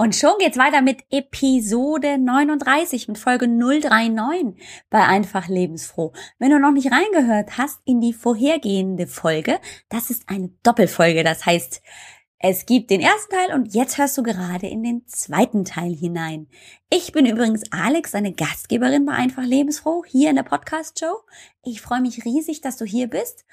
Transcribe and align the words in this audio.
Und 0.00 0.16
schon 0.16 0.32
geht's 0.38 0.56
weiter 0.56 0.80
mit 0.80 1.04
Episode 1.10 2.16
39, 2.16 3.08
mit 3.08 3.18
Folge 3.18 3.46
039 3.46 4.54
bei 4.88 5.04
Einfach 5.04 5.46
Lebensfroh. 5.46 6.14
Wenn 6.38 6.52
du 6.52 6.58
noch 6.58 6.72
nicht 6.72 6.90
reingehört 6.90 7.58
hast 7.58 7.80
in 7.84 8.00
die 8.00 8.14
vorhergehende 8.14 9.06
Folge, 9.06 9.60
das 9.90 10.08
ist 10.08 10.22
eine 10.30 10.48
Doppelfolge. 10.62 11.22
Das 11.22 11.44
heißt, 11.44 11.82
es 12.38 12.64
gibt 12.64 12.88
den 12.88 13.02
ersten 13.02 13.30
Teil 13.30 13.52
und 13.52 13.74
jetzt 13.74 13.98
hörst 13.98 14.16
du 14.16 14.22
gerade 14.22 14.68
in 14.68 14.82
den 14.82 15.06
zweiten 15.06 15.66
Teil 15.66 15.94
hinein. 15.94 16.46
Ich 16.88 17.12
bin 17.12 17.26
übrigens 17.26 17.64
Alex, 17.70 18.12
deine 18.12 18.32
Gastgeberin 18.32 19.04
bei 19.04 19.12
Einfach 19.12 19.44
Lebensfroh 19.44 20.02
hier 20.06 20.30
in 20.30 20.36
der 20.36 20.44
Podcast-Show. 20.44 21.14
Ich 21.62 21.82
freue 21.82 22.00
mich 22.00 22.24
riesig, 22.24 22.62
dass 22.62 22.78
du 22.78 22.86
hier 22.86 23.08
bist. 23.08 23.44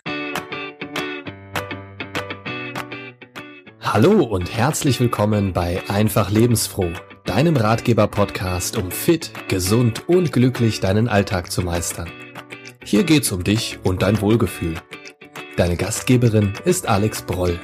Hallo 3.94 4.22
und 4.22 4.54
herzlich 4.54 5.00
willkommen 5.00 5.54
bei 5.54 5.82
Einfach 5.88 6.30
Lebensfroh, 6.30 6.92
deinem 7.24 7.56
Ratgeber-Podcast, 7.56 8.76
um 8.76 8.92
fit, 8.92 9.32
gesund 9.48 10.10
und 10.10 10.34
glücklich 10.34 10.82
deinen 10.82 11.08
Alltag 11.08 11.50
zu 11.50 11.62
meistern. 11.62 12.12
Hier 12.84 13.06
geht's 13.06 13.32
um 13.32 13.46
dich 13.46 13.80
und 13.84 14.02
dein 14.02 14.20
Wohlgefühl. 14.20 14.76
Deine 15.56 15.78
Gastgeberin 15.78 16.52
ist 16.66 16.86
Alex 16.90 17.22
Broll. 17.22 17.58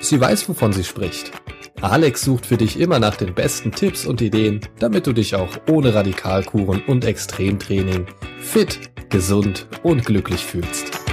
Sie 0.00 0.20
weiß, 0.20 0.50
wovon 0.50 0.74
sie 0.74 0.84
spricht. 0.84 1.32
Alex 1.80 2.20
sucht 2.20 2.44
für 2.44 2.58
dich 2.58 2.78
immer 2.78 2.98
nach 2.98 3.16
den 3.16 3.34
besten 3.34 3.72
Tipps 3.72 4.04
und 4.04 4.20
Ideen, 4.20 4.60
damit 4.78 5.06
du 5.06 5.14
dich 5.14 5.34
auch 5.34 5.56
ohne 5.70 5.94
Radikalkuren 5.94 6.82
und 6.86 7.06
Extremtraining 7.06 8.06
fit, 8.38 8.90
gesund 9.08 9.66
und 9.82 10.04
glücklich 10.04 10.44
fühlst. 10.44 11.03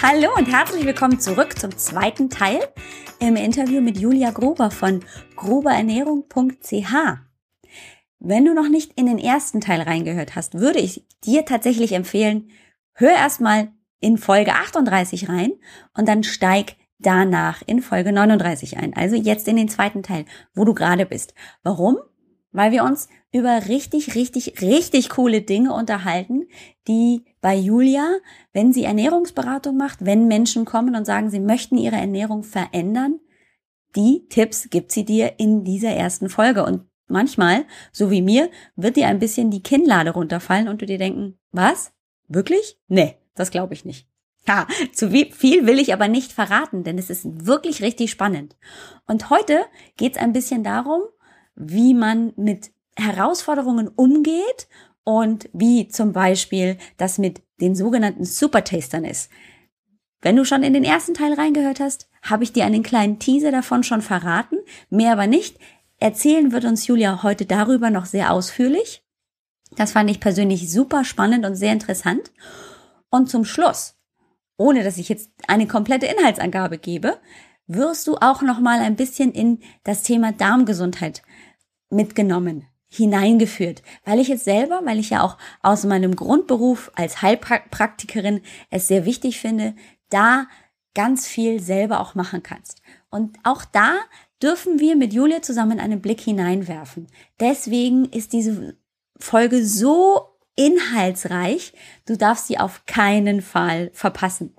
Hallo 0.00 0.28
und 0.36 0.46
herzlich 0.46 0.84
willkommen 0.84 1.18
zurück 1.18 1.58
zum 1.58 1.76
zweiten 1.76 2.30
Teil 2.30 2.60
im 3.18 3.34
Interview 3.34 3.80
mit 3.80 3.98
Julia 3.98 4.30
Gruber 4.30 4.70
von 4.70 5.04
gruberernährung.ch. 5.34 6.94
Wenn 8.20 8.44
du 8.44 8.54
noch 8.54 8.68
nicht 8.68 8.92
in 8.92 9.06
den 9.06 9.18
ersten 9.18 9.60
Teil 9.60 9.82
reingehört 9.82 10.36
hast, 10.36 10.54
würde 10.54 10.78
ich 10.78 11.04
dir 11.24 11.44
tatsächlich 11.44 11.92
empfehlen, 11.94 12.48
hör 12.92 13.10
erstmal 13.10 13.72
in 13.98 14.18
Folge 14.18 14.52
38 14.52 15.28
rein 15.28 15.54
und 15.94 16.06
dann 16.06 16.22
steig 16.22 16.76
danach 17.00 17.62
in 17.66 17.82
Folge 17.82 18.12
39 18.12 18.76
ein. 18.76 18.94
Also 18.94 19.16
jetzt 19.16 19.48
in 19.48 19.56
den 19.56 19.68
zweiten 19.68 20.04
Teil, 20.04 20.26
wo 20.54 20.64
du 20.64 20.74
gerade 20.74 21.06
bist. 21.06 21.34
Warum? 21.64 21.98
Weil 22.52 22.70
wir 22.70 22.84
uns 22.84 23.08
über 23.32 23.66
richtig, 23.66 24.14
richtig, 24.14 24.62
richtig 24.62 25.10
coole 25.10 25.42
Dinge 25.42 25.72
unterhalten, 25.72 26.46
die 26.86 27.24
bei 27.40 27.54
Julia, 27.54 28.16
wenn 28.52 28.72
sie 28.72 28.84
Ernährungsberatung 28.84 29.76
macht, 29.76 30.04
wenn 30.04 30.28
Menschen 30.28 30.64
kommen 30.64 30.94
und 30.94 31.04
sagen, 31.04 31.30
sie 31.30 31.40
möchten 31.40 31.78
ihre 31.78 31.96
Ernährung 31.96 32.42
verändern, 32.42 33.20
die 33.96 34.26
Tipps 34.28 34.70
gibt 34.70 34.92
sie 34.92 35.04
dir 35.04 35.38
in 35.38 35.64
dieser 35.64 35.90
ersten 35.90 36.28
Folge. 36.28 36.64
Und 36.64 36.84
manchmal, 37.06 37.64
so 37.92 38.10
wie 38.10 38.22
mir, 38.22 38.50
wird 38.76 38.96
dir 38.96 39.08
ein 39.08 39.18
bisschen 39.18 39.50
die 39.50 39.62
Kinnlade 39.62 40.10
runterfallen 40.10 40.68
und 40.68 40.82
du 40.82 40.86
dir 40.86 40.98
denken, 40.98 41.38
was? 41.52 41.92
Wirklich? 42.28 42.78
Nee, 42.88 43.16
das 43.34 43.50
glaube 43.50 43.74
ich 43.74 43.84
nicht. 43.84 44.06
Ha, 44.46 44.66
zu 44.92 45.10
viel 45.10 45.66
will 45.66 45.78
ich 45.78 45.92
aber 45.92 46.08
nicht 46.08 46.32
verraten, 46.32 46.82
denn 46.82 46.98
es 46.98 47.10
ist 47.10 47.46
wirklich 47.46 47.82
richtig 47.82 48.10
spannend. 48.10 48.56
Und 49.06 49.30
heute 49.30 49.64
geht 49.96 50.16
es 50.16 50.22
ein 50.22 50.32
bisschen 50.32 50.64
darum, 50.64 51.02
wie 51.54 51.92
man 51.92 52.32
mit 52.36 52.70
Herausforderungen 52.96 53.88
umgeht 53.88 54.68
und 55.08 55.48
wie 55.54 55.88
zum 55.88 56.12
Beispiel 56.12 56.76
das 56.98 57.16
mit 57.16 57.40
den 57.62 57.74
sogenannten 57.74 58.26
Supertastern 58.26 59.06
ist. 59.06 59.30
Wenn 60.20 60.36
du 60.36 60.44
schon 60.44 60.62
in 60.62 60.74
den 60.74 60.84
ersten 60.84 61.14
Teil 61.14 61.32
reingehört 61.32 61.80
hast, 61.80 62.10
habe 62.20 62.44
ich 62.44 62.52
dir 62.52 62.66
einen 62.66 62.82
kleinen 62.82 63.18
Teaser 63.18 63.50
davon 63.50 63.82
schon 63.84 64.02
verraten, 64.02 64.58
mehr 64.90 65.12
aber 65.12 65.26
nicht. 65.26 65.56
Erzählen 65.96 66.52
wird 66.52 66.66
uns 66.66 66.86
Julia 66.86 67.22
heute 67.22 67.46
darüber 67.46 67.88
noch 67.88 68.04
sehr 68.04 68.34
ausführlich. 68.34 69.02
Das 69.76 69.92
fand 69.92 70.10
ich 70.10 70.20
persönlich 70.20 70.70
super 70.70 71.06
spannend 71.06 71.46
und 71.46 71.54
sehr 71.54 71.72
interessant. 71.72 72.30
Und 73.08 73.30
zum 73.30 73.46
Schluss, 73.46 73.96
ohne 74.58 74.84
dass 74.84 74.98
ich 74.98 75.08
jetzt 75.08 75.30
eine 75.46 75.66
komplette 75.66 76.04
Inhaltsangabe 76.04 76.76
gebe, 76.76 77.16
wirst 77.66 78.06
du 78.08 78.16
auch 78.16 78.42
noch 78.42 78.60
mal 78.60 78.80
ein 78.80 78.96
bisschen 78.96 79.32
in 79.32 79.60
das 79.84 80.02
Thema 80.02 80.32
Darmgesundheit 80.32 81.22
mitgenommen, 81.88 82.66
hineingeführt, 82.88 83.82
weil 84.04 84.18
ich 84.18 84.30
es 84.30 84.44
selber, 84.44 84.80
weil 84.84 84.98
ich 84.98 85.10
ja 85.10 85.22
auch 85.22 85.36
aus 85.62 85.84
meinem 85.84 86.16
Grundberuf 86.16 86.90
als 86.94 87.22
Heilpraktikerin 87.22 88.40
es 88.70 88.88
sehr 88.88 89.04
wichtig 89.04 89.40
finde, 89.40 89.74
da 90.08 90.46
ganz 90.94 91.26
viel 91.26 91.60
selber 91.60 92.00
auch 92.00 92.14
machen 92.14 92.42
kannst. 92.42 92.82
Und 93.10 93.38
auch 93.44 93.64
da 93.64 93.96
dürfen 94.42 94.80
wir 94.80 94.96
mit 94.96 95.12
Julia 95.12 95.42
zusammen 95.42 95.80
einen 95.80 96.00
Blick 96.00 96.20
hineinwerfen. 96.20 97.08
Deswegen 97.40 98.06
ist 98.06 98.32
diese 98.32 98.76
Folge 99.18 99.64
so 99.64 100.28
inhaltsreich, 100.56 101.72
du 102.06 102.16
darfst 102.16 102.48
sie 102.48 102.58
auf 102.58 102.84
keinen 102.86 103.42
Fall 103.42 103.90
verpassen. 103.92 104.54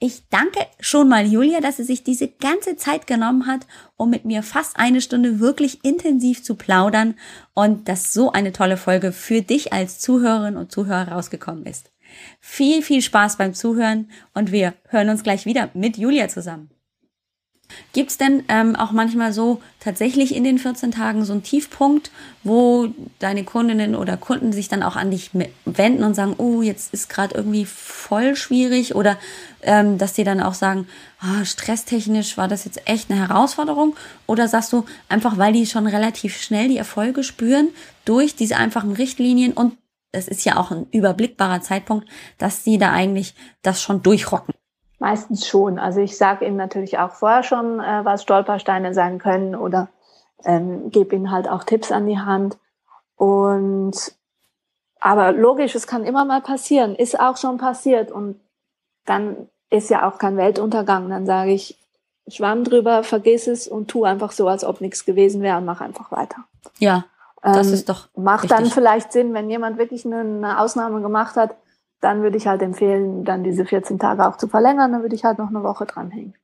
Ich 0.00 0.28
danke 0.28 0.60
schon 0.78 1.08
mal 1.08 1.26
Julia, 1.26 1.60
dass 1.60 1.78
sie 1.78 1.82
sich 1.82 2.04
diese 2.04 2.28
ganze 2.28 2.76
Zeit 2.76 3.08
genommen 3.08 3.48
hat, 3.48 3.66
um 3.96 4.10
mit 4.10 4.24
mir 4.24 4.44
fast 4.44 4.78
eine 4.78 5.00
Stunde 5.00 5.40
wirklich 5.40 5.84
intensiv 5.84 6.44
zu 6.44 6.54
plaudern 6.54 7.16
und 7.52 7.88
dass 7.88 8.12
so 8.12 8.30
eine 8.30 8.52
tolle 8.52 8.76
Folge 8.76 9.10
für 9.10 9.42
dich 9.42 9.72
als 9.72 9.98
Zuhörerin 9.98 10.56
und 10.56 10.70
Zuhörer 10.70 11.08
rausgekommen 11.08 11.66
ist. 11.66 11.90
Viel, 12.38 12.82
viel 12.82 13.02
Spaß 13.02 13.38
beim 13.38 13.54
Zuhören 13.54 14.08
und 14.34 14.52
wir 14.52 14.74
hören 14.88 15.08
uns 15.08 15.24
gleich 15.24 15.46
wieder 15.46 15.68
mit 15.74 15.96
Julia 15.96 16.28
zusammen. 16.28 16.70
Gibt 17.92 18.10
es 18.10 18.18
denn 18.18 18.44
ähm, 18.48 18.76
auch 18.76 18.92
manchmal 18.92 19.32
so 19.32 19.60
tatsächlich 19.80 20.34
in 20.34 20.44
den 20.44 20.58
14 20.58 20.90
Tagen 20.90 21.24
so 21.24 21.32
einen 21.32 21.42
Tiefpunkt, 21.42 22.10
wo 22.42 22.88
deine 23.18 23.44
Kundinnen 23.44 23.94
oder 23.94 24.16
Kunden 24.16 24.52
sich 24.52 24.68
dann 24.68 24.82
auch 24.82 24.96
an 24.96 25.10
dich 25.10 25.30
wenden 25.64 26.02
und 26.02 26.14
sagen, 26.14 26.34
oh, 26.38 26.62
jetzt 26.62 26.92
ist 26.92 27.08
gerade 27.08 27.34
irgendwie 27.34 27.64
voll 27.64 28.36
schwierig 28.36 28.94
oder 28.94 29.18
ähm, 29.62 29.98
dass 29.98 30.14
die 30.14 30.24
dann 30.24 30.40
auch 30.40 30.54
sagen, 30.54 30.86
ah, 31.20 31.44
stresstechnisch 31.44 32.36
war 32.36 32.48
das 32.48 32.64
jetzt 32.64 32.88
echt 32.88 33.10
eine 33.10 33.20
Herausforderung 33.20 33.96
oder 34.26 34.48
sagst 34.48 34.72
du 34.72 34.84
einfach, 35.08 35.38
weil 35.38 35.52
die 35.52 35.66
schon 35.66 35.86
relativ 35.86 36.40
schnell 36.40 36.68
die 36.68 36.78
Erfolge 36.78 37.22
spüren 37.22 37.68
durch 38.04 38.34
diese 38.36 38.56
einfachen 38.56 38.92
Richtlinien 38.92 39.52
und 39.52 39.76
es 40.12 40.28
ist 40.28 40.44
ja 40.44 40.56
auch 40.56 40.70
ein 40.70 40.86
überblickbarer 40.90 41.60
Zeitpunkt, 41.60 42.08
dass 42.38 42.64
sie 42.64 42.78
da 42.78 42.92
eigentlich 42.92 43.34
das 43.62 43.82
schon 43.82 44.02
durchrocken. 44.02 44.54
Meistens 44.98 45.46
schon. 45.46 45.78
Also 45.78 46.00
ich 46.00 46.16
sage 46.16 46.44
ihnen 46.44 46.56
natürlich 46.56 46.98
auch 46.98 47.12
vorher 47.12 47.42
schon, 47.42 47.80
äh, 47.80 48.04
was 48.04 48.22
Stolpersteine 48.22 48.94
sein 48.94 49.18
können 49.18 49.54
oder 49.54 49.88
ähm, 50.44 50.90
gebe 50.90 51.14
ihnen 51.14 51.30
halt 51.30 51.48
auch 51.48 51.64
Tipps 51.64 51.92
an 51.92 52.06
die 52.06 52.18
Hand. 52.18 52.58
Und 53.16 54.12
aber 55.00 55.32
logisch, 55.32 55.74
es 55.74 55.86
kann 55.86 56.04
immer 56.04 56.24
mal 56.24 56.40
passieren, 56.40 56.96
ist 56.96 57.20
auch 57.20 57.36
schon 57.36 57.58
passiert 57.58 58.10
und 58.10 58.40
dann 59.04 59.48
ist 59.70 59.90
ja 59.90 60.08
auch 60.08 60.18
kein 60.18 60.36
Weltuntergang. 60.36 61.08
Dann 61.08 61.26
sage 61.26 61.52
ich, 61.52 61.78
schwamm 62.26 62.64
drüber, 62.64 63.04
vergiss 63.04 63.46
es 63.46 63.68
und 63.68 63.88
tu 63.88 64.04
einfach 64.04 64.32
so, 64.32 64.48
als 64.48 64.64
ob 64.64 64.80
nichts 64.80 65.04
gewesen 65.04 65.42
wäre 65.42 65.58
und 65.58 65.64
mach 65.64 65.80
einfach 65.80 66.10
weiter. 66.10 66.44
Ja, 66.78 67.04
das 67.42 67.68
ähm, 67.68 67.74
ist 67.74 67.88
doch. 67.88 68.08
Macht 68.16 68.44
richtig. 68.44 68.58
dann 68.58 68.66
vielleicht 68.70 69.12
Sinn, 69.12 69.34
wenn 69.34 69.50
jemand 69.50 69.78
wirklich 69.78 70.04
eine, 70.04 70.20
eine 70.20 70.60
Ausnahme 70.60 71.00
gemacht 71.00 71.36
hat, 71.36 71.54
dann 72.00 72.22
würde 72.22 72.36
ich 72.36 72.46
halt 72.46 72.62
empfehlen, 72.62 73.24
dann 73.24 73.42
diese 73.42 73.64
14 73.64 73.98
Tage 73.98 74.26
auch 74.26 74.36
zu 74.36 74.48
verlängern, 74.48 74.92
dann 74.92 75.02
würde 75.02 75.14
ich 75.14 75.24
halt 75.24 75.38
noch 75.38 75.48
eine 75.48 75.62
Woche 75.62 75.86
dranhängen. 75.86 76.34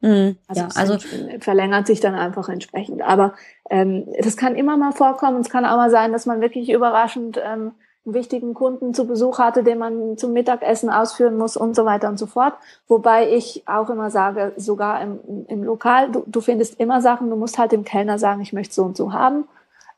Mhm, 0.00 0.36
also, 0.48 0.62
ja, 0.62 0.68
also 0.74 0.98
verlängert 1.38 1.86
sich 1.86 2.00
dann 2.00 2.14
einfach 2.14 2.48
entsprechend. 2.48 3.02
Aber 3.02 3.34
ähm, 3.70 4.06
das 4.20 4.36
kann 4.36 4.56
immer 4.56 4.76
mal 4.76 4.92
vorkommen. 4.92 5.40
Es 5.40 5.48
kann 5.48 5.64
auch 5.64 5.76
mal 5.76 5.90
sein, 5.90 6.12
dass 6.12 6.26
man 6.26 6.40
wirklich 6.40 6.70
überraschend 6.70 7.40
ähm, 7.42 7.72
einen 8.04 8.14
wichtigen 8.14 8.52
Kunden 8.52 8.94
zu 8.94 9.06
Besuch 9.06 9.38
hatte, 9.38 9.62
den 9.62 9.78
man 9.78 10.18
zum 10.18 10.32
Mittagessen 10.32 10.90
ausführen 10.90 11.38
muss 11.38 11.56
und 11.56 11.76
so 11.76 11.84
weiter 11.84 12.08
und 12.08 12.18
so 12.18 12.26
fort. 12.26 12.54
Wobei 12.88 13.30
ich 13.32 13.62
auch 13.66 13.90
immer 13.90 14.10
sage, 14.10 14.52
sogar 14.56 15.00
im, 15.00 15.46
im 15.46 15.62
Lokal, 15.62 16.10
du, 16.10 16.24
du 16.26 16.40
findest 16.40 16.80
immer 16.80 17.00
Sachen, 17.00 17.30
du 17.30 17.36
musst 17.36 17.58
halt 17.58 17.70
dem 17.70 17.84
Kellner 17.84 18.18
sagen, 18.18 18.40
ich 18.40 18.52
möchte 18.52 18.74
so 18.74 18.82
und 18.82 18.96
so 18.96 19.12
haben. 19.12 19.44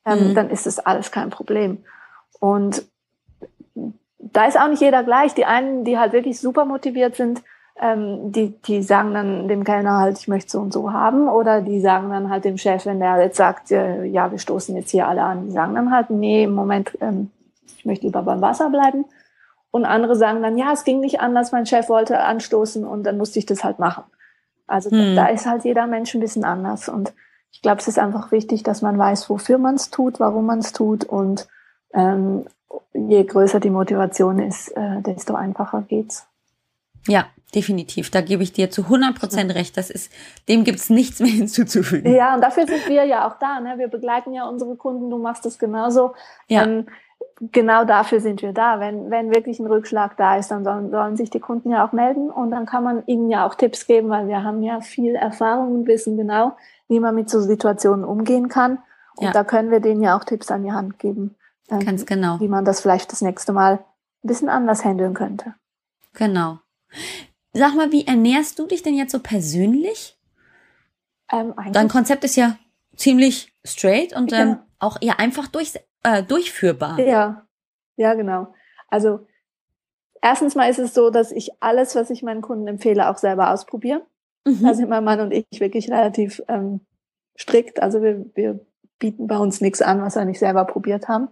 Ähm, 0.04 0.30
mhm. 0.30 0.34
Dann 0.34 0.50
ist 0.50 0.66
es 0.66 0.78
alles 0.78 1.12
kein 1.12 1.30
Problem. 1.30 1.82
Und 2.40 2.84
da 4.32 4.46
ist 4.46 4.58
auch 4.58 4.68
nicht 4.68 4.82
jeder 4.82 5.02
gleich. 5.02 5.34
Die 5.34 5.44
einen, 5.44 5.84
die 5.84 5.98
halt 5.98 6.12
wirklich 6.12 6.40
super 6.40 6.64
motiviert 6.64 7.16
sind, 7.16 7.42
ähm, 7.80 8.32
die, 8.32 8.50
die 8.62 8.82
sagen 8.82 9.14
dann 9.14 9.48
dem 9.48 9.64
Kellner 9.64 9.98
halt, 9.98 10.18
ich 10.18 10.28
möchte 10.28 10.50
so 10.50 10.60
und 10.60 10.72
so 10.72 10.92
haben. 10.92 11.28
Oder 11.28 11.60
die 11.60 11.80
sagen 11.80 12.10
dann 12.10 12.30
halt 12.30 12.44
dem 12.44 12.58
Chef, 12.58 12.86
wenn 12.86 13.00
der 13.00 13.20
jetzt 13.20 13.36
sagt, 13.36 13.70
äh, 13.70 14.04
ja, 14.04 14.30
wir 14.30 14.38
stoßen 14.38 14.76
jetzt 14.76 14.90
hier 14.90 15.08
alle 15.08 15.22
an, 15.22 15.46
die 15.46 15.50
sagen 15.50 15.74
dann 15.74 15.90
halt, 15.90 16.10
nee, 16.10 16.44
im 16.44 16.54
Moment, 16.54 16.96
ähm, 17.00 17.30
ich 17.76 17.84
möchte 17.84 18.06
lieber 18.06 18.22
beim 18.22 18.40
Wasser 18.40 18.70
bleiben. 18.70 19.04
Und 19.70 19.84
andere 19.84 20.14
sagen 20.14 20.40
dann, 20.40 20.56
ja, 20.56 20.72
es 20.72 20.84
ging 20.84 21.00
nicht 21.00 21.20
anders, 21.20 21.50
mein 21.50 21.66
Chef 21.66 21.88
wollte 21.88 22.20
anstoßen 22.20 22.86
und 22.86 23.02
dann 23.02 23.18
musste 23.18 23.40
ich 23.40 23.46
das 23.46 23.64
halt 23.64 23.80
machen. 23.80 24.04
Also 24.68 24.90
hm. 24.90 25.16
da 25.16 25.26
ist 25.26 25.46
halt 25.46 25.64
jeder 25.64 25.86
Mensch 25.86 26.14
ein 26.14 26.20
bisschen 26.20 26.44
anders. 26.44 26.88
Und 26.88 27.12
ich 27.50 27.60
glaube, 27.60 27.80
es 27.80 27.88
ist 27.88 27.98
einfach 27.98 28.30
wichtig, 28.30 28.62
dass 28.62 28.82
man 28.82 28.96
weiß, 28.96 29.28
wofür 29.28 29.58
man 29.58 29.74
es 29.74 29.90
tut, 29.90 30.20
warum 30.20 30.46
man 30.46 30.60
es 30.60 30.72
tut 30.72 31.04
und 31.04 31.48
ähm, 31.92 32.46
je 32.92 33.24
größer 33.24 33.60
die 33.60 33.70
Motivation 33.70 34.38
ist, 34.38 34.68
äh, 34.76 35.02
desto 35.02 35.34
einfacher 35.34 35.82
geht's. 35.82 36.26
Ja, 37.06 37.26
definitiv. 37.54 38.10
Da 38.10 38.20
gebe 38.20 38.42
ich 38.42 38.52
dir 38.52 38.70
zu 38.70 38.82
100 38.82 39.18
Prozent 39.18 39.54
recht. 39.54 39.76
Das 39.76 39.90
ist, 39.90 40.10
dem 40.48 40.64
gibt's 40.64 40.90
nichts 40.90 41.20
mehr 41.20 41.30
hinzuzufügen. 41.32 42.12
Ja, 42.14 42.34
und 42.34 42.40
dafür 42.40 42.66
sind 42.66 42.88
wir 42.88 43.04
ja 43.04 43.28
auch 43.28 43.38
da. 43.38 43.60
Ne? 43.60 43.74
Wir 43.78 43.88
begleiten 43.88 44.32
ja 44.32 44.48
unsere 44.48 44.76
Kunden. 44.76 45.10
Du 45.10 45.18
machst 45.18 45.44
das 45.44 45.58
genauso. 45.58 46.14
Ja. 46.48 46.64
Ähm, 46.64 46.86
genau 47.52 47.84
dafür 47.84 48.20
sind 48.20 48.42
wir 48.42 48.52
da. 48.52 48.80
Wenn, 48.80 49.10
wenn 49.10 49.34
wirklich 49.34 49.58
ein 49.58 49.66
Rückschlag 49.66 50.16
da 50.16 50.36
ist, 50.36 50.50
dann 50.50 50.64
sollen, 50.64 50.90
sollen 50.90 51.16
sich 51.16 51.30
die 51.30 51.40
Kunden 51.40 51.70
ja 51.70 51.86
auch 51.86 51.92
melden 51.92 52.30
und 52.30 52.50
dann 52.50 52.66
kann 52.66 52.84
man 52.84 53.02
ihnen 53.06 53.30
ja 53.30 53.46
auch 53.46 53.54
Tipps 53.54 53.86
geben, 53.86 54.08
weil 54.08 54.28
wir 54.28 54.42
haben 54.42 54.62
ja 54.62 54.80
viel 54.80 55.14
Erfahrung 55.14 55.74
und 55.74 55.86
wissen 55.86 56.16
genau, 56.16 56.56
wie 56.88 57.00
man 57.00 57.14
mit 57.14 57.28
so 57.28 57.40
Situationen 57.40 58.04
umgehen 58.04 58.48
kann. 58.48 58.78
Und 59.16 59.26
ja. 59.26 59.32
da 59.32 59.44
können 59.44 59.70
wir 59.70 59.80
denen 59.80 60.02
ja 60.02 60.16
auch 60.16 60.24
Tipps 60.24 60.50
an 60.50 60.64
die 60.64 60.72
Hand 60.72 60.98
geben. 60.98 61.36
Ähm, 61.70 61.80
Ganz 61.80 62.06
genau. 62.06 62.40
Wie 62.40 62.48
man 62.48 62.64
das 62.64 62.80
vielleicht 62.80 63.12
das 63.12 63.20
nächste 63.20 63.52
Mal 63.52 63.84
ein 64.22 64.28
bisschen 64.28 64.48
anders 64.48 64.84
handeln 64.84 65.14
könnte. 65.14 65.54
Genau. 66.12 66.58
Sag 67.52 67.74
mal, 67.74 67.92
wie 67.92 68.06
ernährst 68.06 68.58
du 68.58 68.66
dich 68.66 68.82
denn 68.82 68.94
jetzt 68.94 69.12
so 69.12 69.20
persönlich? 69.20 70.18
Ähm, 71.30 71.54
Dein 71.72 71.88
Konzept 71.88 72.24
ist 72.24 72.36
ja 72.36 72.56
ziemlich 72.96 73.52
straight 73.64 74.14
und 74.14 74.32
ähm, 74.32 74.58
auch 74.78 74.98
eher 75.00 75.18
einfach 75.18 75.48
durch, 75.48 75.72
äh, 76.02 76.22
durchführbar. 76.22 76.98
Ja, 77.00 77.46
ja, 77.96 78.14
genau. 78.14 78.54
Also 78.88 79.26
erstens 80.20 80.54
mal 80.54 80.68
ist 80.68 80.78
es 80.78 80.94
so, 80.94 81.10
dass 81.10 81.32
ich 81.32 81.50
alles, 81.60 81.94
was 81.94 82.10
ich 82.10 82.22
meinen 82.22 82.42
Kunden 82.42 82.66
empfehle, 82.66 83.08
auch 83.08 83.18
selber 83.18 83.50
ausprobiere. 83.50 84.02
Mhm. 84.44 84.62
Da 84.62 84.74
sind 84.74 84.88
mein 84.88 85.04
Mann 85.04 85.20
und 85.20 85.32
ich 85.32 85.46
wirklich 85.58 85.90
relativ 85.90 86.42
ähm, 86.48 86.80
strikt. 87.38 87.82
Also 87.82 88.02
wir, 88.02 88.26
wir 88.34 88.60
bieten 88.98 89.26
bei 89.26 89.38
uns 89.38 89.60
nichts 89.60 89.82
an, 89.82 90.02
was 90.02 90.16
wir 90.16 90.24
nicht 90.24 90.38
selber 90.38 90.64
probiert 90.64 91.08
haben. 91.08 91.28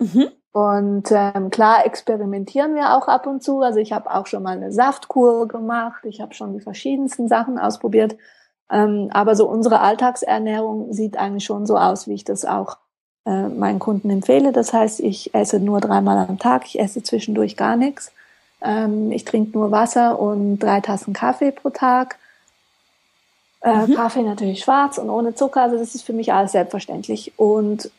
Mhm. 0.00 0.28
Und 0.52 1.12
ähm, 1.12 1.50
klar 1.50 1.86
experimentieren 1.86 2.74
wir 2.74 2.96
auch 2.96 3.06
ab 3.06 3.26
und 3.26 3.42
zu. 3.42 3.60
Also 3.60 3.78
ich 3.78 3.92
habe 3.92 4.10
auch 4.10 4.26
schon 4.26 4.42
mal 4.42 4.56
eine 4.56 4.72
Saftkur 4.72 5.46
gemacht. 5.46 6.04
Ich 6.04 6.20
habe 6.20 6.34
schon 6.34 6.54
die 6.54 6.60
verschiedensten 6.60 7.28
Sachen 7.28 7.58
ausprobiert. 7.58 8.16
Ähm, 8.70 9.10
aber 9.12 9.36
so 9.36 9.48
unsere 9.48 9.80
Alltagsernährung 9.80 10.92
sieht 10.92 11.16
eigentlich 11.16 11.44
schon 11.44 11.66
so 11.66 11.76
aus, 11.76 12.08
wie 12.08 12.14
ich 12.14 12.24
das 12.24 12.44
auch 12.44 12.78
äh, 13.26 13.48
meinen 13.48 13.78
Kunden 13.78 14.10
empfehle. 14.10 14.52
Das 14.52 14.72
heißt, 14.72 15.00
ich 15.00 15.34
esse 15.34 15.60
nur 15.60 15.80
dreimal 15.80 16.18
am 16.18 16.38
Tag. 16.38 16.66
Ich 16.66 16.80
esse 16.80 17.02
zwischendurch 17.02 17.56
gar 17.56 17.76
nichts. 17.76 18.12
Ähm, 18.60 19.12
ich 19.12 19.24
trinke 19.24 19.56
nur 19.56 19.70
Wasser 19.70 20.18
und 20.18 20.58
drei 20.58 20.80
Tassen 20.80 21.12
Kaffee 21.12 21.52
pro 21.52 21.70
Tag. 21.70 22.18
Äh, 23.62 23.86
mhm. 23.86 23.94
Kaffee 23.94 24.22
natürlich 24.22 24.60
schwarz 24.60 24.98
und 24.98 25.10
ohne 25.10 25.34
Zucker. 25.34 25.62
Also 25.62 25.78
das 25.78 25.94
ist 25.94 26.02
für 26.02 26.12
mich 26.12 26.32
alles 26.32 26.52
selbstverständlich. 26.52 27.38
Und 27.38 27.90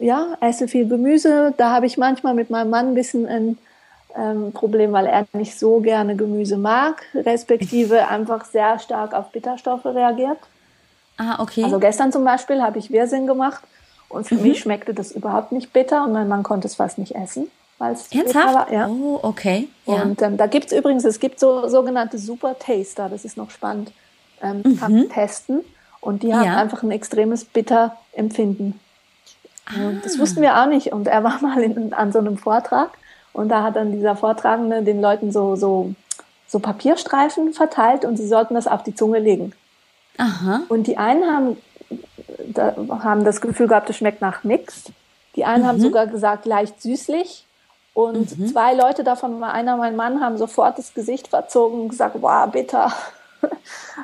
ja, 0.00 0.36
esse 0.40 0.66
viel 0.66 0.88
Gemüse. 0.88 1.54
Da 1.56 1.70
habe 1.70 1.86
ich 1.86 1.96
manchmal 1.96 2.34
mit 2.34 2.50
meinem 2.50 2.70
Mann 2.70 2.88
ein 2.88 2.94
bisschen 2.94 3.26
ein 3.26 3.58
ähm, 4.16 4.52
Problem, 4.52 4.92
weil 4.92 5.06
er 5.06 5.26
nicht 5.32 5.58
so 5.58 5.80
gerne 5.80 6.16
Gemüse 6.16 6.56
mag, 6.56 7.02
respektive 7.14 8.08
einfach 8.08 8.44
sehr 8.44 8.78
stark 8.78 9.14
auf 9.14 9.30
Bitterstoffe 9.30 9.84
reagiert. 9.84 10.38
Ah, 11.16 11.40
okay. 11.40 11.62
Also 11.64 11.78
gestern 11.78 12.12
zum 12.12 12.24
Beispiel 12.24 12.62
habe 12.62 12.78
ich 12.78 12.90
Wirsing 12.90 13.26
gemacht 13.26 13.62
und 14.08 14.26
für 14.26 14.36
mhm. 14.36 14.42
mich 14.42 14.60
schmeckte 14.60 14.94
das 14.94 15.12
überhaupt 15.12 15.52
nicht 15.52 15.72
bitter 15.72 16.04
und 16.04 16.12
mein 16.12 16.28
Mann 16.28 16.42
konnte 16.42 16.66
es 16.66 16.76
fast 16.76 16.98
nicht 16.98 17.14
essen. 17.14 17.50
Weil 17.78 17.94
es 17.94 18.12
Ernsthaft? 18.12 18.54
War, 18.54 18.72
ja. 18.72 18.88
Oh, 18.88 19.20
okay. 19.22 19.68
Ja. 19.86 20.02
Und 20.02 20.20
ähm, 20.20 20.36
da 20.36 20.46
gibt's 20.46 20.72
übrigens, 20.72 21.04
es 21.04 21.18
gibt 21.18 21.40
so 21.40 21.66
sogenannte 21.68 22.18
Super 22.18 22.58
Taster, 22.58 23.08
das 23.08 23.24
ist 23.24 23.36
noch 23.36 23.50
spannend. 23.50 23.92
Ähm, 24.42 24.62
mhm. 24.64 24.76
Kann 24.78 25.08
testen 25.08 25.60
und 26.00 26.22
die 26.22 26.34
haben 26.34 26.44
ja. 26.44 26.56
einfach 26.56 26.82
ein 26.82 26.90
extremes 26.90 27.44
Bitterempfinden. 27.44 28.78
Ah. 29.66 29.92
Das 30.02 30.18
wussten 30.18 30.42
wir 30.42 30.60
auch 30.60 30.66
nicht. 30.66 30.92
Und 30.92 31.06
er 31.06 31.24
war 31.24 31.38
mal 31.42 31.62
in, 31.62 31.92
an 31.92 32.12
so 32.12 32.18
einem 32.18 32.38
Vortrag 32.38 32.90
und 33.32 33.48
da 33.48 33.62
hat 33.62 33.76
dann 33.76 33.92
dieser 33.92 34.16
Vortragende 34.16 34.82
den 34.82 35.00
Leuten 35.00 35.32
so, 35.32 35.56
so, 35.56 35.94
so 36.46 36.58
Papierstreifen 36.58 37.52
verteilt 37.52 38.04
und 38.04 38.16
sie 38.16 38.26
sollten 38.26 38.54
das 38.54 38.66
auf 38.66 38.82
die 38.82 38.94
Zunge 38.94 39.18
legen. 39.18 39.52
Aha. 40.18 40.62
Und 40.68 40.86
die 40.86 40.98
einen 40.98 41.24
haben, 41.24 41.56
da, 42.52 42.74
haben 43.02 43.24
das 43.24 43.40
Gefühl 43.40 43.68
gehabt, 43.68 43.88
es 43.88 43.96
schmeckt 43.96 44.20
nach 44.20 44.44
nichts. 44.44 44.92
Die 45.36 45.44
einen 45.44 45.62
mhm. 45.62 45.68
haben 45.68 45.80
sogar 45.80 46.06
gesagt, 46.06 46.44
leicht 46.44 46.82
süßlich. 46.82 47.46
Und 47.94 48.38
mhm. 48.38 48.48
zwei 48.48 48.74
Leute 48.74 49.04
davon, 49.04 49.42
einer 49.42 49.76
mein 49.76 49.96
Mann, 49.96 50.20
haben 50.20 50.38
sofort 50.38 50.78
das 50.78 50.94
Gesicht 50.94 51.28
verzogen 51.28 51.80
und 51.80 51.88
gesagt, 51.88 52.16
wow, 52.20 52.50
bitter. 52.50 52.92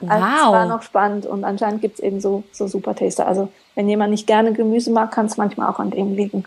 Wow. 0.01 0.11
Also, 0.11 0.53
war 0.53 0.67
noch 0.67 0.83
spannend 0.83 1.25
und 1.25 1.45
anscheinend 1.45 1.81
gibt's 1.81 2.01
eben 2.01 2.21
so, 2.21 2.43
so 2.53 2.67
super 2.67 2.95
Taster. 2.95 3.27
Also 3.27 3.49
wenn 3.75 3.89
jemand 3.89 4.11
nicht 4.11 4.27
gerne 4.27 4.53
Gemüse 4.53 4.91
mag, 4.91 5.11
kann 5.11 5.25
es 5.25 5.39
manchmal 5.39 5.71
auch 5.71 5.79
an 5.79 5.91
dem 5.91 6.15
liegen. 6.15 6.45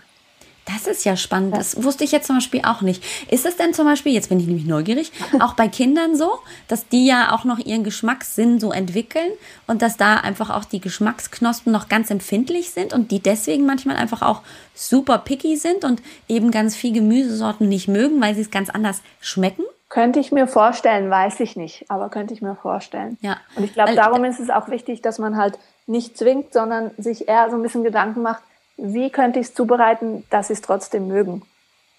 Das 0.65 0.85
ist 0.85 1.03
ja 1.03 1.17
spannend. 1.17 1.55
Das 1.55 1.83
wusste 1.83 2.03
ich 2.03 2.11
jetzt 2.11 2.27
zum 2.27 2.35
Beispiel 2.35 2.61
auch 2.63 2.81
nicht. 2.81 3.03
Ist 3.31 3.45
es 3.45 3.57
denn 3.57 3.73
zum 3.73 3.85
Beispiel, 3.85 4.13
jetzt 4.13 4.29
bin 4.29 4.39
ich 4.39 4.45
nämlich 4.45 4.67
neugierig, 4.67 5.11
auch 5.39 5.53
bei 5.55 5.67
Kindern 5.67 6.15
so, 6.15 6.29
dass 6.67 6.87
die 6.87 7.07
ja 7.07 7.33
auch 7.33 7.43
noch 7.43 7.57
ihren 7.57 7.83
Geschmackssinn 7.83 8.59
so 8.59 8.71
entwickeln 8.71 9.31
und 9.65 9.81
dass 9.81 9.97
da 9.97 10.17
einfach 10.17 10.51
auch 10.51 10.65
die 10.65 10.79
Geschmacksknospen 10.79 11.73
noch 11.73 11.89
ganz 11.89 12.11
empfindlich 12.11 12.69
sind 12.69 12.93
und 12.93 13.09
die 13.09 13.19
deswegen 13.19 13.65
manchmal 13.65 13.95
einfach 13.95 14.21
auch 14.21 14.41
super 14.75 15.17
picky 15.17 15.57
sind 15.57 15.85
und 15.85 16.03
eben 16.27 16.51
ganz 16.51 16.75
viel 16.75 16.93
Gemüsesorten 16.93 17.67
nicht 17.67 17.87
mögen, 17.87 18.21
weil 18.21 18.35
sie 18.35 18.41
es 18.41 18.51
ganz 18.51 18.69
anders 18.69 19.01
schmecken? 19.21 19.63
Könnte 19.89 20.19
ich 20.19 20.31
mir 20.31 20.47
vorstellen, 20.47 21.09
weiß 21.09 21.39
ich 21.39 21.55
nicht, 21.55 21.85
aber 21.89 22.09
könnte 22.09 22.33
ich 22.33 22.41
mir 22.41 22.55
vorstellen. 22.55 23.17
Ja. 23.21 23.37
Und 23.55 23.63
ich 23.63 23.73
glaube, 23.73 23.95
darum 23.95 24.23
ist 24.23 24.39
es 24.39 24.51
auch 24.51 24.69
wichtig, 24.69 25.01
dass 25.01 25.17
man 25.17 25.35
halt 25.35 25.57
nicht 25.87 26.17
zwingt, 26.17 26.53
sondern 26.53 26.91
sich 26.97 27.27
eher 27.27 27.49
so 27.49 27.55
ein 27.55 27.63
bisschen 27.63 27.83
Gedanken 27.83 28.21
macht, 28.21 28.43
wie 28.77 29.09
könnte 29.09 29.39
ich 29.39 29.47
es 29.47 29.53
zubereiten, 29.53 30.23
dass 30.29 30.47
sie 30.47 30.53
es 30.53 30.61
trotzdem 30.61 31.07
mögen. 31.07 31.41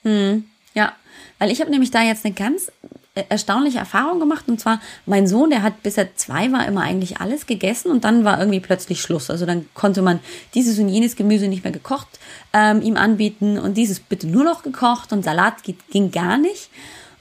Hm, 0.03 0.49
ja, 0.73 0.93
weil 1.39 1.51
ich 1.51 1.61
habe 1.61 1.71
nämlich 1.71 1.91
da 1.91 2.03
jetzt 2.03 2.25
eine 2.25 2.33
ganz 2.33 2.71
äh, 3.17 3.25
erstaunliche 3.29 3.79
Erfahrung 3.79 4.21
gemacht. 4.21 4.49
Und 4.49 4.61
zwar, 4.61 4.81
mein 5.05 5.27
Sohn, 5.27 5.51
der 5.51 5.63
hat 5.63 5.83
bis 5.83 5.99
er 5.99 6.15
zwei 6.15 6.53
war 6.53 6.67
immer 6.69 6.83
eigentlich 6.83 7.21
alles 7.21 7.47
gegessen 7.47 7.91
und 7.91 8.05
dann 8.05 8.25
war 8.25 8.39
irgendwie 8.39 8.61
plötzlich 8.61 9.01
Schluss. 9.01 9.31
Also 9.31 9.47
dann 9.47 9.69
konnte 9.75 10.01
man 10.01 10.21
dieses 10.55 10.79
und 10.79 10.89
jenes 10.89 11.17
Gemüse 11.17 11.49
nicht 11.49 11.65
mehr 11.65 11.73
gekocht 11.73 12.21
ähm, 12.53 12.83
ihm 12.83 12.97
anbieten 12.97 13.59
und 13.59 13.77
dieses 13.77 13.99
bitte 13.99 14.29
nur 14.29 14.45
noch 14.45 14.63
gekocht 14.63 15.13
und 15.13 15.25
Salat 15.25 15.57
ging 15.91 16.13
gar 16.13 16.39
nicht. 16.39 16.71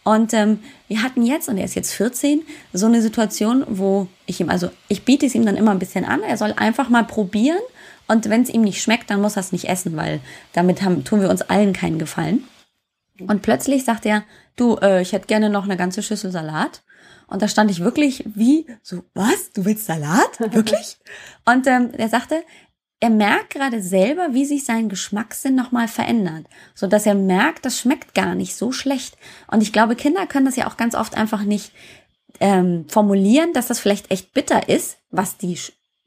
Und 0.10 0.34
ähm, 0.34 0.58
wir 0.88 1.04
hatten 1.04 1.24
jetzt, 1.24 1.50
und 1.50 1.60
er 1.60 1.66
ist 1.66 1.76
jetzt 1.76 1.94
14, 1.94 2.42
so 2.74 2.88
eine 2.88 3.00
Situation, 3.00 3.64
wo 3.68 4.08
ich 4.26 4.42
ihm, 4.42 4.50
also 4.50 4.72
ich 4.88 5.06
biete 5.06 5.28
es 5.28 5.36
ihm 5.36 5.46
dann 5.46 5.56
immer 5.56 5.70
ein 5.70 5.78
bisschen 5.78 6.04
an, 6.04 6.24
er 6.24 6.36
soll 6.36 6.52
einfach 6.58 6.90
mal 6.90 7.04
probieren 7.04 7.60
und 8.08 8.28
wenn 8.28 8.42
es 8.42 8.50
ihm 8.50 8.62
nicht 8.62 8.82
schmeckt, 8.82 9.12
dann 9.12 9.22
muss 9.22 9.36
er 9.36 9.42
es 9.42 9.52
nicht 9.52 9.70
essen, 9.70 9.96
weil 9.96 10.20
damit 10.54 10.82
haben, 10.82 11.04
tun 11.04 11.22
wir 11.22 11.30
uns 11.30 11.44
allen 11.44 11.74
keinen 11.74 12.00
Gefallen. 12.00 12.44
Und 13.20 13.44
plötzlich 13.44 13.86
sagt 13.86 14.04
er, 14.08 14.24
du, 14.56 14.78
äh, 14.78 15.04
ich 15.04 15.12
hätte 15.12 15.28
gerne 15.28 15.52
noch 15.52 15.66
eine 15.66 15.78
ganze 15.78 16.02
Schüssel 16.02 16.32
Salat. 16.32 16.82
Und 17.28 17.44
da 17.44 17.48
stand 17.48 17.70
ich 17.70 17.82
wirklich 17.82 18.24
wie 18.34 18.66
so, 18.82 19.04
was? 19.14 19.52
Du 19.54 19.64
willst 19.64 19.86
Salat? 19.86 20.40
Wirklich? 20.40 20.98
Und 21.46 21.68
ähm, 21.68 21.92
er 21.96 22.10
sagte, 22.10 22.42
er 23.00 23.10
merkt 23.10 23.51
gerade 23.51 23.81
selber, 23.81 24.30
wie 24.34 24.46
sich 24.46 24.66
sein 24.66 24.90
Geschmackssinn 24.90 25.56
nochmal 25.56 25.88
verändert, 25.88 26.45
so 26.76 26.88
dass 26.88 27.06
er 27.06 27.16
merkt, 27.16 27.66
das 27.66 27.80
schmeckt 27.80 28.14
gar 28.14 28.35
nicht 28.35 28.56
so 28.56 28.71
schlecht. 28.71 29.18
Und 29.47 29.62
ich 29.62 29.71
glaube, 29.71 29.95
Kinder 29.95 30.28
können 30.28 30.45
das 30.45 30.57
ja 30.57 30.68
auch 30.68 30.76
ganz 30.76 30.95
oft 30.95 31.16
einfach 31.16 31.44
nicht 31.44 31.71
ähm, 32.42 32.85
formulieren, 32.90 33.54
dass 33.54 33.68
das 33.68 33.80
vielleicht 33.80 34.12
echt 34.12 34.33
bitter 34.33 34.68
ist, 34.68 34.97
was 35.12 35.38
die 35.38 35.57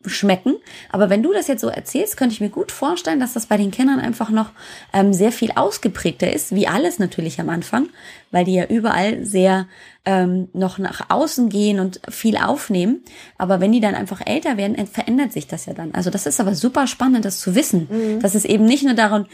schmecken. 0.07 0.57
Aber 0.91 1.11
wenn 1.11 1.23
du 1.23 1.33
das 1.33 1.49
jetzt 1.49 1.61
so 1.61 1.69
erzählst, 1.69 2.17
könnte 2.17 2.35
ich 2.35 2.41
mir 2.41 2.49
gut 2.49 2.73
vorstellen, 2.73 3.21
dass 3.21 3.33
das 3.33 3.47
bei 3.47 3.57
den 3.57 3.71
Kindern 3.71 4.01
einfach 4.01 4.31
noch 4.31 4.51
ähm, 4.93 5.13
sehr 5.13 5.33
viel 5.33 5.53
ausgeprägter 5.53 6.33
ist, 6.33 6.55
wie 6.55 6.69
alles 6.69 6.99
natürlich 6.99 7.41
am 7.41 7.49
Anfang, 7.49 7.89
weil 8.31 8.45
die 8.45 8.55
ja 8.55 8.67
überall 8.67 9.25
sehr 9.25 9.67
ähm, 10.05 10.49
noch 10.53 10.79
nach 10.79 11.11
außen 11.11 11.49
gehen 11.49 11.79
und 11.79 12.01
viel 12.09 12.37
aufnehmen. 12.37 13.03
Aber 13.39 13.61
wenn 13.61 13.73
die 13.73 13.81
dann 13.81 13.95
einfach 13.95 14.21
älter 14.25 14.57
werden, 14.57 14.87
verändert 14.87 15.33
sich 15.33 15.47
das 15.47 15.67
ja 15.67 15.75
dann. 15.75 15.95
Also 15.95 16.11
das 16.11 16.27
ist 16.27 16.41
aber 16.41 16.55
super 16.55 16.87
spannend, 16.87 17.25
das 17.25 17.41
zu 17.41 17.55
wissen, 17.55 17.89
mhm. 17.91 18.21
dass 18.21 18.35
es 18.35 18.45
eben 18.45 18.65
nicht 18.65 18.85
nur 18.85 18.95
daran, 18.95 19.27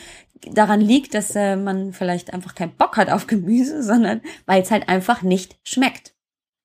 daran 0.52 0.80
liegt, 0.80 1.14
dass 1.14 1.34
äh, 1.34 1.56
man 1.56 1.92
vielleicht 1.92 2.34
einfach 2.34 2.54
keinen 2.54 2.72
Bock 2.72 2.96
hat 2.96 3.10
auf 3.10 3.26
Gemüse, 3.26 3.82
sondern 3.84 4.20
weil 4.46 4.62
es 4.62 4.70
halt 4.70 4.88
einfach 4.88 5.22
nicht 5.22 5.56
schmeckt. 5.64 6.12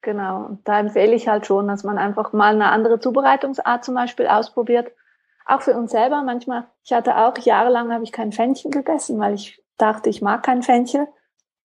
Genau. 0.04 0.46
Und 0.46 0.68
da 0.68 0.80
empfehle 0.80 1.14
ich 1.14 1.28
halt 1.28 1.48
schon, 1.48 1.68
dass 1.68 1.84
man 1.84 1.98
einfach 1.98 2.34
mal 2.34 2.54
eine 2.54 2.70
andere 2.70 3.00
Zubereitungsart 3.00 3.84
zum 3.84 3.96
Beispiel 3.96 4.28
ausprobiert. 4.28 4.92
Auch 5.46 5.62
für 5.62 5.76
uns 5.76 5.92
selber. 5.92 6.22
Manchmal, 6.24 6.66
ich 6.84 6.94
hatte 6.94 7.18
auch 7.18 7.38
jahrelang 7.40 7.92
habe 7.92 8.04
ich 8.04 8.12
kein 8.12 8.32
Fenchel 8.32 8.70
gegessen, 8.70 9.20
weil 9.20 9.34
ich 9.34 9.64
dachte, 9.78 10.10
ich 10.10 10.22
mag 10.22 10.44
kein 10.44 10.62
Fenchel. 10.62 11.08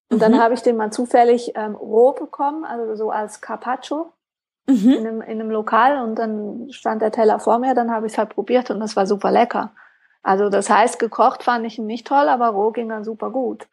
Und 0.09 0.19
mhm. 0.19 0.21
dann 0.21 0.41
habe 0.41 0.55
ich 0.55 0.63
den 0.63 0.77
mal 0.77 0.93
zufällig 0.93 1.53
ähm, 1.57 1.75
roh 1.75 2.13
bekommen, 2.13 2.65
also 2.65 2.95
so 2.95 3.11
als 3.11 3.41
Carpaccio 3.41 4.13
mhm. 4.69 4.91
in, 4.91 5.07
einem, 5.07 5.21
in 5.21 5.41
einem 5.41 5.51
Lokal. 5.51 6.01
Und 6.03 6.15
dann 6.15 6.69
stand 6.71 7.03
der 7.03 7.11
Teller 7.11 7.41
vor 7.41 7.59
mir, 7.59 7.75
dann 7.75 7.91
habe 7.91 8.07
ich 8.07 8.13
es 8.13 8.19
halt 8.19 8.31
probiert 8.31 8.71
und 8.71 8.79
das 8.79 8.95
war 8.95 9.07
super 9.07 9.33
lecker. 9.33 9.73
Also 10.23 10.49
das 10.49 10.71
heißt, 10.71 11.01
gekocht 11.01 11.43
fand 11.43 11.67
ich 11.67 11.79
ihn 11.79 11.87
nicht 11.87 12.07
toll, 12.07 12.29
aber 12.29 12.49
roh 12.49 12.71
ging 12.71 12.89
dann 12.89 13.05
super 13.05 13.31
gut. 13.31 13.69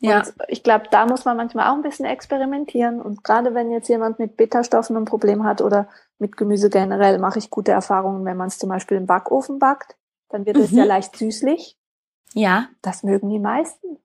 Ja. 0.00 0.18
Und 0.18 0.34
ich 0.46 0.62
glaube, 0.62 0.86
da 0.90 1.06
muss 1.06 1.24
man 1.24 1.36
manchmal 1.36 1.68
auch 1.68 1.74
ein 1.74 1.82
bisschen 1.82 2.06
experimentieren. 2.06 3.00
Und 3.00 3.24
gerade 3.24 3.54
wenn 3.54 3.70
jetzt 3.70 3.88
jemand 3.88 4.18
mit 4.18 4.36
Bitterstoffen 4.36 4.96
ein 4.96 5.04
Problem 5.04 5.44
hat 5.44 5.60
oder 5.60 5.88
mit 6.18 6.36
Gemüse 6.36 6.70
generell, 6.70 7.18
mache 7.18 7.38
ich 7.38 7.50
gute 7.50 7.72
Erfahrungen, 7.72 8.24
wenn 8.24 8.36
man 8.36 8.48
es 8.48 8.58
zum 8.58 8.68
Beispiel 8.68 8.96
im 8.96 9.06
Backofen 9.06 9.58
backt. 9.58 9.96
Dann 10.28 10.46
wird 10.46 10.56
es 10.56 10.70
mhm. 10.70 10.78
ja 10.78 10.84
leicht 10.84 11.16
süßlich. 11.16 11.76
Ja. 12.34 12.68
Das 12.82 13.02
mögen 13.02 13.28
die 13.28 13.40
meisten. 13.40 13.98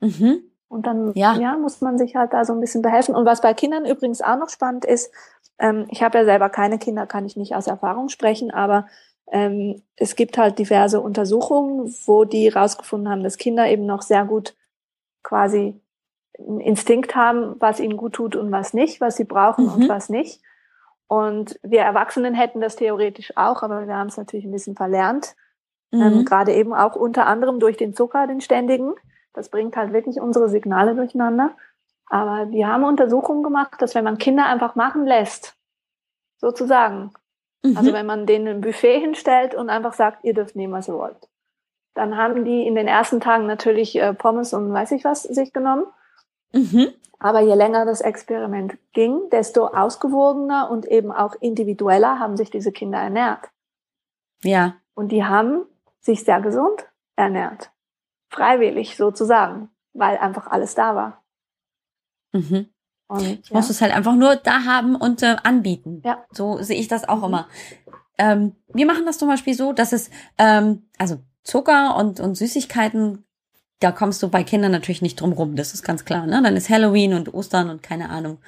Mhm. 0.00 0.42
Und 0.68 0.86
dann 0.86 1.12
ja. 1.14 1.34
ja. 1.36 1.56
muss 1.56 1.80
man 1.80 1.96
sich 1.96 2.16
halt 2.16 2.32
da 2.32 2.44
so 2.44 2.52
ein 2.52 2.60
bisschen 2.60 2.82
behelfen. 2.82 3.14
Und 3.14 3.24
was 3.24 3.40
bei 3.40 3.54
Kindern 3.54 3.86
übrigens 3.86 4.20
auch 4.20 4.36
noch 4.36 4.48
spannend 4.48 4.84
ist, 4.84 5.12
ähm, 5.58 5.86
ich 5.90 6.02
habe 6.02 6.18
ja 6.18 6.24
selber 6.24 6.48
keine 6.48 6.78
Kinder, 6.78 7.06
kann 7.06 7.24
ich 7.24 7.36
nicht 7.36 7.54
aus 7.54 7.66
Erfahrung 7.66 8.08
sprechen, 8.08 8.50
aber 8.50 8.86
ähm, 9.30 9.82
es 9.96 10.16
gibt 10.16 10.38
halt 10.38 10.58
diverse 10.58 11.00
Untersuchungen, 11.00 11.94
wo 12.06 12.24
die 12.24 12.48
rausgefunden 12.48 13.10
haben, 13.10 13.22
dass 13.22 13.38
Kinder 13.38 13.68
eben 13.68 13.86
noch 13.86 14.02
sehr 14.02 14.24
gut 14.24 14.54
quasi 15.32 15.80
einen 16.38 16.60
Instinkt 16.60 17.14
haben, 17.14 17.56
was 17.58 17.80
ihnen 17.80 17.96
gut 17.96 18.12
tut 18.12 18.36
und 18.36 18.52
was 18.52 18.74
nicht, 18.74 19.00
was 19.00 19.16
sie 19.16 19.24
brauchen 19.24 19.64
mhm. 19.64 19.72
und 19.72 19.88
was 19.88 20.10
nicht. 20.10 20.42
Und 21.08 21.58
wir 21.62 21.80
Erwachsenen 21.80 22.34
hätten 22.34 22.60
das 22.60 22.76
theoretisch 22.76 23.32
auch, 23.34 23.62
aber 23.62 23.86
wir 23.86 23.96
haben 23.96 24.08
es 24.08 24.18
natürlich 24.18 24.44
ein 24.44 24.52
bisschen 24.52 24.76
verlernt. 24.76 25.34
Ähm, 25.90 26.00
mhm. 26.00 26.04
Ähm, 26.04 26.24
Gerade 26.26 26.52
eben 26.52 26.74
auch 26.74 26.96
unter 26.96 27.26
anderem 27.26 27.60
durch 27.60 27.78
den 27.78 27.94
Zucker, 27.94 28.26
den 28.26 28.42
ständigen. 28.42 28.92
Das 29.32 29.48
bringt 29.48 29.74
halt 29.74 29.94
wirklich 29.94 30.20
unsere 30.20 30.50
Signale 30.50 30.94
durcheinander. 30.94 31.56
Aber 32.06 32.44
die 32.44 32.66
haben 32.66 32.84
Untersuchungen 32.84 33.42
gemacht, 33.42 33.80
dass 33.80 33.94
wenn 33.94 34.04
man 34.04 34.18
Kinder 34.18 34.44
einfach 34.44 34.74
machen 34.74 35.06
lässt, 35.06 35.56
sozusagen, 36.36 37.12
mhm. 37.62 37.74
also 37.78 37.94
wenn 37.94 38.04
man 38.04 38.26
denen 38.26 38.48
ein 38.48 38.60
Buffet 38.60 39.00
hinstellt 39.00 39.54
und 39.54 39.70
einfach 39.70 39.94
sagt, 39.94 40.24
ihr 40.24 40.34
dürft 40.34 40.56
nehmen, 40.56 40.74
was 40.74 40.88
ihr 40.88 40.94
wollt, 40.94 41.28
dann 41.94 42.16
haben 42.16 42.44
die 42.44 42.66
in 42.66 42.74
den 42.74 42.88
ersten 42.88 43.20
Tagen 43.20 43.46
natürlich 43.46 43.96
äh, 43.96 44.14
Pommes 44.14 44.54
und 44.54 44.72
weiß 44.72 44.92
ich 44.92 45.04
was 45.04 45.22
sich 45.22 45.52
genommen. 45.52 45.86
Mhm. 46.52 46.88
Aber 47.18 47.40
je 47.40 47.54
länger 47.54 47.84
das 47.84 48.00
Experiment 48.00 48.76
ging, 48.92 49.30
desto 49.30 49.66
ausgewogener 49.68 50.70
und 50.70 50.86
eben 50.86 51.12
auch 51.12 51.36
individueller 51.40 52.18
haben 52.18 52.36
sich 52.36 52.50
diese 52.50 52.72
Kinder 52.72 52.98
ernährt. 52.98 53.50
Ja. 54.42 54.76
Und 54.94 55.12
die 55.12 55.24
haben 55.24 55.64
sich 56.00 56.24
sehr 56.24 56.40
gesund 56.40 56.88
ernährt. 57.14 57.70
Freiwillig 58.28 58.96
sozusagen, 58.96 59.70
weil 59.92 60.18
einfach 60.18 60.48
alles 60.48 60.74
da 60.74 60.96
war. 60.96 61.22
Mhm. 62.32 62.66
Und, 63.06 63.22
ich 63.22 63.50
ja. 63.50 63.56
muss 63.56 63.70
es 63.70 63.80
halt 63.80 63.94
einfach 63.94 64.14
nur 64.14 64.36
da 64.36 64.64
haben 64.64 64.96
und 64.96 65.22
äh, 65.22 65.36
anbieten. 65.44 66.02
Ja. 66.04 66.24
So 66.32 66.60
sehe 66.62 66.80
ich 66.80 66.88
das 66.88 67.08
auch 67.08 67.18
mhm. 67.18 67.24
immer. 67.24 67.48
Ähm, 68.18 68.56
wir 68.72 68.86
machen 68.86 69.06
das 69.06 69.18
zum 69.18 69.28
Beispiel 69.28 69.54
so, 69.54 69.72
dass 69.72 69.92
es, 69.92 70.10
ähm, 70.38 70.88
also 70.98 71.18
Zucker 71.44 71.96
und, 71.96 72.20
und 72.20 72.36
Süßigkeiten, 72.36 73.24
da 73.80 73.90
kommst 73.90 74.22
du 74.22 74.28
bei 74.28 74.44
Kindern 74.44 74.70
natürlich 74.70 75.02
nicht 75.02 75.20
drum 75.20 75.32
rum, 75.32 75.56
das 75.56 75.74
ist 75.74 75.82
ganz 75.82 76.04
klar. 76.04 76.26
Ne? 76.26 76.40
Dann 76.42 76.56
ist 76.56 76.70
Halloween 76.70 77.14
und 77.14 77.34
Ostern 77.34 77.68
und 77.68 77.82
keine 77.82 78.10
Ahnung. 78.10 78.38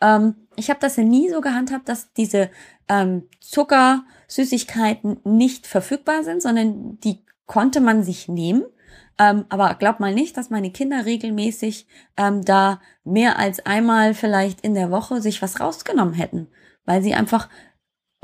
Ja. 0.00 0.16
Ähm, 0.16 0.34
ich 0.56 0.70
habe 0.70 0.80
das 0.80 0.96
ja 0.96 1.02
nie 1.02 1.28
so 1.30 1.40
gehandhabt, 1.40 1.88
dass 1.88 2.12
diese 2.12 2.50
ähm, 2.88 3.24
Zucker, 3.40 4.04
Süßigkeiten 4.28 5.18
nicht 5.24 5.66
verfügbar 5.66 6.22
sind, 6.22 6.42
sondern 6.42 6.98
die 7.00 7.24
konnte 7.46 7.80
man 7.80 8.02
sich 8.02 8.28
nehmen. 8.28 8.64
Ähm, 9.18 9.44
aber 9.48 9.74
glaub 9.74 10.00
mal 10.00 10.14
nicht, 10.14 10.36
dass 10.36 10.50
meine 10.50 10.70
Kinder 10.70 11.04
regelmäßig 11.04 11.86
ähm, 12.16 12.44
da 12.44 12.80
mehr 13.04 13.38
als 13.38 13.64
einmal 13.64 14.14
vielleicht 14.14 14.60
in 14.62 14.74
der 14.74 14.90
Woche 14.90 15.20
sich 15.20 15.40
was 15.40 15.60
rausgenommen 15.60 16.14
hätten, 16.14 16.48
weil 16.84 17.02
sie 17.02 17.14
einfach 17.14 17.48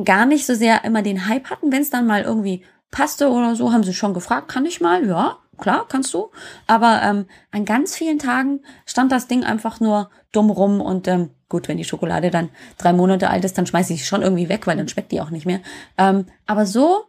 gar 0.05 0.27
nicht 0.27 0.47
so 0.47 0.55
sehr 0.55 0.85
immer 0.85 1.03
den 1.03 1.29
Hype 1.29 1.51
hatten, 1.51 1.71
wenn 1.71 1.83
es 1.83 1.91
dann 1.91 2.07
mal 2.07 2.23
irgendwie 2.23 2.65
passte 2.91 3.31
oder 3.31 3.55
so, 3.55 3.73
haben 3.73 3.85
sie 3.85 3.95
schon 3.95 4.15
gefragt, 4.15 4.49
kann 4.49 4.67
ich 4.67 4.81
mal? 4.81 5.07
Ja, 5.07 5.39
klar, 5.59 5.87
kannst 5.89 6.13
du. 6.15 6.31
Aber 6.67 7.01
ähm, 7.03 7.27
an 7.51 7.65
ganz 7.65 7.97
vielen 7.97 8.19
Tagen 8.19 8.61
stand 8.87 9.13
das 9.13 9.29
Ding 9.29 9.45
einfach 9.45 9.81
nur 9.81 10.11
dumm 10.33 10.51
rum 10.51 10.81
und 10.81 11.09
ähm, 11.09 11.31
gut, 11.49 11.69
wenn 11.69 11.77
die 11.77 11.85
Schokolade 11.85 12.31
dann 12.31 12.51
drei 12.79 12.93
Monate 12.93 13.31
alt 13.31 13.45
ist, 13.45 13.59
dann 13.59 13.67
schmeiße 13.67 13.93
ich 13.93 14.01
sie 14.01 14.07
schon 14.07 14.23
irgendwie 14.23 14.49
weg, 14.49 14.67
weil 14.67 14.77
dann 14.77 14.89
schmeckt 14.89 15.13
die 15.13 15.21
auch 15.21 15.31
nicht 15.31 15.47
mehr. 15.47 15.61
Ähm, 15.99 16.27
aber 16.47 16.67
so 16.67 17.05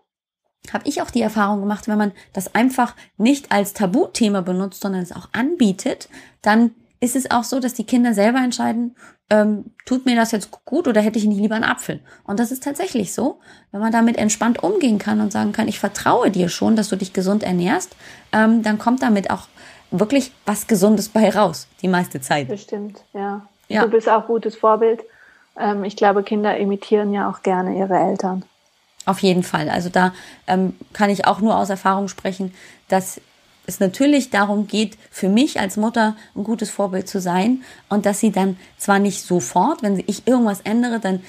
habe 0.71 0.87
ich 0.87 1.01
auch 1.01 1.09
die 1.09 1.21
Erfahrung 1.21 1.61
gemacht, 1.61 1.87
wenn 1.87 1.97
man 1.97 2.11
das 2.33 2.53
einfach 2.53 2.95
nicht 3.17 3.51
als 3.51 3.73
Tabuthema 3.73 4.41
benutzt, 4.41 4.81
sondern 4.81 5.01
es 5.01 5.11
auch 5.11 5.29
anbietet, 5.31 6.09
dann 6.41 6.71
ist 7.01 7.15
es 7.15 7.31
auch 7.31 7.43
so, 7.43 7.59
dass 7.59 7.73
die 7.73 7.83
Kinder 7.83 8.13
selber 8.13 8.37
entscheiden, 8.37 8.95
ähm, 9.31 9.71
tut 9.85 10.05
mir 10.05 10.15
das 10.15 10.31
jetzt 10.31 10.51
gut 10.65 10.87
oder 10.87 11.01
hätte 11.01 11.17
ich 11.17 11.25
nicht 11.25 11.41
lieber 11.41 11.55
einen 11.55 11.63
Apfel? 11.63 11.99
Und 12.23 12.39
das 12.39 12.51
ist 12.51 12.63
tatsächlich 12.63 13.13
so, 13.13 13.39
wenn 13.71 13.81
man 13.81 13.91
damit 13.91 14.17
entspannt 14.17 14.63
umgehen 14.63 14.99
kann 14.99 15.19
und 15.19 15.31
sagen 15.31 15.51
kann, 15.51 15.67
ich 15.67 15.79
vertraue 15.79 16.29
dir 16.29 16.47
schon, 16.47 16.75
dass 16.75 16.89
du 16.89 16.95
dich 16.95 17.11
gesund 17.11 17.41
ernährst, 17.41 17.95
ähm, 18.31 18.61
dann 18.61 18.77
kommt 18.77 19.01
damit 19.01 19.31
auch 19.31 19.47
wirklich 19.89 20.31
was 20.45 20.67
Gesundes 20.67 21.09
bei 21.09 21.29
raus, 21.29 21.67
die 21.81 21.87
meiste 21.87 22.21
Zeit. 22.21 22.47
Bestimmt, 22.47 23.03
ja. 23.13 23.41
ja. 23.67 23.81
Du 23.81 23.89
bist 23.89 24.07
auch 24.07 24.27
gutes 24.27 24.55
Vorbild. 24.55 25.01
Ähm, 25.57 25.83
ich 25.83 25.95
glaube, 25.95 26.21
Kinder 26.21 26.55
imitieren 26.55 27.11
ja 27.13 27.29
auch 27.29 27.41
gerne 27.41 27.77
ihre 27.77 27.97
Eltern. 27.97 28.45
Auf 29.07 29.19
jeden 29.19 29.41
Fall. 29.41 29.69
Also 29.69 29.89
da 29.89 30.13
ähm, 30.45 30.75
kann 30.93 31.09
ich 31.09 31.25
auch 31.25 31.41
nur 31.41 31.57
aus 31.57 31.71
Erfahrung 31.71 32.07
sprechen, 32.07 32.53
dass 32.89 33.19
es 33.65 33.79
natürlich 33.79 34.29
darum 34.29 34.67
geht, 34.67 34.97
für 35.09 35.29
mich 35.29 35.59
als 35.59 35.77
Mutter 35.77 36.15
ein 36.35 36.43
gutes 36.43 36.69
Vorbild 36.69 37.07
zu 37.07 37.21
sein 37.21 37.63
und 37.89 38.05
dass 38.05 38.19
sie 38.19 38.31
dann 38.31 38.57
zwar 38.77 38.99
nicht 38.99 39.21
sofort, 39.23 39.83
wenn 39.83 40.03
ich 40.07 40.27
irgendwas 40.27 40.61
ändere, 40.61 40.99
dann 40.99 41.21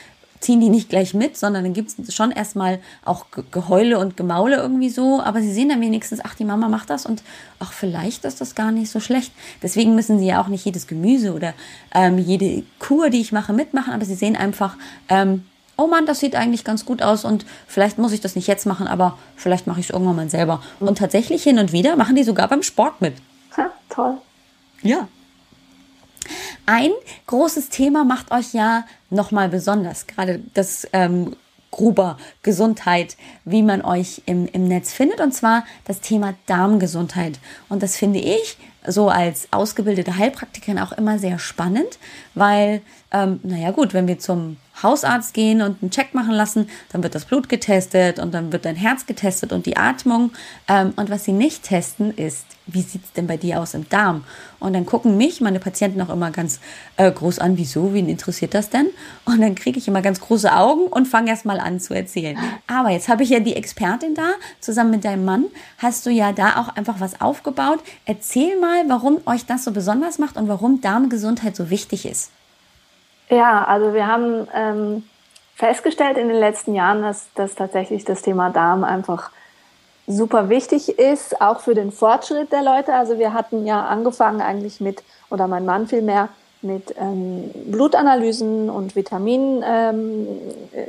ziehen 0.43 0.61
die 0.61 0.69
nicht 0.69 0.89
gleich 0.89 1.15
mit, 1.15 1.37
sondern 1.37 1.65
dann 1.65 1.73
gibt 1.73 1.97
es 1.97 2.15
schon 2.15 2.33
erstmal 2.33 2.81
auch 3.05 3.27
Geheule 3.51 3.99
und 3.99 4.17
Gemaule 4.17 4.57
irgendwie 4.57 4.91
so, 4.91 5.23
aber 5.23 5.41
sie 5.41 5.53
sehen 5.53 5.69
dann 5.69 5.81
wenigstens, 5.81 6.21
ach, 6.23 6.35
die 6.35 6.45
Mama 6.45 6.69
macht 6.69 6.91
das 6.91 7.07
und 7.07 7.23
ach, 7.61 7.73
vielleicht 7.73 8.25
ist 8.25 8.41
das 8.41 8.55
gar 8.55 8.73
nicht 8.73 8.91
so 8.91 9.01
schlecht. 9.01 9.33
Deswegen 9.63 9.95
müssen 9.95 10.19
sie 10.19 10.27
ja 10.27 10.43
auch 10.43 10.49
nicht 10.49 10.65
jedes 10.65 10.87
Gemüse 10.87 11.33
oder 11.33 11.55
ähm, 11.95 12.19
jede 12.19 12.65
Kur, 12.79 13.09
die 13.09 13.21
ich 13.21 13.33
mache, 13.33 13.53
mitmachen, 13.53 13.93
aber 13.93 14.05
sie 14.05 14.17
sehen 14.17 14.37
einfach, 14.37 14.77
ähm, 15.09 15.45
oh 15.77 15.87
Mann, 15.87 16.07
das 16.07 16.21
sieht 16.21 16.35
eigentlich 16.35 16.65
ganz 16.65 16.85
gut 16.85 17.03
aus 17.03 17.25
und 17.25 17.45
vielleicht 17.67 17.99
muss 17.99 18.13
ich 18.13 18.21
das 18.21 18.37
nicht 18.37 18.47
jetzt 18.47 18.67
machen, 18.67 18.87
aber 18.87 19.19
vielleicht 19.37 19.67
mache 19.67 19.81
ich 19.81 19.87
es 19.87 19.91
irgendwann 19.91 20.17
mal 20.17 20.31
selber. 20.31 20.63
Und 20.81 20.99
tatsächlich 20.99 21.43
hin 21.43 21.59
und 21.59 21.73
wieder 21.73 21.97
machen 21.97 22.17
die 22.17 22.25
sogar 22.25 22.49
beim 22.49 22.63
Sport 22.63 23.01
mit. 23.01 23.15
Ha, 23.57 23.71
toll. 23.89 24.19
Ja. 24.83 25.09
Ein 26.67 26.93
großes 27.27 27.69
Thema 27.71 28.05
macht 28.05 28.31
euch 28.31 28.53
ja 28.53 28.85
nochmal 29.11 29.49
besonders, 29.49 30.07
gerade 30.07 30.41
das 30.55 30.87
ähm, 30.93 31.35
Gruber 31.73 32.19
Gesundheit, 32.43 33.17
wie 33.45 33.63
man 33.63 33.83
euch 33.83 34.23
im, 34.27 34.47
im 34.47 34.69
Netz 34.69 34.93
findet, 34.93 35.21
und 35.21 35.33
zwar 35.33 35.65
das 35.87 36.01
Thema 36.01 36.35
Darmgesundheit. 36.47 37.41
Und 37.69 37.83
das 37.83 37.97
finde 37.97 38.21
ich 38.21 38.59
so 38.87 39.09
als 39.09 39.49
ausgebildete 39.53 40.17
Heilpraktikerin 40.17 40.79
auch 40.79 40.93
immer 40.93 41.19
sehr 41.19 41.39
spannend, 41.39 41.99
weil, 42.35 42.83
ähm, 43.11 43.41
naja 43.43 43.71
gut, 43.71 43.95
wenn 43.95 44.07
wir 44.07 44.19
zum 44.19 44.59
Hausarzt 44.83 45.35
gehen 45.35 45.63
und 45.63 45.83
einen 45.83 45.91
Check 45.91 46.15
machen 46.15 46.33
lassen, 46.33 46.69
dann 46.91 47.03
wird 47.03 47.15
das 47.15 47.25
Blut 47.25 47.49
getestet 47.49 48.19
und 48.19 48.33
dann 48.33 48.53
wird 48.53 48.65
dein 48.65 48.77
Herz 48.77 49.07
getestet 49.07 49.53
und 49.53 49.67
die 49.67 49.77
Atmung. 49.77 50.33
Ähm, 50.69 50.93
und 50.97 51.11
was 51.11 51.25
sie 51.25 51.33
nicht 51.33 51.65
testen, 51.65 52.13
ist, 52.13 52.47
wie 52.67 52.83
sieht 52.83 53.05
es 53.05 53.13
denn 53.13 53.27
bei 53.27 53.37
dir 53.37 53.61
aus 53.61 53.75
im 53.75 53.89
Darm? 53.89 54.25
Und 54.61 54.75
dann 54.75 54.87
gucken 54.87 55.17
mich 55.17 55.41
meine 55.41 55.59
Patienten 55.59 56.01
auch 56.01 56.09
immer 56.09 56.31
ganz 56.31 56.61
äh, 56.97 57.11
groß 57.11 57.41
an, 57.41 57.57
wieso, 57.57 57.93
wen 57.93 58.09
interessiert 58.09 58.55
das 58.55 58.71
denn? 58.71 58.87
Und 59.25 59.41
dann 59.41 59.55
kriege 59.55 59.79
ich 59.79 59.89
immer 59.89 60.03
ganz 60.03 60.21
große 60.21 60.53
Augen 60.53 60.87
und 60.87 61.09
fange 61.09 61.31
erst 61.31 61.45
mal 61.45 61.59
an 61.59 61.81
zu 61.81 61.95
erzählen. 61.95 62.39
Aber 62.67 62.91
jetzt 62.91 63.09
habe 63.09 63.25
ich 63.25 63.31
ja 63.31 63.41
die 63.41 63.57
Expertin 63.57 64.15
da, 64.15 64.33
zusammen 64.61 64.91
mit 64.91 65.05
deinem 65.05 65.25
Mann, 65.25 65.47
hast 65.79 66.07
du 66.07 66.11
ja 66.11 66.33
da 66.33 66.61
auch 66.61 66.77
einfach 66.77 67.01
was 67.01 67.21
aufgebaut. 67.21 67.81
Erzähl 68.05 68.59
mal, 68.61 68.85
warum 68.89 69.19
euch 69.27 69.45
das 69.47 69.65
so 69.65 69.73
besonders 69.73 70.19
macht 70.19 70.37
und 70.37 70.49
warum 70.49 70.81
Darmgesundheit 70.81 71.57
so 71.57 71.71
wichtig 71.71 72.07
ist. 72.07 72.31
Ja, 73.33 73.65
also 73.65 73.95
wir 73.95 74.07
haben 74.07 74.47
ähm, 74.55 75.05
festgestellt 75.55 76.19
in 76.19 76.29
den 76.29 76.39
letzten 76.39 76.75
Jahren, 76.75 77.01
dass, 77.01 77.29
dass 77.35 77.55
tatsächlich 77.55 78.05
das 78.05 78.21
Thema 78.21 78.51
Darm 78.51 78.85
einfach 78.85 79.31
super 80.07 80.51
wichtig 80.51 80.99
ist, 80.99 81.41
auch 81.41 81.61
für 81.61 81.75
den 81.75 81.93
Fortschritt 81.93 82.53
der 82.53 82.63
Leute. 82.63 82.93
Also 82.93 83.19
wir 83.19 83.33
hatten 83.33 83.65
ja 83.65 83.87
angefangen 83.87 84.43
eigentlich 84.43 84.83
mit, 84.83 85.03
oder 85.31 85.49
mein 85.49 85.65
Mann 85.65 85.89
vielmehr, 85.89 86.29
mit 86.61 86.95
ähm, 86.99 87.51
Blutanalysen 87.69 88.69
und 88.69 88.97
Vitamin 88.97 89.65
ähm, 89.67 90.29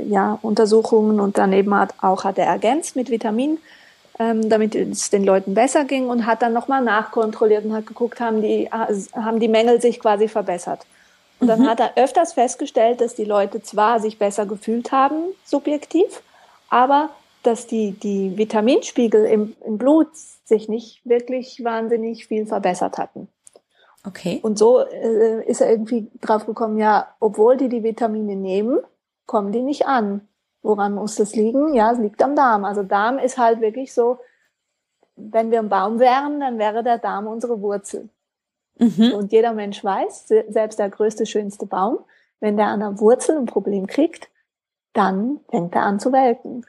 ja, 0.09 0.37
Untersuchungen 0.41 1.21
und 1.21 1.37
daneben 1.37 1.73
hat 1.73 1.93
auch 2.01 2.25
hat 2.25 2.37
er 2.37 2.47
ergänzt 2.47 2.97
mit 2.97 3.09
Vitamin, 3.09 3.57
ähm, 4.19 4.49
damit 4.49 4.75
es 4.75 5.09
den 5.09 5.23
Leuten 5.23 5.53
besser 5.53 5.85
ging 5.85 6.09
und 6.09 6.25
hat 6.25 6.41
dann 6.41 6.51
nochmal 6.51 6.83
nachkontrolliert 6.83 7.63
und 7.63 7.73
hat 7.73 7.87
geguckt, 7.87 8.19
haben 8.19 8.41
die, 8.41 8.69
haben 8.69 9.39
die 9.39 9.47
Mängel 9.47 9.79
sich 9.79 10.01
quasi 10.01 10.27
verbessert. 10.27 10.85
Und 11.43 11.47
dann 11.49 11.61
mhm. 11.63 11.67
hat 11.67 11.81
er 11.81 11.97
öfters 11.97 12.31
festgestellt, 12.31 13.01
dass 13.01 13.15
die 13.15 13.25
Leute 13.25 13.61
zwar 13.61 13.99
sich 13.99 14.17
besser 14.17 14.45
gefühlt 14.45 14.93
haben, 14.93 15.25
subjektiv, 15.43 16.23
aber 16.69 17.09
dass 17.43 17.67
die, 17.67 17.91
die 17.91 18.37
Vitaminspiegel 18.37 19.25
im, 19.25 19.53
im 19.65 19.77
Blut 19.77 20.07
sich 20.15 20.69
nicht 20.69 21.01
wirklich 21.03 21.61
wahnsinnig 21.61 22.27
viel 22.27 22.45
verbessert 22.45 22.97
hatten. 22.97 23.27
Okay. 24.07 24.39
Und 24.41 24.57
so 24.57 24.79
äh, 24.79 25.43
ist 25.45 25.59
er 25.59 25.69
irgendwie 25.69 26.09
drauf 26.21 26.45
gekommen, 26.45 26.77
ja, 26.77 27.07
obwohl 27.19 27.57
die 27.57 27.67
die 27.67 27.83
Vitamine 27.83 28.37
nehmen, 28.37 28.79
kommen 29.25 29.51
die 29.51 29.61
nicht 29.61 29.85
an. 29.85 30.25
Woran 30.61 30.95
muss 30.95 31.15
das 31.15 31.35
liegen? 31.35 31.73
Ja, 31.73 31.91
es 31.91 31.99
liegt 31.99 32.23
am 32.23 32.37
Darm. 32.37 32.63
Also 32.63 32.83
Darm 32.83 33.19
ist 33.19 33.37
halt 33.37 33.59
wirklich 33.59 33.93
so, 33.93 34.19
wenn 35.17 35.51
wir 35.51 35.59
ein 35.59 35.67
Baum 35.67 35.99
wären, 35.99 36.39
dann 36.39 36.57
wäre 36.57 36.83
der 36.83 36.99
Darm 36.99 37.27
unsere 37.27 37.59
Wurzel. 37.59 38.07
Mhm. 38.79 39.13
Und 39.13 39.31
jeder 39.31 39.53
Mensch 39.53 39.83
weiß, 39.83 40.27
selbst 40.49 40.79
der 40.79 40.89
größte, 40.89 41.25
schönste 41.25 41.65
Baum, 41.65 41.99
wenn 42.39 42.57
der 42.57 42.67
an 42.67 42.79
der 42.79 42.99
Wurzel 42.99 43.37
ein 43.37 43.45
Problem 43.45 43.87
kriegt, 43.87 44.29
dann 44.93 45.39
fängt 45.49 45.75
er 45.75 45.83
an 45.83 45.99
zu 45.99 46.11
welken. 46.11 46.65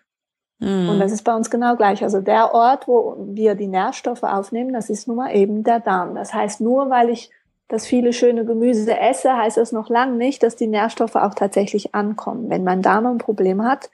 Mhm. 0.58 0.88
Und 0.88 1.00
das 1.00 1.12
ist 1.12 1.22
bei 1.22 1.34
uns 1.34 1.50
genau 1.50 1.76
gleich. 1.76 2.02
Also 2.02 2.20
der 2.20 2.54
Ort, 2.54 2.86
wo 2.88 3.16
wir 3.18 3.54
die 3.54 3.66
Nährstoffe 3.66 4.22
aufnehmen, 4.22 4.72
das 4.72 4.90
ist 4.90 5.08
nun 5.08 5.16
mal 5.16 5.34
eben 5.34 5.64
der 5.64 5.80
Darm. 5.80 6.14
Das 6.14 6.32
heißt, 6.32 6.60
nur 6.60 6.90
weil 6.90 7.10
ich 7.10 7.30
das 7.68 7.86
viele 7.86 8.12
schöne 8.12 8.44
Gemüse 8.44 8.98
esse, 8.98 9.36
heißt 9.36 9.56
das 9.56 9.72
noch 9.72 9.88
lange 9.88 10.16
nicht, 10.16 10.42
dass 10.42 10.56
die 10.56 10.66
Nährstoffe 10.66 11.16
auch 11.16 11.34
tatsächlich 11.34 11.94
ankommen. 11.94 12.50
Wenn 12.50 12.64
mein 12.64 12.82
Darm 12.82 13.06
ein 13.06 13.18
Problem 13.18 13.64
hat, 13.64 13.90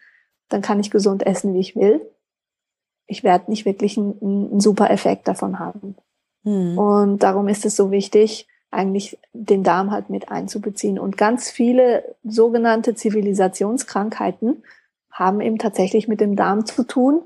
dann 0.49 0.61
kann 0.61 0.81
ich 0.81 0.91
gesund 0.91 1.25
essen, 1.27 1.55
wie 1.55 1.61
ich 1.61 1.77
will. 1.77 2.01
Ich 3.07 3.25
werde 3.25 3.51
nicht 3.51 3.65
wirklich 3.65 3.97
einen, 3.97 4.19
einen 4.21 4.61
super 4.61 4.91
Effekt 4.91 5.29
davon 5.29 5.59
haben. 5.59 5.97
Mhm. 6.43 6.79
Und 6.79 7.23
darum 7.23 7.49
ist 7.49 7.65
es 7.65 7.77
so 7.77 7.91
wichtig, 7.91 8.47
eigentlich 8.71 9.19
den 9.33 9.63
Darm 9.63 9.91
halt 9.91 10.11
mit 10.11 10.31
einzubeziehen. 10.31 10.99
Und 10.99 11.17
ganz 11.17 11.51
viele 11.51 12.17
sogenannte 12.25 12.95
Zivilisationskrankheiten 12.95 14.63
haben 15.11 15.41
eben 15.41 15.59
tatsächlich 15.59 16.09
mit 16.09 16.21
dem 16.21 16.37
Darm 16.37 16.65
zu 16.67 16.85
tun. 16.85 17.23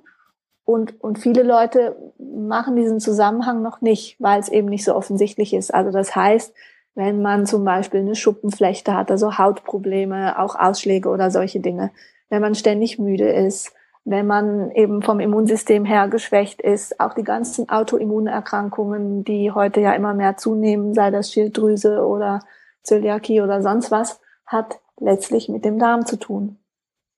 Und, 0.65 0.99
und 1.03 1.19
viele 1.19 1.43
Leute 1.43 2.13
machen 2.19 2.77
diesen 2.77 2.99
Zusammenhang 2.99 3.63
noch 3.63 3.83
nicht, 3.83 4.17
weil 4.19 4.41
es 4.41 4.49
eben 4.49 4.69
nicht 4.69 4.85
so 4.85 4.95
offensichtlich 4.95 5.53
ist. 5.53 5.75
Also 5.75 5.91
das 5.91 6.17
heißt, 6.17 6.55
wenn 6.95 7.21
man 7.21 7.45
zum 7.45 7.65
Beispiel 7.65 8.01
eine 8.01 8.15
Schuppenflechte 8.15 8.95
hat, 8.95 9.11
also 9.11 9.37
Hautprobleme, 9.37 10.39
auch 10.39 10.55
Ausschläge 10.55 11.11
oder 11.11 11.31
solche 11.31 11.61
Dinge, 11.61 11.91
wenn 12.31 12.41
man 12.41 12.55
ständig 12.55 12.99
müde 12.99 13.29
ist, 13.29 13.73
wenn 14.05 14.27
man 14.27 14.71
eben 14.73 15.03
vom 15.03 15.19
Immunsystem 15.19 15.85
her 15.85 16.09
geschwächt 16.09 16.61
ist, 16.61 17.01
auch 17.01 17.15
die 17.15 17.23
ganzen 17.23 17.71
Autoimmunerkrankungen, 17.71 19.25
die 19.25 19.51
heute 19.51 19.81
ja 19.81 19.93
immer 19.95 20.13
mehr 20.13 20.37
zunehmen, 20.37 20.93
sei 20.93 21.11
das 21.11 21.33
Schilddrüse 21.33 22.07
oder 22.07 22.41
Zöliakie 22.83 23.41
oder 23.41 23.63
sonst 23.63 23.91
was, 23.91 24.21
hat 24.47 24.79
letztlich 25.01 25.49
mit 25.49 25.65
dem 25.65 25.79
Darm 25.79 26.05
zu 26.05 26.17
tun. 26.17 26.59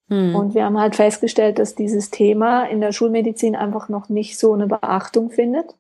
Hm. 0.09 0.37
Und 0.37 0.55
wir 0.55 0.65
haben 0.65 0.79
halt 0.79 0.95
festgestellt, 0.95 1.59
dass 1.59 1.75
dieses 1.75 2.11
Thema 2.11 2.65
in 2.65 2.81
der 2.81 2.93
Schulmedizin 2.93 3.57
einfach 3.57 3.89
noch 3.89 4.09
nicht 4.09 4.39
so 4.39 4.53
eine 4.53 4.69
Beachtung 4.69 5.31
findet. 5.31 5.75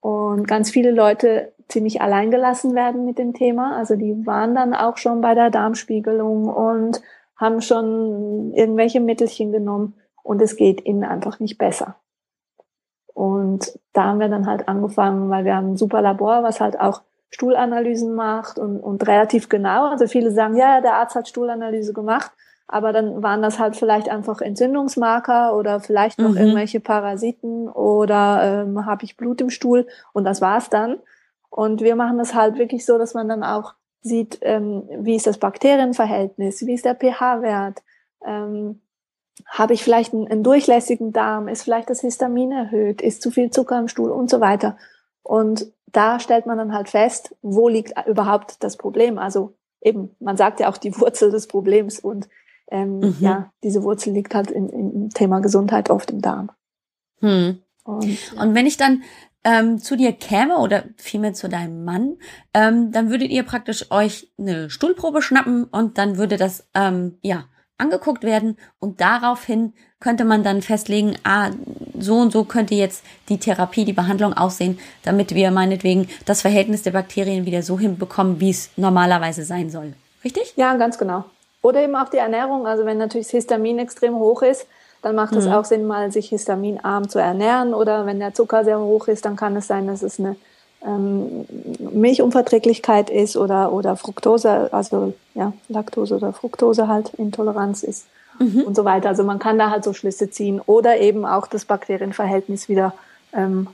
Und 0.00 0.46
ganz 0.46 0.70
viele 0.70 0.92
Leute 0.92 1.52
ziemlich 1.66 2.00
alleingelassen 2.00 2.76
werden 2.76 3.04
mit 3.04 3.18
dem 3.18 3.34
Thema. 3.34 3.76
Also 3.76 3.96
die 3.96 4.24
waren 4.24 4.54
dann 4.54 4.74
auch 4.74 4.98
schon 4.98 5.20
bei 5.20 5.34
der 5.34 5.50
Darmspiegelung 5.50 6.48
und 6.48 7.02
haben 7.34 7.60
schon 7.60 8.52
irgendwelche 8.54 9.00
Mittelchen 9.00 9.50
genommen 9.50 9.94
und 10.26 10.42
es 10.42 10.56
geht 10.56 10.84
ihnen 10.84 11.04
einfach 11.04 11.38
nicht 11.38 11.56
besser. 11.56 11.96
Und 13.14 13.78
da 13.92 14.04
haben 14.04 14.20
wir 14.20 14.28
dann 14.28 14.46
halt 14.46 14.68
angefangen, 14.68 15.30
weil 15.30 15.44
wir 15.44 15.56
haben 15.56 15.72
ein 15.72 15.76
super 15.76 16.02
Labor, 16.02 16.42
was 16.42 16.60
halt 16.60 16.78
auch 16.78 17.02
Stuhlanalysen 17.30 18.14
macht 18.14 18.58
und, 18.58 18.78
und 18.80 19.06
relativ 19.06 19.48
genau. 19.48 19.86
Also 19.86 20.06
viele 20.06 20.32
sagen, 20.32 20.56
ja, 20.56 20.80
der 20.80 20.94
Arzt 20.94 21.14
hat 21.14 21.28
Stuhlanalyse 21.28 21.92
gemacht. 21.92 22.32
Aber 22.68 22.92
dann 22.92 23.22
waren 23.22 23.42
das 23.42 23.60
halt 23.60 23.76
vielleicht 23.76 24.08
einfach 24.08 24.40
Entzündungsmarker 24.40 25.56
oder 25.56 25.78
vielleicht 25.78 26.18
noch 26.18 26.30
mhm. 26.30 26.36
irgendwelche 26.36 26.80
Parasiten 26.80 27.68
oder 27.68 28.64
ähm, 28.64 28.84
habe 28.84 29.04
ich 29.04 29.16
Blut 29.16 29.40
im 29.40 29.50
Stuhl 29.50 29.86
und 30.12 30.24
das 30.24 30.40
war's 30.40 30.68
dann. 30.68 30.98
Und 31.48 31.80
wir 31.80 31.94
machen 31.94 32.18
das 32.18 32.34
halt 32.34 32.58
wirklich 32.58 32.84
so, 32.84 32.98
dass 32.98 33.14
man 33.14 33.28
dann 33.28 33.44
auch 33.44 33.74
sieht, 34.02 34.40
ähm, 34.42 34.82
wie 34.98 35.14
ist 35.14 35.28
das 35.28 35.38
Bakterienverhältnis, 35.38 36.66
wie 36.66 36.74
ist 36.74 36.84
der 36.84 36.96
pH-Wert, 36.96 37.82
ähm, 38.26 38.80
habe 39.44 39.74
ich 39.74 39.84
vielleicht 39.84 40.14
einen, 40.14 40.28
einen 40.28 40.42
durchlässigen 40.42 41.12
Darm, 41.12 41.48
ist 41.48 41.62
vielleicht 41.62 41.90
das 41.90 42.00
Histamin 42.00 42.52
erhöht, 42.52 43.02
ist 43.02 43.22
zu 43.22 43.30
viel 43.30 43.50
Zucker 43.50 43.78
im 43.78 43.88
Stuhl 43.88 44.10
und 44.10 44.30
so 44.30 44.40
weiter. 44.40 44.76
Und 45.22 45.72
da 45.86 46.20
stellt 46.20 46.46
man 46.46 46.58
dann 46.58 46.72
halt 46.72 46.88
fest, 46.88 47.34
wo 47.42 47.68
liegt 47.68 47.94
überhaupt 48.06 48.62
das 48.62 48.76
Problem. 48.76 49.18
Also 49.18 49.54
eben, 49.80 50.10
man 50.20 50.36
sagt 50.36 50.60
ja 50.60 50.68
auch 50.68 50.76
die 50.76 50.96
Wurzel 51.00 51.30
des 51.30 51.46
Problems 51.46 51.98
und 51.98 52.28
ähm, 52.68 52.98
mhm. 52.98 53.16
ja, 53.20 53.52
diese 53.62 53.82
Wurzel 53.82 54.12
liegt 54.12 54.34
halt 54.34 54.50
in, 54.50 54.68
im 54.68 55.10
Thema 55.10 55.40
Gesundheit 55.40 55.90
oft 55.90 56.10
im 56.10 56.20
Darm. 56.20 56.50
Hm. 57.20 57.60
Und, 57.84 58.04
ja. 58.04 58.42
und 58.42 58.54
wenn 58.56 58.66
ich 58.66 58.76
dann 58.76 59.04
ähm, 59.44 59.78
zu 59.78 59.96
dir 59.96 60.12
käme 60.12 60.58
oder 60.58 60.84
vielmehr 60.96 61.32
zu 61.32 61.48
deinem 61.48 61.84
Mann, 61.84 62.16
ähm, 62.52 62.90
dann 62.90 63.10
würdet 63.10 63.30
ihr 63.30 63.44
praktisch 63.44 63.92
euch 63.92 64.32
eine 64.36 64.68
Stuhlprobe 64.68 65.22
schnappen 65.22 65.64
und 65.64 65.98
dann 65.98 66.18
würde 66.18 66.36
das 66.36 66.66
ähm, 66.74 67.18
ja 67.22 67.44
angeguckt 67.78 68.24
werden 68.24 68.56
und 68.78 69.00
daraufhin 69.00 69.72
könnte 70.00 70.24
man 70.24 70.42
dann 70.42 70.62
festlegen, 70.62 71.16
ah, 71.24 71.50
so 71.98 72.16
und 72.16 72.32
so 72.32 72.44
könnte 72.44 72.74
jetzt 72.74 73.04
die 73.28 73.38
Therapie, 73.38 73.84
die 73.84 73.92
Behandlung 73.92 74.34
aussehen, 74.34 74.78
damit 75.04 75.34
wir 75.34 75.50
meinetwegen 75.50 76.08
das 76.26 76.42
Verhältnis 76.42 76.82
der 76.82 76.90
Bakterien 76.92 77.46
wieder 77.46 77.62
so 77.62 77.78
hinbekommen, 77.78 78.40
wie 78.40 78.50
es 78.50 78.70
normalerweise 78.76 79.44
sein 79.44 79.70
soll. 79.70 79.94
Richtig? 80.24 80.54
Ja, 80.56 80.76
ganz 80.76 80.98
genau. 80.98 81.24
Oder 81.62 81.82
eben 81.82 81.96
auch 81.96 82.08
die 82.08 82.18
Ernährung. 82.18 82.66
Also 82.66 82.84
wenn 82.84 82.98
natürlich 82.98 83.26
das 83.26 83.32
Histamin 83.32 83.78
extrem 83.78 84.14
hoch 84.16 84.42
ist, 84.42 84.66
dann 85.02 85.14
macht 85.14 85.34
es 85.34 85.46
mhm. 85.46 85.52
auch 85.52 85.64
Sinn, 85.64 85.86
mal 85.86 86.10
sich 86.10 86.28
histaminarm 86.28 87.08
zu 87.08 87.18
ernähren. 87.18 87.74
Oder 87.74 88.06
wenn 88.06 88.18
der 88.18 88.34
Zucker 88.34 88.64
sehr 88.64 88.80
hoch 88.80 89.08
ist, 89.08 89.24
dann 89.24 89.36
kann 89.36 89.56
es 89.56 89.66
sein, 89.66 89.86
dass 89.86 90.02
es 90.02 90.18
eine 90.18 90.36
ähm, 90.84 91.46
Milchunverträglichkeit 91.78 93.10
ist 93.10 93.36
oder, 93.36 93.72
oder 93.72 93.96
Fructose, 93.96 94.72
also 94.72 95.14
ja, 95.34 95.52
Laktose 95.68 96.16
oder 96.16 96.32
Fructose 96.32 96.88
halt 96.88 97.14
Intoleranz 97.14 97.82
ist 97.82 98.06
mhm. 98.38 98.62
und 98.62 98.76
so 98.76 98.84
weiter. 98.84 99.08
Also 99.08 99.24
man 99.24 99.38
kann 99.38 99.58
da 99.58 99.70
halt 99.70 99.84
so 99.84 99.92
Schlüsse 99.92 100.30
ziehen 100.30 100.60
oder 100.64 100.98
eben 100.98 101.24
auch 101.24 101.46
das 101.46 101.64
Bakterienverhältnis 101.64 102.68
wieder 102.68 102.94
ähm, 103.32 103.68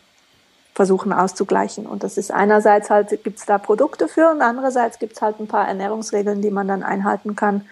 versuchen 0.74 1.12
auszugleichen. 1.12 1.86
Und 1.86 2.02
das 2.02 2.16
ist 2.16 2.30
einerseits 2.30 2.88
halt, 2.88 3.10
gibt 3.24 3.38
es 3.38 3.46
da 3.46 3.58
Produkte 3.58 4.08
für 4.08 4.30
und 4.30 4.40
andererseits 4.40 4.98
gibt 4.98 5.14
es 5.14 5.22
halt 5.22 5.38
ein 5.38 5.48
paar 5.48 5.68
Ernährungsregeln, 5.68 6.40
die 6.40 6.50
man 6.50 6.68
dann 6.68 6.82
einhalten 6.82 7.36
kann, 7.36 7.62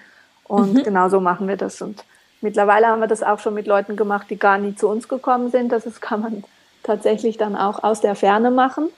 und 0.51 0.75
mhm. 0.75 0.83
genau 0.83 1.09
so 1.09 1.21
machen 1.21 1.47
wir 1.47 1.57
das. 1.57 1.81
Und 1.81 2.05
mittlerweile 2.40 2.88
haben 2.88 3.01
wir 3.01 3.07
das 3.07 3.23
auch 3.23 3.38
schon 3.38 3.55
mit 3.55 3.69
Leuten 3.69 3.95
gemacht, 3.95 4.27
die 4.31 4.37
gar 4.37 4.59
nie 4.59 4.75
zu 4.75 4.88
uns 4.88 5.07
gekommen 5.07 5.53
sind. 5.53 5.71
Das 5.71 6.01
kann 6.01 6.23
man 6.23 6.45
tatsächlich 6.83 7.38
dann 7.38 7.55
auch 7.55 7.85
aus 7.85 8.01
der 8.01 8.16
Ferne 8.16 8.51
machen, 8.51 8.88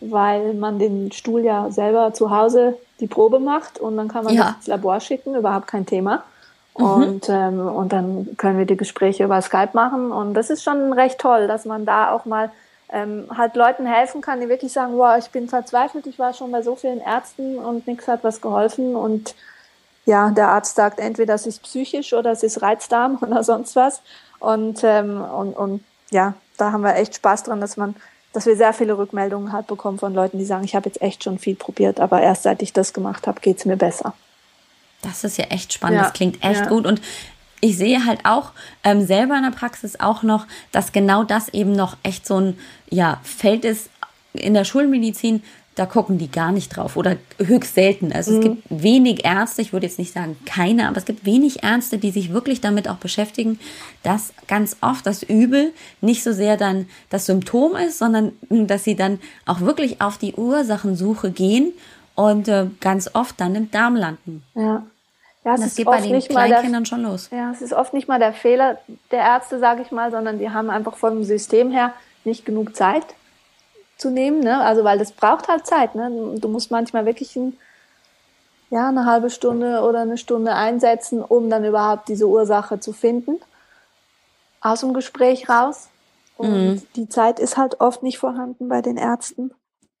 weil 0.00 0.54
man 0.54 0.78
den 0.78 1.12
Stuhl 1.12 1.44
ja 1.44 1.70
selber 1.70 2.12
zu 2.12 2.30
Hause 2.30 2.76
die 3.00 3.06
Probe 3.06 3.40
macht 3.40 3.78
und 3.78 3.96
dann 3.96 4.08
kann 4.08 4.24
man 4.24 4.34
ja. 4.34 4.42
das 4.42 4.56
ins 4.56 4.66
Labor 4.66 5.00
schicken, 5.00 5.34
überhaupt 5.34 5.66
kein 5.66 5.86
Thema. 5.86 6.24
Mhm. 6.76 6.84
Und, 6.84 7.28
ähm, 7.28 7.66
und 7.66 7.92
dann 7.92 8.36
können 8.36 8.58
wir 8.58 8.66
die 8.66 8.76
Gespräche 8.76 9.24
über 9.24 9.40
Skype 9.40 9.70
machen. 9.72 10.12
Und 10.12 10.34
das 10.34 10.50
ist 10.50 10.62
schon 10.62 10.92
recht 10.92 11.18
toll, 11.18 11.46
dass 11.46 11.64
man 11.64 11.84
da 11.84 12.12
auch 12.12 12.24
mal 12.24 12.50
ähm, 12.92 13.26
halt 13.36 13.56
Leuten 13.56 13.86
helfen 13.86 14.20
kann, 14.20 14.40
die 14.40 14.48
wirklich 14.48 14.72
sagen, 14.72 14.96
wow, 14.96 15.16
ich 15.18 15.30
bin 15.30 15.48
verzweifelt, 15.48 16.06
ich 16.06 16.18
war 16.18 16.34
schon 16.34 16.50
bei 16.50 16.62
so 16.62 16.76
vielen 16.76 17.00
Ärzten 17.00 17.58
und 17.58 17.86
nichts 17.86 18.08
hat 18.08 18.24
was 18.24 18.40
geholfen 18.40 18.96
und 18.96 19.34
ja, 20.06 20.30
der 20.30 20.48
Arzt 20.48 20.76
sagt, 20.76 20.98
entweder 20.98 21.34
es 21.34 21.46
ist 21.46 21.62
psychisch 21.62 22.12
oder 22.12 22.32
es 22.32 22.42
ist 22.42 22.62
Reizdarm 22.62 23.18
oder 23.22 23.44
sonst 23.44 23.76
was. 23.76 24.02
Und, 24.38 24.82
ähm, 24.82 25.22
und, 25.22 25.52
und 25.52 25.84
ja, 26.10 26.34
da 26.56 26.72
haben 26.72 26.82
wir 26.82 26.96
echt 26.96 27.14
Spaß 27.14 27.44
dran, 27.44 27.60
dass 27.60 27.76
man, 27.76 27.94
dass 28.32 28.46
wir 28.46 28.56
sehr 28.56 28.72
viele 28.72 28.96
Rückmeldungen 28.96 29.52
halt 29.52 29.66
bekommen 29.66 29.98
von 29.98 30.14
Leuten, 30.14 30.38
die 30.38 30.44
sagen, 30.44 30.64
ich 30.64 30.74
habe 30.74 30.88
jetzt 30.88 31.02
echt 31.02 31.24
schon 31.24 31.38
viel 31.38 31.56
probiert, 31.56 32.00
aber 32.00 32.20
erst 32.20 32.44
seit 32.44 32.62
ich 32.62 32.72
das 32.72 32.92
gemacht 32.92 33.26
habe, 33.26 33.40
geht's 33.40 33.64
mir 33.64 33.76
besser. 33.76 34.14
Das 35.02 35.24
ist 35.24 35.38
ja 35.38 35.46
echt 35.46 35.72
spannend, 35.72 35.98
ja, 35.98 36.04
das 36.04 36.12
klingt 36.12 36.44
echt 36.44 36.60
ja. 36.60 36.68
gut. 36.68 36.86
Und 36.86 37.00
ich 37.60 37.76
sehe 37.76 38.04
halt 38.06 38.20
auch 38.24 38.52
ähm, 38.84 39.04
selber 39.04 39.36
in 39.36 39.42
der 39.42 39.50
Praxis 39.50 39.98
auch 39.98 40.22
noch, 40.22 40.46
dass 40.72 40.92
genau 40.92 41.24
das 41.24 41.48
eben 41.50 41.72
noch 41.72 41.96
echt 42.02 42.26
so 42.26 42.40
ein 42.40 42.58
ja, 42.88 43.20
Feld 43.22 43.64
ist 43.64 43.90
in 44.32 44.54
der 44.54 44.64
Schulmedizin, 44.64 45.42
da 45.76 45.86
gucken 45.86 46.18
die 46.18 46.30
gar 46.30 46.52
nicht 46.52 46.76
drauf 46.76 46.96
oder 46.96 47.16
höchst 47.38 47.74
selten. 47.74 48.12
Also 48.12 48.32
mhm. 48.32 48.36
es 48.36 48.42
gibt 48.42 48.82
wenig 48.82 49.24
Ärzte, 49.24 49.62
ich 49.62 49.72
würde 49.72 49.86
jetzt 49.86 49.98
nicht 49.98 50.12
sagen 50.12 50.36
keine, 50.44 50.88
aber 50.88 50.96
es 50.96 51.04
gibt 51.04 51.24
wenig 51.24 51.62
Ärzte, 51.62 51.98
die 51.98 52.10
sich 52.10 52.32
wirklich 52.32 52.60
damit 52.60 52.88
auch 52.88 52.96
beschäftigen, 52.96 53.58
dass 54.02 54.32
ganz 54.48 54.76
oft 54.80 55.06
das 55.06 55.22
Übel 55.22 55.72
nicht 56.00 56.22
so 56.22 56.32
sehr 56.32 56.56
dann 56.56 56.86
das 57.08 57.26
Symptom 57.26 57.76
ist, 57.76 57.98
sondern 57.98 58.32
dass 58.48 58.84
sie 58.84 58.96
dann 58.96 59.20
auch 59.46 59.60
wirklich 59.60 60.00
auf 60.00 60.18
die 60.18 60.34
Ursachensuche 60.34 61.30
gehen 61.30 61.72
und 62.16 62.48
äh, 62.48 62.66
ganz 62.80 63.14
oft 63.14 63.40
dann 63.40 63.54
im 63.54 63.70
Darm 63.70 63.96
landen. 63.96 64.42
Ja. 64.54 64.84
Ja, 65.42 65.54
es 65.54 65.62
das 65.62 65.74
geht 65.76 65.86
bei 65.86 66.02
den 66.02 66.20
Kleinkindern 66.20 66.84
schon 66.84 67.02
los. 67.02 67.30
Ja, 67.32 67.50
es 67.50 67.62
ist 67.62 67.72
oft 67.72 67.94
nicht 67.94 68.08
mal 68.08 68.18
der 68.18 68.34
Fehler 68.34 68.78
der 69.10 69.20
Ärzte, 69.20 69.58
sage 69.58 69.80
ich 69.80 69.90
mal, 69.90 70.10
sondern 70.10 70.38
die 70.38 70.50
haben 70.50 70.68
einfach 70.68 70.96
vom 70.96 71.24
System 71.24 71.70
her 71.70 71.94
nicht 72.24 72.44
genug 72.44 72.76
Zeit 72.76 73.06
zu 74.00 74.10
nehmen, 74.10 74.40
ne? 74.40 74.62
Also 74.62 74.84
weil 74.84 74.98
das 74.98 75.12
braucht 75.12 75.48
halt 75.48 75.66
Zeit, 75.66 75.94
ne? 75.94 76.36
Du 76.38 76.48
musst 76.48 76.70
manchmal 76.70 77.06
wirklich 77.06 77.36
ein, 77.36 77.56
ja, 78.70 78.88
eine 78.88 79.04
halbe 79.04 79.30
Stunde 79.30 79.82
oder 79.82 80.00
eine 80.00 80.18
Stunde 80.18 80.54
einsetzen, 80.54 81.22
um 81.22 81.50
dann 81.50 81.64
überhaupt 81.64 82.08
diese 82.08 82.26
Ursache 82.26 82.80
zu 82.80 82.92
finden. 82.92 83.40
Aus 84.60 84.80
dem 84.80 84.94
Gespräch 84.94 85.48
raus. 85.48 85.88
Und 86.36 86.52
mhm. 86.52 86.82
die 86.96 87.08
Zeit 87.08 87.38
ist 87.38 87.56
halt 87.56 87.80
oft 87.80 88.02
nicht 88.02 88.18
vorhanden 88.18 88.68
bei 88.68 88.80
den 88.80 88.96
Ärzten. 88.96 89.52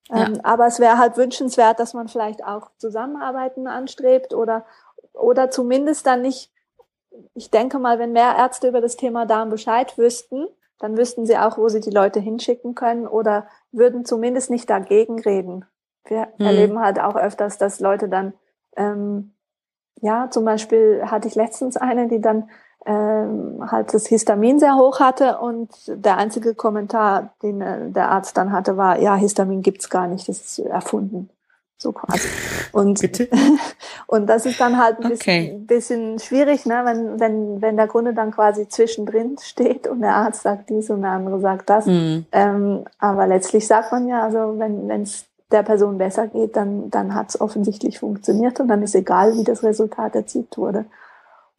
Ja. 0.08 0.26
Ähm, 0.26 0.40
aber 0.42 0.66
es 0.66 0.80
wäre 0.80 0.98
halt 0.98 1.16
wünschenswert, 1.16 1.78
dass 1.78 1.94
man 1.94 2.08
vielleicht 2.08 2.44
auch 2.44 2.70
Zusammenarbeiten 2.78 3.66
anstrebt 3.66 4.34
oder, 4.34 4.64
oder 5.12 5.50
zumindest 5.50 6.06
dann 6.06 6.22
nicht, 6.22 6.50
ich 7.34 7.50
denke 7.50 7.78
mal, 7.78 7.98
wenn 7.98 8.12
mehr 8.12 8.36
Ärzte 8.36 8.68
über 8.68 8.80
das 8.80 8.96
Thema 8.96 9.26
Darm 9.26 9.50
Bescheid 9.50 9.96
wüssten, 9.98 10.46
dann 10.80 10.96
wüssten 10.96 11.26
sie 11.26 11.38
auch, 11.38 11.58
wo 11.58 11.68
sie 11.68 11.80
die 11.80 11.90
Leute 11.90 12.18
hinschicken 12.18 12.74
können 12.74 13.06
oder 13.06 13.46
würden 13.70 14.04
zumindest 14.04 14.50
nicht 14.50 14.68
dagegen 14.68 15.20
reden. 15.20 15.64
Wir 16.04 16.28
mhm. 16.38 16.46
erleben 16.46 16.80
halt 16.80 16.98
auch 16.98 17.14
öfters, 17.14 17.58
dass 17.58 17.80
Leute 17.80 18.08
dann, 18.08 18.32
ähm, 18.76 19.34
ja, 20.00 20.28
zum 20.30 20.44
Beispiel 20.44 21.02
hatte 21.04 21.28
ich 21.28 21.34
letztens 21.34 21.76
eine, 21.76 22.08
die 22.08 22.20
dann 22.20 22.50
ähm, 22.86 23.70
halt 23.70 23.92
das 23.92 24.06
Histamin 24.06 24.58
sehr 24.58 24.76
hoch 24.76 25.00
hatte 25.00 25.38
und 25.38 25.70
der 25.86 26.16
einzige 26.16 26.54
Kommentar, 26.54 27.34
den 27.42 27.60
äh, 27.60 27.90
der 27.90 28.10
Arzt 28.10 28.36
dann 28.38 28.52
hatte, 28.52 28.78
war, 28.78 28.98
ja, 28.98 29.14
Histamin 29.16 29.60
gibt's 29.60 29.90
gar 29.90 30.08
nicht, 30.08 30.28
das 30.28 30.40
ist 30.40 30.58
erfunden. 30.60 31.28
So 31.80 31.92
quasi. 31.92 32.28
Und, 32.72 33.00
und 34.06 34.26
das 34.26 34.44
ist 34.44 34.60
dann 34.60 34.76
halt 34.76 35.00
ein 35.00 35.08
bisschen, 35.08 35.20
Okay. 35.20 35.56
bisschen 35.66 36.18
schwierig, 36.18 36.66
ne? 36.66 36.82
wenn, 36.84 37.18
wenn, 37.18 37.62
wenn 37.62 37.76
der 37.76 37.88
Kunde 37.88 38.12
dann 38.12 38.30
quasi 38.32 38.68
zwischendrin 38.68 39.36
steht 39.42 39.86
und 39.86 40.02
der 40.02 40.14
Arzt 40.14 40.42
sagt 40.42 40.68
dies 40.68 40.90
und 40.90 41.02
der 41.02 41.12
andere 41.12 41.40
sagt 41.40 41.70
das. 41.70 41.86
Mhm. 41.86 42.26
Ähm, 42.32 42.84
aber 42.98 43.26
letztlich 43.26 43.66
sagt 43.66 43.92
man 43.92 44.06
ja, 44.08 44.22
also 44.22 44.58
wenn 44.58 44.90
es 45.02 45.24
der 45.50 45.62
Person 45.62 45.98
besser 45.98 46.28
geht, 46.28 46.54
dann, 46.54 46.90
dann 46.90 47.14
hat 47.14 47.30
es 47.30 47.40
offensichtlich 47.40 47.98
funktioniert 47.98 48.60
und 48.60 48.68
dann 48.68 48.82
ist 48.82 48.94
egal, 48.94 49.36
wie 49.36 49.44
das 49.44 49.62
Resultat 49.62 50.14
erzielt 50.14 50.56
wurde. 50.56 50.84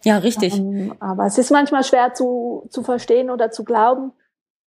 Ja, 0.04 0.18
richtig. 0.18 0.58
Ähm, 0.58 0.94
aber 1.00 1.26
es 1.26 1.38
ist 1.38 1.52
manchmal 1.52 1.84
schwer 1.84 2.14
zu, 2.14 2.68
zu 2.70 2.84
verstehen 2.84 3.30
oder 3.30 3.52
zu 3.52 3.64
glauben, 3.64 4.14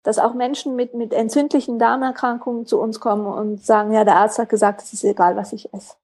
dass 0.04 0.18
auch 0.18 0.34
Menschen 0.34 0.76
mit, 0.76 0.94
mit 0.94 1.12
entzündlichen 1.12 1.78
Darmerkrankungen 1.78 2.66
zu 2.66 2.78
uns 2.80 3.00
kommen 3.00 3.26
und 3.26 3.64
sagen, 3.64 3.90
ja, 3.92 4.04
der 4.04 4.16
Arzt 4.16 4.38
hat 4.38 4.48
gesagt, 4.48 4.82
es 4.82 4.92
ist 4.92 5.02
egal, 5.02 5.34
was 5.34 5.52
ich 5.52 5.72
esse. 5.74 5.94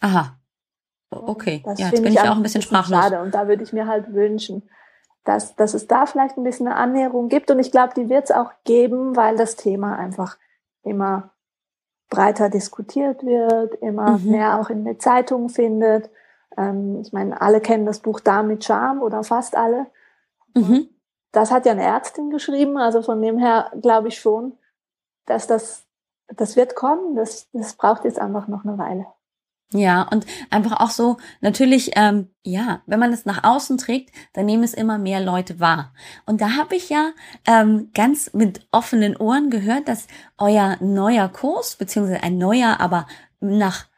Aha. 0.00 0.36
Okay. 1.10 1.62
Das 1.64 1.80
ja, 1.80 1.88
jetzt 1.88 2.02
bin 2.02 2.12
ich 2.12 2.20
auch 2.20 2.36
ein 2.36 2.42
bisschen 2.42 2.62
sprachlos. 2.62 3.00
Schade. 3.00 3.22
Und 3.22 3.34
da 3.34 3.48
würde 3.48 3.62
ich 3.62 3.72
mir 3.72 3.86
halt 3.86 4.12
wünschen, 4.12 4.68
dass, 5.24 5.56
dass 5.56 5.74
es 5.74 5.86
da 5.86 6.06
vielleicht 6.06 6.36
ein 6.36 6.44
bisschen 6.44 6.68
eine 6.68 6.76
Annäherung 6.76 7.28
gibt. 7.28 7.50
Und 7.50 7.58
ich 7.58 7.72
glaube, 7.72 7.94
die 7.96 8.08
wird 8.08 8.24
es 8.24 8.30
auch 8.30 8.52
geben, 8.64 9.16
weil 9.16 9.36
das 9.36 9.56
Thema 9.56 9.96
einfach 9.96 10.36
immer 10.82 11.30
breiter 12.10 12.50
diskutiert 12.50 13.24
wird, 13.24 13.74
immer 13.76 14.18
Mhm. 14.18 14.30
mehr 14.30 14.60
auch 14.60 14.70
in 14.70 14.84
der 14.84 14.98
Zeitung 14.98 15.48
findet. 15.48 16.10
Ähm, 16.56 17.00
ich 17.00 17.12
meine, 17.12 17.40
alle 17.40 17.60
kennen 17.60 17.86
das 17.86 18.00
Buch 18.00 18.20
Darm 18.20 18.48
mit 18.48 18.64
Charme 18.64 19.02
oder 19.02 19.24
fast 19.24 19.56
alle. 19.56 19.86
Mhm. 20.54 20.88
Das 21.32 21.50
hat 21.50 21.66
ja 21.66 21.72
eine 21.72 21.82
Ärztin 21.82 22.30
geschrieben, 22.30 22.78
also 22.78 23.02
von 23.02 23.20
dem 23.20 23.38
her 23.38 23.70
glaube 23.80 24.08
ich 24.08 24.18
schon, 24.18 24.58
dass 25.26 25.46
das, 25.46 25.86
das 26.28 26.56
wird 26.56 26.74
kommen. 26.74 27.16
Das, 27.16 27.48
das 27.52 27.74
braucht 27.74 28.04
jetzt 28.04 28.18
einfach 28.18 28.48
noch 28.48 28.64
eine 28.64 28.78
Weile. 28.78 29.06
Ja, 29.74 30.08
und 30.10 30.24
einfach 30.48 30.80
auch 30.80 30.88
so, 30.90 31.18
natürlich, 31.42 31.90
ähm, 31.94 32.30
ja, 32.42 32.80
wenn 32.86 32.98
man 32.98 33.12
es 33.12 33.26
nach 33.26 33.44
außen 33.44 33.76
trägt, 33.76 34.14
dann 34.32 34.46
nehmen 34.46 34.64
es 34.64 34.72
immer 34.72 34.96
mehr 34.96 35.20
Leute 35.20 35.60
wahr. 35.60 35.92
Und 36.24 36.40
da 36.40 36.56
habe 36.56 36.74
ich 36.74 36.88
ja 36.88 37.10
ähm, 37.46 37.90
ganz 37.92 38.32
mit 38.32 38.66
offenen 38.70 39.14
Ohren 39.14 39.50
gehört, 39.50 39.86
dass 39.86 40.06
euer 40.38 40.78
neuer 40.80 41.28
Kurs, 41.28 41.76
beziehungsweise 41.76 42.22
ein 42.22 42.38
neuer, 42.38 42.80
aber 42.80 43.06
nach 43.40 43.88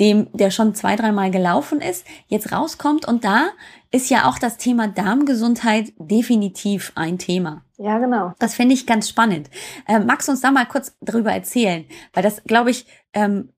dem, 0.00 0.28
der 0.32 0.50
schon 0.50 0.74
zwei, 0.74 0.96
dreimal 0.96 1.30
gelaufen 1.30 1.82
ist, 1.82 2.06
jetzt 2.28 2.50
rauskommt. 2.50 3.06
Und 3.06 3.24
da 3.24 3.48
ist 3.90 4.10
ja 4.10 4.28
auch 4.28 4.38
das 4.38 4.58
Thema 4.58 4.88
Darmgesundheit 4.88 5.92
definitiv 5.98 6.92
ein 6.94 7.18
Thema. 7.18 7.62
Ja, 7.76 7.98
genau. 7.98 8.32
Das 8.38 8.54
finde 8.54 8.74
ich 8.74 8.86
ganz 8.86 9.08
spannend. 9.08 9.48
Ähm, 9.86 10.06
magst 10.06 10.28
du 10.28 10.32
uns 10.32 10.40
da 10.40 10.50
mal 10.50 10.66
kurz 10.66 10.96
drüber 11.00 11.32
erzählen? 11.32 11.84
Weil 12.12 12.22
das, 12.22 12.42
glaube 12.44 12.70
ich, 12.70 12.86
ähm, 13.12 13.52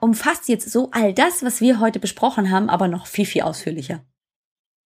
umfasst 0.00 0.48
jetzt 0.48 0.70
so 0.70 0.88
all 0.92 1.12
das, 1.12 1.44
was 1.44 1.60
wir 1.60 1.78
heute 1.80 2.00
besprochen 2.00 2.50
haben, 2.50 2.70
aber 2.70 2.88
noch 2.88 3.06
viel, 3.06 3.26
viel 3.26 3.42
ausführlicher. 3.42 4.00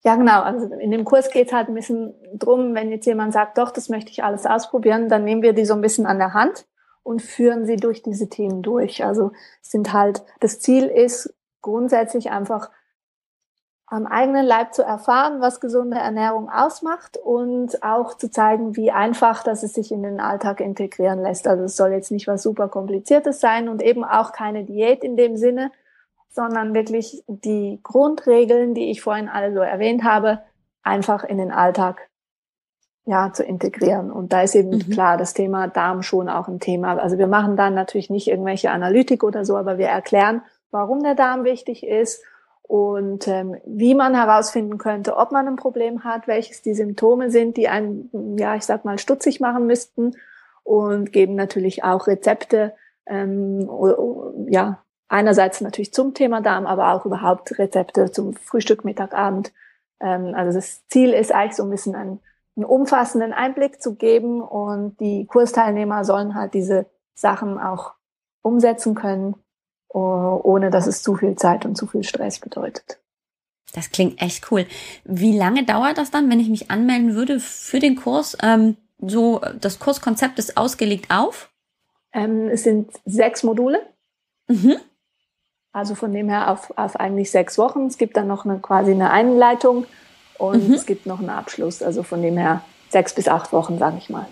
Ja, 0.03 0.17
genau. 0.17 0.43
Also 0.43 0.67
in 0.75 0.91
dem 0.91 1.05
Kurs 1.05 1.31
geht 1.31 1.49
es 1.49 1.53
halt 1.53 1.69
ein 1.69 1.75
bisschen 1.75 2.15
drum, 2.35 2.75
wenn 2.75 2.91
jetzt 2.91 3.07
jemand 3.07 3.33
sagt, 3.33 3.59
doch, 3.59 3.71
das 3.71 3.89
möchte 3.89 4.11
ich 4.11 4.25
alles 4.25 4.47
ausprobieren, 4.47 5.09
dann 5.09 5.25
nehmen 5.25 5.43
wir 5.43 5.53
die 5.53 5.67
so 5.67 5.75
ein 5.75 5.83
bisschen 5.83 6.07
an 6.07 6.19
der 6.19 6.33
Hand 6.35 6.67
und 7.03 7.23
führen 7.23 7.67
sie 7.67 7.77
durch 7.77 8.03
diese 8.03 8.29
Themen 8.29 8.63
durch. 8.63 9.05
Also 9.05 9.33
sind 9.61 9.93
halt, 9.93 10.23
das 10.41 10.61
Ziel 10.61 10.87
ist 10.87 11.35
grundsätzlich 11.61 12.31
einfach 12.31 12.71
am 13.91 14.07
eigenen 14.07 14.47
Leib 14.47 14.73
zu 14.73 14.83
erfahren, 14.85 15.41
was 15.41 15.61
gesunde 15.61 15.99
Ernährung 15.99 16.49
ausmacht 16.49 17.17
und 17.17 17.83
auch 17.83 18.17
zu 18.17 18.31
zeigen, 18.31 18.77
wie 18.77 18.93
einfach 18.93 19.43
das 19.43 19.65
es 19.65 19.75
sich 19.75 19.91
in 19.91 20.05
den 20.05 20.21
Alltag 20.21 20.61
integrieren 20.61 21.21
lässt. 21.21 21.49
Also 21.49 21.65
es 21.65 21.77
soll 21.77 21.91
jetzt 21.91 22.13
nicht 22.13 22.29
was 22.29 22.45
super 22.45 22.69
kompliziertes 22.69 23.41
sein 23.41 23.69
und 23.69 23.83
eben 23.83 24.05
auch 24.05 24.31
keine 24.31 24.63
Diät 24.65 25.03
in 25.03 25.17
dem 25.17 25.37
Sinne, 25.37 25.73
sondern 26.29 26.73
wirklich 26.73 27.25
die 27.27 27.81
Grundregeln, 27.83 28.75
die 28.75 28.93
ich 28.93 29.03
vorhin 29.03 29.29
alle 29.29 29.53
so 29.53 29.59
erwähnt 29.59 30.05
habe, 30.05 30.39
einfach 30.85 31.25
in 31.25 31.39
den 31.39 31.51
Alltag 31.51 32.09
ja, 33.07 33.33
zu 33.33 33.43
integrieren. 33.43 34.13
Und 34.13 34.33
da 34.33 34.43
ist 34.43 34.55
eben 34.55 34.71
Mhm. 34.71 34.91
klar 34.91 35.17
das 35.17 35.35
Thema 35.35 35.67
Darm 35.67 36.05
schon 36.05 36.29
auch 36.29 36.47
ein 36.47 36.61
Thema. 36.61 36.97
Also 36.99 37.19
wir 37.19 37.27
machen 37.27 37.57
dann 37.57 37.75
natürlich 37.75 38.09
nicht 38.09 38.29
irgendwelche 38.29 38.71
Analytik 38.71 39.25
oder 39.25 39.45
so, 39.45 39.57
aber 39.57 39.79
wir 39.79 39.89
erklären, 39.89 40.43
warum 40.71 41.03
der 41.03 41.17
Darm 41.17 41.43
wichtig 41.43 41.85
ist 41.85 42.23
und 42.71 43.27
ähm, 43.27 43.57
wie 43.67 43.97
man 43.97 44.15
herausfinden 44.15 44.79
könnte, 44.79 45.17
ob 45.17 45.33
man 45.33 45.49
ein 45.49 45.57
Problem 45.57 46.05
hat, 46.05 46.29
welches 46.29 46.63
die 46.63 46.75
Symptome 46.75 47.33
sind, 47.33 47.57
die 47.57 47.67
einen, 47.67 48.39
ja, 48.39 48.55
ich 48.55 48.63
sag 48.63 48.85
mal, 48.85 48.97
stutzig 49.01 49.41
machen 49.41 49.67
müssten. 49.67 50.13
Und 50.63 51.13
geben 51.13 51.35
natürlich 51.35 51.83
auch 51.83 52.07
Rezepte, 52.07 52.73
ähm, 53.07 53.69
ja, 54.49 54.85
einerseits 55.09 55.61
natürlich 55.61 55.93
zum 55.93 56.15
Thema 56.15 56.43
Darm, 56.43 56.65
aber 56.65 56.93
auch 56.93 57.05
überhaupt 57.05 57.59
Rezepte 57.59 58.13
zum 58.13 58.35
Frühstück, 58.35 58.85
Mittag, 58.85 59.15
Abend. 59.15 59.53
Ähm, 59.99 60.33
also 60.37 60.57
das 60.57 60.87
Ziel 60.87 61.13
ist 61.13 61.33
eigentlich 61.33 61.57
so 61.57 61.65
ein 61.65 61.71
bisschen 61.71 61.97
einen, 61.97 62.21
einen 62.55 62.67
umfassenden 62.67 63.33
Einblick 63.33 63.83
zu 63.83 63.97
geben. 63.97 64.41
Und 64.43 65.01
die 65.01 65.27
Kursteilnehmer 65.27 66.05
sollen 66.05 66.37
halt 66.37 66.55
diese 66.55 66.87
Sachen 67.15 67.59
auch 67.59 67.95
umsetzen 68.43 68.95
können, 68.95 69.35
ohne 69.99 70.71
dass 70.71 70.87
es 70.87 71.03
zu 71.03 71.17
viel 71.17 71.37
Zeit 71.37 71.65
und 71.65 71.77
zu 71.77 71.87
viel 71.87 72.03
Stress 72.05 72.39
bedeutet. 72.39 72.99
Das 73.73 73.91
klingt 73.91 74.21
echt 74.21 74.51
cool. 74.51 74.67
Wie 75.05 75.37
lange 75.37 75.65
dauert 75.65 75.99
das 75.99 76.11
dann, 76.11 76.29
wenn 76.31 76.41
ich 76.41 76.49
mich 76.49 76.71
anmelden 76.71 77.15
würde 77.15 77.39
für 77.41 77.79
den 77.79 77.97
Kurs? 77.97 78.37
Ähm, 78.43 78.77
so, 78.99 79.41
das 79.61 79.79
Kurskonzept 79.79 80.39
ist 80.39 80.57
ausgelegt 80.57 81.07
auf. 81.11 81.51
Ähm, 82.13 82.49
es 82.49 82.65
sind 82.65 82.91
sechs 83.05 83.43
Module, 83.45 83.81
Mhm. 84.49 84.77
also 85.73 85.95
von 85.95 86.13
dem 86.13 86.29
her 86.29 86.51
auf, 86.51 86.77
auf 86.77 86.97
eigentlich 86.97 87.31
sechs 87.31 87.57
Wochen. 87.59 87.87
Es 87.87 87.97
gibt 87.99 88.17
dann 88.17 88.27
noch 88.27 88.45
eine, 88.45 88.59
quasi 88.59 88.91
eine 88.91 89.11
Einleitung 89.11 89.87
und 90.39 90.69
Mhm. 90.69 90.75
es 90.75 90.87
gibt 90.87 91.07
noch 91.07 91.21
einen 91.21 91.31
Abschluss. 91.31 91.83
Also 91.83 92.03
von 92.03 92.21
dem 92.23 92.37
her 92.37 92.65
sechs 92.89 93.15
bis 93.15 93.29
acht 93.29 93.53
Wochen, 93.53 93.79
sage 93.79 93.99
ich 93.99 94.11
mal. 94.11 94.27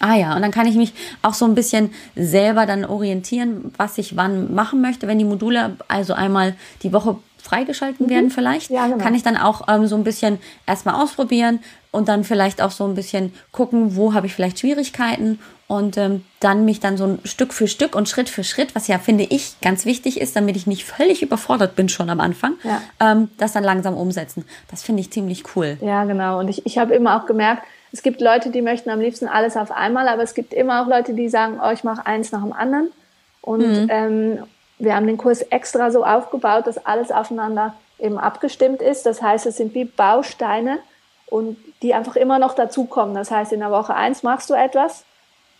Ah 0.00 0.14
ja, 0.14 0.34
und 0.36 0.42
dann 0.42 0.50
kann 0.52 0.66
ich 0.66 0.76
mich 0.76 0.92
auch 1.22 1.34
so 1.34 1.44
ein 1.44 1.54
bisschen 1.54 1.90
selber 2.14 2.66
dann 2.66 2.84
orientieren, 2.84 3.72
was 3.76 3.98
ich 3.98 4.16
wann 4.16 4.54
machen 4.54 4.80
möchte, 4.80 5.08
wenn 5.08 5.18
die 5.18 5.24
Module 5.24 5.76
also 5.88 6.12
einmal 6.14 6.54
die 6.82 6.92
Woche 6.92 7.16
freigeschalten 7.42 8.10
werden 8.10 8.30
vielleicht. 8.30 8.70
Ja, 8.70 8.86
genau. 8.86 8.98
Kann 9.02 9.14
ich 9.14 9.22
dann 9.22 9.36
auch 9.36 9.68
ähm, 9.68 9.86
so 9.86 9.96
ein 9.96 10.04
bisschen 10.04 10.38
erstmal 10.66 11.02
ausprobieren 11.02 11.60
und 11.90 12.08
dann 12.08 12.24
vielleicht 12.24 12.60
auch 12.60 12.70
so 12.70 12.84
ein 12.84 12.94
bisschen 12.94 13.32
gucken, 13.52 13.96
wo 13.96 14.12
habe 14.12 14.26
ich 14.26 14.34
vielleicht 14.34 14.58
Schwierigkeiten 14.60 15.38
und 15.66 15.96
ähm, 15.96 16.24
dann 16.40 16.64
mich 16.64 16.80
dann 16.80 16.96
so 16.96 17.04
ein 17.04 17.18
Stück 17.24 17.54
für 17.54 17.66
Stück 17.68 17.94
und 17.94 18.08
Schritt 18.08 18.28
für 18.28 18.44
Schritt, 18.44 18.74
was 18.74 18.86
ja 18.88 18.98
finde 18.98 19.24
ich 19.24 19.54
ganz 19.62 19.84
wichtig 19.86 20.20
ist, 20.20 20.36
damit 20.36 20.56
ich 20.56 20.66
nicht 20.66 20.84
völlig 20.84 21.22
überfordert 21.22 21.74
bin 21.76 21.88
schon 21.88 22.10
am 22.10 22.20
Anfang, 22.20 22.54
Ja. 22.64 22.82
ähm, 23.00 23.30
das 23.38 23.52
dann 23.52 23.64
langsam 23.64 23.94
umsetzen. 23.96 24.44
Das 24.70 24.82
finde 24.82 25.00
ich 25.00 25.10
ziemlich 25.10 25.44
cool. 25.56 25.78
Ja, 25.80 26.04
genau. 26.04 26.38
Und 26.40 26.48
ich, 26.48 26.66
ich 26.66 26.76
habe 26.78 26.94
immer 26.94 27.16
auch 27.20 27.26
gemerkt, 27.26 27.62
es 27.92 28.02
gibt 28.02 28.20
Leute, 28.20 28.50
die 28.50 28.62
möchten 28.62 28.90
am 28.90 29.00
liebsten 29.00 29.28
alles 29.28 29.56
auf 29.56 29.70
einmal, 29.70 30.08
aber 30.08 30.22
es 30.22 30.34
gibt 30.34 30.52
immer 30.52 30.82
auch 30.82 30.86
Leute, 30.86 31.14
die 31.14 31.28
sagen, 31.28 31.60
oh, 31.64 31.70
ich 31.70 31.84
mache 31.84 32.06
eins 32.06 32.32
nach 32.32 32.42
dem 32.42 32.52
anderen. 32.52 32.92
Und 33.40 33.88
ähm, 33.90 34.44
wir 34.78 34.94
haben 34.94 35.06
den 35.06 35.16
Kurs 35.16 35.42
extra 35.42 35.90
so 35.90 36.04
aufgebaut, 36.04 36.66
dass 36.66 36.84
alles 36.84 37.10
aufeinander 37.10 37.74
eben 37.98 38.18
abgestimmt 38.18 38.82
ist. 38.82 39.06
Das 39.06 39.22
heißt, 39.22 39.46
es 39.46 39.56
sind 39.56 39.74
wie 39.74 39.84
Bausteine 39.84 40.78
und 41.26 41.56
die 41.82 41.94
einfach 41.94 42.16
immer 42.16 42.38
noch 42.38 42.54
dazukommen. 42.54 43.14
Das 43.14 43.30
heißt, 43.30 43.52
in 43.52 43.60
der 43.60 43.70
Woche 43.70 43.94
eins 43.94 44.22
machst 44.22 44.50
du 44.50 44.54
etwas, 44.54 45.04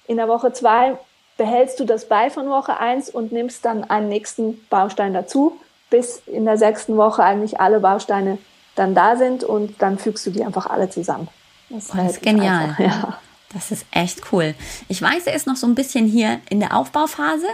in 0.06 0.16
der 0.16 0.28
Woche 0.28 0.52
zwei 0.52 0.98
behältst 1.36 1.78
du 1.78 1.84
das 1.84 2.08
bei 2.08 2.30
von 2.30 2.48
Woche 2.48 2.78
eins 2.78 3.08
und 3.10 3.32
nimmst 3.32 3.64
dann 3.64 3.84
einen 3.84 4.08
nächsten 4.08 4.66
Baustein 4.68 5.14
dazu, 5.14 5.58
bis 5.90 6.22
in 6.26 6.44
der 6.44 6.58
sechsten 6.58 6.96
Woche 6.96 7.22
eigentlich 7.22 7.60
alle 7.60 7.80
Bausteine 7.80 8.38
dann 8.74 8.94
da 8.94 9.16
sind 9.16 9.44
und 9.44 9.80
dann 9.80 9.98
fügst 9.98 10.26
du 10.26 10.30
die 10.30 10.44
einfach 10.44 10.66
alle 10.66 10.90
zusammen. 10.90 11.28
Das, 11.70 11.86
das 11.86 11.86
ist 11.88 11.94
relativ 11.94 12.20
genial. 12.22 12.64
einfach, 12.70 12.78
ja. 12.78 13.18
Das 13.54 13.70
ist 13.70 13.86
echt 13.92 14.30
cool. 14.30 14.54
Ich 14.88 15.00
weiß, 15.00 15.26
er 15.26 15.32
ist 15.34 15.46
noch 15.46 15.56
so 15.56 15.66
ein 15.66 15.74
bisschen 15.74 16.04
hier 16.06 16.38
in 16.50 16.60
der 16.60 16.76
Aufbauphase, 16.76 17.46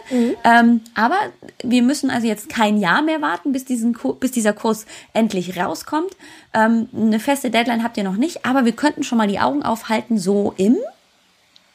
ähm, 0.42 0.80
aber 0.96 1.16
wir 1.62 1.82
müssen 1.84 2.10
also 2.10 2.26
jetzt 2.26 2.48
kein 2.48 2.78
Jahr 2.78 3.00
mehr 3.00 3.22
warten, 3.22 3.52
bis, 3.52 3.64
diesen, 3.64 3.94
Ku- 3.94 4.14
bis 4.14 4.32
dieser 4.32 4.52
Kurs 4.52 4.86
endlich 5.12 5.56
rauskommt. 5.56 6.16
Ähm, 6.52 6.88
eine 6.92 7.20
feste 7.20 7.48
Deadline 7.48 7.84
habt 7.84 7.96
ihr 7.96 8.02
noch 8.02 8.16
nicht, 8.16 8.44
aber 8.44 8.64
wir 8.64 8.72
könnten 8.72 9.04
schon 9.04 9.18
mal 9.18 9.28
die 9.28 9.38
Augen 9.38 9.62
aufhalten, 9.62 10.18
so 10.18 10.52
im. 10.56 10.76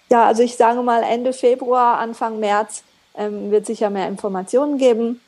ja, 0.10 0.26
also 0.26 0.44
ich 0.44 0.58
sage 0.58 0.82
mal 0.82 1.02
Ende 1.04 1.32
Februar, 1.32 1.98
Anfang 2.00 2.42
März 2.42 2.84
ähm, 3.16 3.52
wird 3.52 3.66
sicher 3.66 3.90
mehr 3.90 4.10
Informationen 4.10 4.78
geben. 4.78 5.22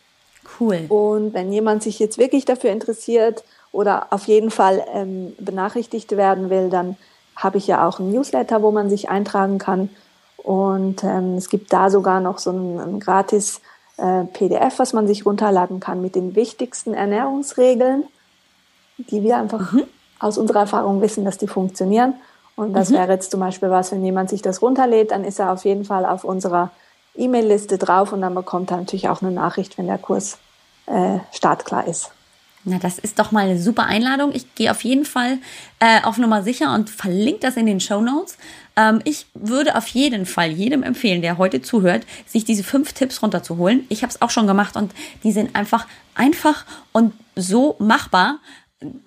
Cool. 0.60 0.86
Und 0.90 1.34
wenn 1.34 1.54
jemand 1.54 1.82
sich 1.82 1.98
jetzt 2.00 2.18
wirklich 2.18 2.44
dafür 2.44 2.72
interessiert 2.72 3.46
oder 3.72 4.08
auf 4.12 4.26
jeden 4.26 4.52
Fall 4.52 4.84
ähm, 4.94 5.34
benachrichtigt 5.40 6.12
werden 6.18 6.50
will, 6.50 6.70
dann 6.70 6.98
habe 7.36 7.58
ich 7.58 7.68
ja 7.68 7.88
auch 7.88 8.00
ein 8.00 8.12
Newsletter, 8.12 8.62
wo 8.62 8.72
man 8.72 8.90
sich 8.90 9.10
eintragen 9.10 9.58
kann. 9.58 9.90
Und 10.38 11.04
ähm, 11.04 11.36
es 11.36 11.50
gibt 11.50 11.72
da 11.72 11.90
sogar 11.90 12.20
noch 12.20 12.40
so 12.40 12.52
ein, 12.52 12.80
ein 12.80 13.00
gratis 13.00 13.62
äh, 13.98 14.26
PDF, 14.26 14.80
was 14.80 14.94
man 14.94 15.08
sich 15.08 15.26
runterladen 15.26 15.80
kann 15.80 16.02
mit 16.02 16.16
den 16.16 16.36
wichtigsten 16.36 16.94
Ernährungsregeln, 16.94 18.04
die 18.98 19.24
wir 19.24 19.38
einfach 19.38 19.74
aus 20.20 20.38
unserer 20.38 20.62
Erfahrung 20.62 21.02
wissen, 21.02 21.26
dass 21.26 21.38
die 21.38 21.48
funktionieren. 21.48 22.16
Und 22.56 22.74
das 22.74 22.92
wäre 22.92 23.12
jetzt 23.14 23.32
zum 23.32 23.40
Beispiel 23.40 23.70
was, 23.70 23.92
wenn 23.92 24.04
jemand 24.04 24.30
sich 24.30 24.42
das 24.42 24.62
runterlädt, 24.62 25.12
dann 25.12 25.24
ist 25.24 25.40
er 25.40 25.52
auf 25.52 25.66
jeden 25.66 25.86
Fall 25.86 26.06
auf 26.06 26.24
unserer 26.24 26.72
E-Mail-Liste 27.16 27.78
drauf 27.78 28.14
und 28.14 28.22
dann 28.22 28.36
bekommt 28.36 28.72
er 28.72 28.78
natürlich 28.78 29.10
auch 29.10 29.22
eine 29.22 29.32
Nachricht, 29.32 29.78
wenn 29.78 29.88
der 29.88 29.98
Kurs 29.98 30.38
äh, 30.86 31.20
startklar 31.32 31.88
ist. 31.88 32.12
Na, 32.64 32.78
das 32.78 33.00
ist 33.00 33.18
doch 33.18 33.32
mal 33.32 33.46
eine 33.46 33.60
super 33.60 33.86
Einladung. 33.86 34.32
Ich 34.34 34.54
gehe 34.54 34.70
auf 34.70 34.84
jeden 34.84 35.06
Fall 35.06 35.40
äh, 35.80 36.02
auf 36.04 36.18
Nummer 36.18 36.44
sicher 36.44 36.74
und 36.76 36.90
verlinke 36.90 37.40
das 37.40 37.58
in 37.58 37.66
den 37.66 37.80
Show 37.80 38.02
Notes. 38.02 38.38
Ähm, 38.76 39.02
ich 39.04 39.26
würde 39.34 39.76
auf 39.76 39.88
jeden 39.88 40.28
Fall 40.28 40.52
jedem 40.52 40.84
empfehlen, 40.84 41.24
der 41.24 41.40
heute 41.40 41.62
zuhört, 41.62 42.06
sich 42.28 42.46
diese 42.46 42.64
fünf 42.64 42.94
Tipps 42.94 43.24
runterzuholen. 43.24 43.86
Ich 43.90 44.04
habe 44.04 44.12
es 44.12 44.22
auch 44.22 44.30
schon 44.30 44.46
gemacht 44.46 44.76
und 44.76 44.94
die 45.24 45.32
sind 45.32 45.56
einfach 45.56 45.88
einfach 46.14 46.66
und 46.92 47.14
so 47.36 47.76
machbar. 47.80 48.40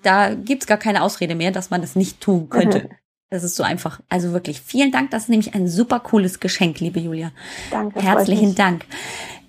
Da 0.03 0.33
gibt's 0.33 0.67
gar 0.67 0.77
keine 0.77 1.01
Ausrede 1.01 1.35
mehr, 1.35 1.51
dass 1.51 1.69
man 1.69 1.81
das 1.81 1.95
nicht 1.95 2.19
tun 2.19 2.49
könnte. 2.49 2.89
Das 3.29 3.43
ist 3.43 3.55
so 3.55 3.63
einfach. 3.63 4.01
Also 4.09 4.33
wirklich 4.33 4.61
vielen 4.61 4.91
Dank. 4.91 5.11
Das 5.11 5.23
ist 5.23 5.29
nämlich 5.29 5.55
ein 5.55 5.67
super 5.67 5.99
cooles 5.99 6.39
Geschenk, 6.39 6.79
liebe 6.79 6.99
Julia. 6.99 7.31
Danke. 7.71 8.01
Herzlichen 8.01 8.55
Dank. 8.55 8.85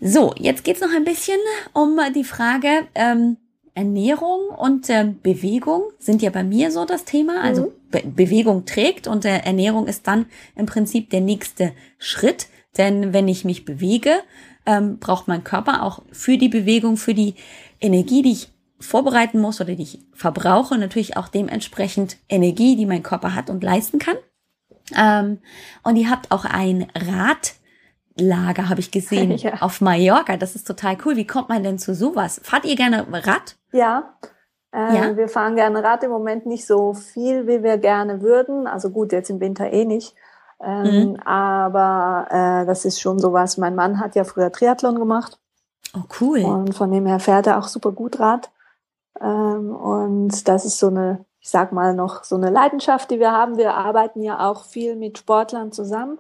So, 0.01 0.35
jetzt 0.39 0.65
geht's 0.65 0.81
noch 0.81 0.93
ein 0.95 1.05
bisschen 1.05 1.39
um 1.73 1.99
die 2.15 2.25
Frage, 2.25 2.87
ähm, 2.95 3.37
Ernährung 3.77 4.49
und 4.49 4.89
äh, 4.89 5.13
Bewegung 5.23 5.83
sind 5.99 6.23
ja 6.23 6.31
bei 6.31 6.43
mir 6.43 6.73
so 6.73 6.87
das 6.87 7.05
Thema. 7.05 7.43
Also 7.43 7.67
mhm. 7.67 7.91
Be 7.91 8.03
Bewegung 8.07 8.65
trägt 8.65 9.07
und 9.07 9.27
äh, 9.27 9.39
Ernährung 9.41 9.87
ist 9.87 10.07
dann 10.07 10.27
im 10.57 10.65
Prinzip 10.65 11.11
der 11.11 11.21
nächste 11.21 11.73
Schritt. 11.99 12.47
Denn 12.79 13.13
wenn 13.13 13.29
ich 13.29 13.45
mich 13.45 13.67
bewege, 13.67 14.15
ähm, 14.65 14.99
braucht 14.99 15.29
mein 15.29 15.45
Körper 15.45 15.83
auch 15.83 16.03
für 16.11 16.39
die 16.39 16.49
Bewegung, 16.49 16.97
für 16.97 17.13
die 17.13 17.35
Energie, 17.79 18.23
die 18.23 18.33
ich 18.33 18.49
vorbereiten 18.81 19.41
muss 19.41 19.61
oder 19.61 19.75
die 19.75 19.83
ich 19.83 19.99
verbrauche, 20.15 20.79
natürlich 20.79 21.19
auch 21.19 21.29
dementsprechend 21.29 22.17
Energie, 22.31 22.77
die 22.77 22.87
mein 22.87 23.03
Körper 23.03 23.35
hat 23.35 23.51
und 23.51 23.63
leisten 23.63 23.99
kann. 23.99 24.17
Ähm, 24.97 25.39
und 25.83 25.97
ihr 25.97 26.09
habt 26.09 26.31
auch 26.31 26.47
ein 26.47 26.87
Rad 26.95 27.55
Lager 28.19 28.69
habe 28.69 28.81
ich 28.81 28.91
gesehen 28.91 29.31
ja. 29.37 29.55
auf 29.61 29.81
Mallorca. 29.81 30.37
Das 30.37 30.55
ist 30.55 30.67
total 30.67 30.97
cool. 31.05 31.17
Wie 31.17 31.27
kommt 31.27 31.49
man 31.49 31.63
denn 31.63 31.79
zu 31.79 31.95
sowas? 31.95 32.41
Fahrt 32.43 32.65
ihr 32.65 32.77
gerne 32.77 33.07
Rad? 33.11 33.57
Ja. 33.73 34.17
Äh, 34.73 34.97
ja. 34.97 35.17
Wir 35.17 35.29
fahren 35.29 35.57
gerne 35.57 35.83
Rad 35.83 36.03
im 36.05 36.11
Moment 36.11 36.47
nicht 36.47 36.67
so 36.67 36.95
viel, 36.95 37.47
wie 37.47 37.63
wir 37.63 37.79
gerne 37.79 38.23
würden. 38.23 38.67
Also 38.67 38.91
gut, 38.91 39.13
jetzt 39.13 39.31
im 39.31 39.41
Winter 39.41 39.73
eh 39.73 39.85
nicht. 39.85 40.15
Ähm, 40.63 41.11
mhm. 41.11 41.17
Aber 41.21 42.27
äh, 42.31 42.67
das 42.67 42.85
ist 42.85 43.01
schon 43.01 43.19
sowas. 43.19 43.59
Mein 43.59 43.75
Mann 43.75 44.01
hat 44.01 44.15
ja 44.15 44.25
früher 44.25 44.51
Triathlon 44.51 44.99
gemacht. 44.99 45.39
Oh, 45.95 46.05
cool. 46.21 46.41
Und 46.41 46.75
von 46.75 46.91
dem 46.91 47.07
her 47.07 47.21
fährt 47.21 47.47
er 47.47 47.59
auch 47.59 47.69
super 47.69 47.93
gut 47.93 48.19
Rad. 48.19 48.51
Ähm, 49.21 49.75
und 49.75 50.49
das 50.49 50.65
ist 50.65 50.79
so 50.79 50.89
eine, 50.89 51.25
ich 51.41 51.51
sag 51.51 51.73
mal 51.73 51.95
noch, 51.95 52.25
so 52.25 52.37
eine 52.37 52.51
Leidenschaft, 52.51 53.11
die 53.11 53.19
wir 53.19 53.33
haben. 53.33 53.59
Wir 53.59 53.75
arbeiten 53.75 54.23
ja 54.23 54.49
auch 54.51 54.65
viel 54.65 54.97
mit 54.97 55.19
Sportlern 55.19 55.73
zusammen 55.73 56.19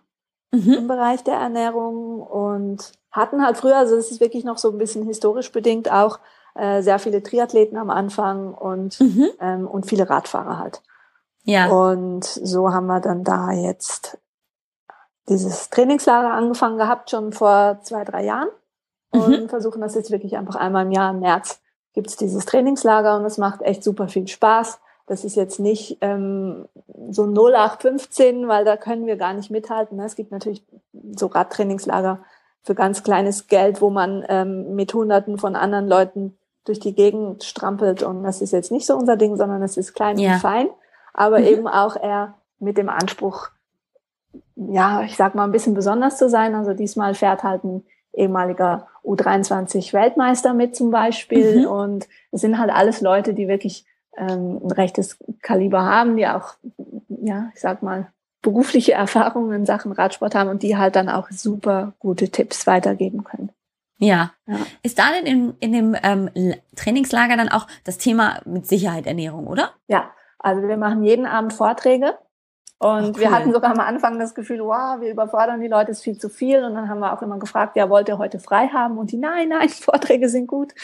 mhm. 0.64 0.72
im 0.72 0.88
Bereich 0.88 1.24
der 1.24 1.34
Ernährung 1.34 2.20
und 2.20 2.92
hatten 3.10 3.44
halt 3.44 3.56
früher, 3.56 3.76
also 3.76 3.96
das 3.96 4.10
ist 4.10 4.20
wirklich 4.20 4.44
noch 4.44 4.58
so 4.58 4.70
ein 4.70 4.78
bisschen 4.78 5.04
historisch 5.04 5.52
bedingt, 5.52 5.90
auch 5.90 6.18
äh, 6.54 6.82
sehr 6.82 6.98
viele 6.98 7.22
Triathleten 7.22 7.78
am 7.78 7.90
Anfang 7.90 8.54
und, 8.54 9.00
mhm. 9.00 9.28
ähm, 9.40 9.66
und 9.66 9.86
viele 9.86 10.08
Radfahrer 10.08 10.58
halt. 10.58 10.82
Ja. 11.44 11.68
Und 11.68 12.24
so 12.24 12.72
haben 12.72 12.86
wir 12.86 13.00
dann 13.00 13.24
da 13.24 13.52
jetzt 13.52 14.18
dieses 15.28 15.70
Trainingslager 15.70 16.32
angefangen 16.32 16.78
gehabt, 16.78 17.10
schon 17.10 17.32
vor 17.32 17.80
zwei, 17.82 18.04
drei 18.04 18.24
Jahren. 18.24 18.48
Und 19.10 19.42
mhm. 19.42 19.48
versuchen 19.48 19.80
das 19.80 19.94
jetzt 19.94 20.10
wirklich 20.10 20.36
einfach 20.36 20.56
einmal 20.56 20.84
im 20.84 20.92
Jahr 20.92 21.10
im 21.12 21.20
März 21.20 21.60
gibt's 21.96 22.16
dieses 22.16 22.44
Trainingslager 22.44 23.16
und 23.16 23.24
es 23.24 23.38
macht 23.38 23.62
echt 23.62 23.82
super 23.82 24.06
viel 24.06 24.28
Spaß. 24.28 24.78
Das 25.06 25.24
ist 25.24 25.36
jetzt 25.36 25.60
nicht 25.60 25.98
ähm, 26.00 26.66
so 27.10 27.24
0815, 27.24 28.48
weil 28.48 28.64
da 28.64 28.76
können 28.76 29.06
wir 29.06 29.16
gar 29.16 29.34
nicht 29.34 29.50
mithalten. 29.50 30.00
Es 30.00 30.16
gibt 30.16 30.32
natürlich 30.32 30.64
so 31.14 31.26
Radtrainingslager 31.26 32.20
für 32.62 32.74
ganz 32.74 33.04
kleines 33.04 33.46
Geld, 33.46 33.80
wo 33.80 33.90
man 33.90 34.24
ähm, 34.28 34.74
mit 34.74 34.92
Hunderten 34.92 35.38
von 35.38 35.54
anderen 35.54 35.86
Leuten 35.86 36.36
durch 36.64 36.80
die 36.80 36.94
Gegend 36.94 37.44
strampelt. 37.44 38.02
Und 38.02 38.24
das 38.24 38.42
ist 38.42 38.52
jetzt 38.52 38.72
nicht 38.72 38.86
so 38.86 38.96
unser 38.96 39.16
Ding, 39.16 39.36
sondern 39.36 39.62
es 39.62 39.76
ist 39.76 39.94
klein 39.94 40.18
ja. 40.18 40.34
und 40.34 40.40
fein, 40.40 40.68
aber 41.14 41.38
mhm. 41.38 41.46
eben 41.46 41.68
auch 41.68 41.96
eher 41.96 42.34
mit 42.58 42.76
dem 42.76 42.88
Anspruch, 42.88 43.48
ja, 44.56 45.02
ich 45.02 45.16
sag 45.16 45.36
mal, 45.36 45.44
ein 45.44 45.52
bisschen 45.52 45.74
besonders 45.74 46.18
zu 46.18 46.28
sein. 46.28 46.56
Also 46.56 46.74
diesmal 46.74 47.14
fährt 47.14 47.44
halt 47.44 47.62
ein 47.62 47.84
ehemaliger 48.12 48.88
U23 49.04 49.92
Weltmeister 49.92 50.52
mit 50.52 50.74
zum 50.74 50.90
Beispiel. 50.90 51.60
Mhm. 51.60 51.66
Und 51.66 52.08
es 52.32 52.40
sind 52.40 52.58
halt 52.58 52.70
alles 52.72 53.00
Leute, 53.00 53.34
die 53.34 53.46
wirklich 53.46 53.86
ähm, 54.16 54.60
ein 54.62 54.70
rechtes 54.70 55.18
Kaliber 55.42 55.84
haben, 55.84 56.16
die 56.16 56.26
auch, 56.26 56.54
ja, 57.08 57.50
ich 57.54 57.60
sag 57.60 57.82
mal, 57.82 58.12
berufliche 58.42 58.92
Erfahrungen 58.92 59.52
in 59.52 59.66
Sachen 59.66 59.92
Radsport 59.92 60.34
haben 60.34 60.50
und 60.50 60.62
die 60.62 60.76
halt 60.76 60.96
dann 60.96 61.08
auch 61.08 61.30
super 61.30 61.94
gute 61.98 62.28
Tipps 62.28 62.66
weitergeben 62.66 63.24
können. 63.24 63.50
Ja. 63.98 64.32
ja. 64.46 64.58
Ist 64.82 64.98
da 64.98 65.10
denn 65.10 65.26
in, 65.26 65.54
in 65.60 65.72
dem 65.72 65.96
ähm, 66.02 66.54
Trainingslager 66.76 67.36
dann 67.36 67.48
auch 67.48 67.66
das 67.84 67.98
Thema 67.98 68.40
mit 68.44 68.66
Sicherheit 68.66 69.06
Ernährung, 69.06 69.46
oder? 69.46 69.72
Ja, 69.88 70.10
also 70.38 70.68
wir 70.68 70.76
machen 70.76 71.02
jeden 71.02 71.26
Abend 71.26 71.54
Vorträge 71.54 72.18
und 72.78 73.16
cool. 73.16 73.20
wir 73.20 73.30
hatten 73.30 73.52
sogar 73.52 73.70
am 73.70 73.80
Anfang 73.80 74.18
das 74.18 74.34
Gefühl, 74.34 74.60
wow, 74.60 75.00
wir 75.00 75.10
überfordern 75.10 75.60
die 75.60 75.68
Leute, 75.68 75.92
ist 75.92 76.02
viel 76.02 76.18
zu 76.18 76.28
viel. 76.28 76.62
Und 76.62 76.74
dann 76.74 76.88
haben 76.88 77.00
wir 77.00 77.12
auch 77.12 77.22
immer 77.22 77.38
gefragt, 77.38 77.76
ja, 77.76 77.88
wollt 77.88 78.08
ihr 78.08 78.18
heute 78.18 78.38
frei 78.38 78.68
haben? 78.68 78.98
Und 78.98 79.12
die, 79.12 79.16
nein, 79.16 79.48
nein, 79.48 79.68
Vorträge 79.70 80.28
sind 80.28 80.46
gut. 80.46 80.74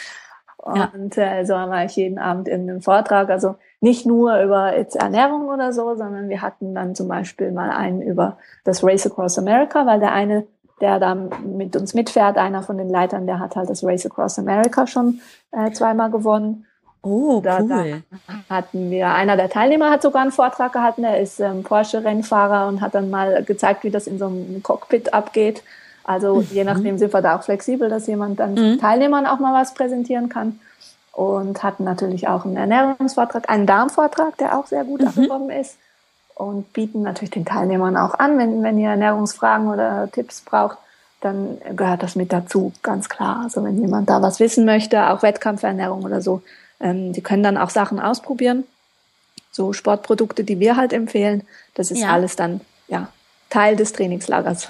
Und 0.63 1.17
ja. 1.17 1.39
äh, 1.39 1.45
so 1.45 1.57
haben 1.57 1.71
wir 1.71 1.83
jeden 1.87 2.17
Abend 2.17 2.47
irgendeinen 2.47 2.81
Vortrag, 2.81 3.29
also 3.29 3.55
nicht 3.81 4.05
nur 4.05 4.41
über 4.41 4.77
jetzt 4.77 4.95
Ernährung 4.95 5.49
oder 5.49 5.73
so, 5.73 5.93
sondern 5.95 6.29
wir 6.29 6.41
hatten 6.41 6.73
dann 6.73 6.95
zum 6.95 7.09
Beispiel 7.09 7.51
mal 7.51 7.69
einen 7.69 8.01
über 8.01 8.37
das 8.63 8.81
Race 8.81 9.05
Across 9.05 9.39
America, 9.39 9.85
weil 9.85 9.99
der 9.99 10.13
eine, 10.13 10.47
der 10.79 10.99
da 10.99 11.15
mit 11.15 11.75
uns 11.75 11.93
mitfährt, 11.93 12.37
einer 12.37 12.63
von 12.63 12.77
den 12.77 12.87
Leitern, 12.87 13.27
der 13.27 13.39
hat 13.39 13.57
halt 13.57 13.69
das 13.69 13.83
Race 13.83 14.05
Across 14.05 14.39
America 14.39 14.87
schon 14.87 15.19
äh, 15.51 15.69
zweimal 15.71 16.09
gewonnen. 16.09 16.65
Oh, 17.01 17.41
da, 17.43 17.59
cool. 17.59 18.01
Da 18.47 18.55
hatten 18.55 18.89
wir, 18.89 19.09
einer 19.09 19.35
der 19.35 19.49
Teilnehmer 19.49 19.91
hat 19.91 20.01
sogar 20.01 20.21
einen 20.21 20.31
Vortrag 20.31 20.71
gehalten, 20.71 21.01
der 21.01 21.19
ist 21.19 21.41
ähm, 21.41 21.63
Porsche-Rennfahrer 21.63 22.69
und 22.69 22.79
hat 22.79 22.95
dann 22.95 23.09
mal 23.09 23.43
gezeigt, 23.43 23.83
wie 23.83 23.91
das 23.91 24.07
in 24.07 24.17
so 24.17 24.27
einem 24.27 24.63
Cockpit 24.63 25.13
abgeht. 25.13 25.61
Also 26.03 26.35
mhm. 26.35 26.47
je 26.51 26.63
nachdem 26.63 26.97
sind 26.97 27.13
wir 27.13 27.21
da 27.21 27.37
auch 27.37 27.43
flexibel, 27.43 27.89
dass 27.89 28.07
jemand 28.07 28.39
dann 28.39 28.53
mhm. 28.53 28.79
Teilnehmern 28.79 29.25
auch 29.25 29.39
mal 29.39 29.53
was 29.53 29.73
präsentieren 29.73 30.29
kann. 30.29 30.59
Und 31.11 31.61
hatten 31.61 31.83
natürlich 31.83 32.27
auch 32.27 32.43
einen 32.43 32.57
Ernährungsvortrag, 32.57 33.47
einen 33.47 33.67
Darmvortrag, 33.67 34.35
der 34.37 34.57
auch 34.57 34.65
sehr 34.65 34.83
gut 34.83 35.01
mhm. 35.01 35.07
angekommen 35.07 35.49
ist. 35.51 35.77
Und 36.35 36.73
bieten 36.73 37.03
natürlich 37.03 37.29
den 37.29 37.45
Teilnehmern 37.45 37.95
auch 37.95 38.15
an, 38.15 38.39
wenn, 38.39 38.63
wenn 38.63 38.79
ihr 38.79 38.89
Ernährungsfragen 38.89 39.67
oder 39.67 40.09
Tipps 40.11 40.41
braucht, 40.41 40.79
dann 41.21 41.59
gehört 41.75 42.01
das 42.01 42.15
mit 42.15 42.33
dazu, 42.33 42.73
ganz 42.81 43.07
klar. 43.07 43.41
Also 43.43 43.63
wenn 43.63 43.79
jemand 43.79 44.09
da 44.09 44.21
was 44.21 44.39
wissen 44.39 44.65
möchte, 44.65 45.09
auch 45.09 45.21
Wettkampfernährung 45.21 46.03
oder 46.03 46.21
so, 46.21 46.41
ähm, 46.79 47.13
die 47.13 47.21
können 47.21 47.43
dann 47.43 47.57
auch 47.57 47.69
Sachen 47.69 47.99
ausprobieren. 47.99 48.65
So 49.51 49.71
Sportprodukte, 49.71 50.43
die 50.43 50.59
wir 50.59 50.75
halt 50.75 50.93
empfehlen, 50.93 51.43
das 51.75 51.91
ist 51.91 52.01
ja. 52.01 52.09
alles 52.09 52.35
dann 52.35 52.61
ja 52.87 53.07
Teil 53.49 53.75
des 53.75 53.93
Trainingslagers. 53.93 54.69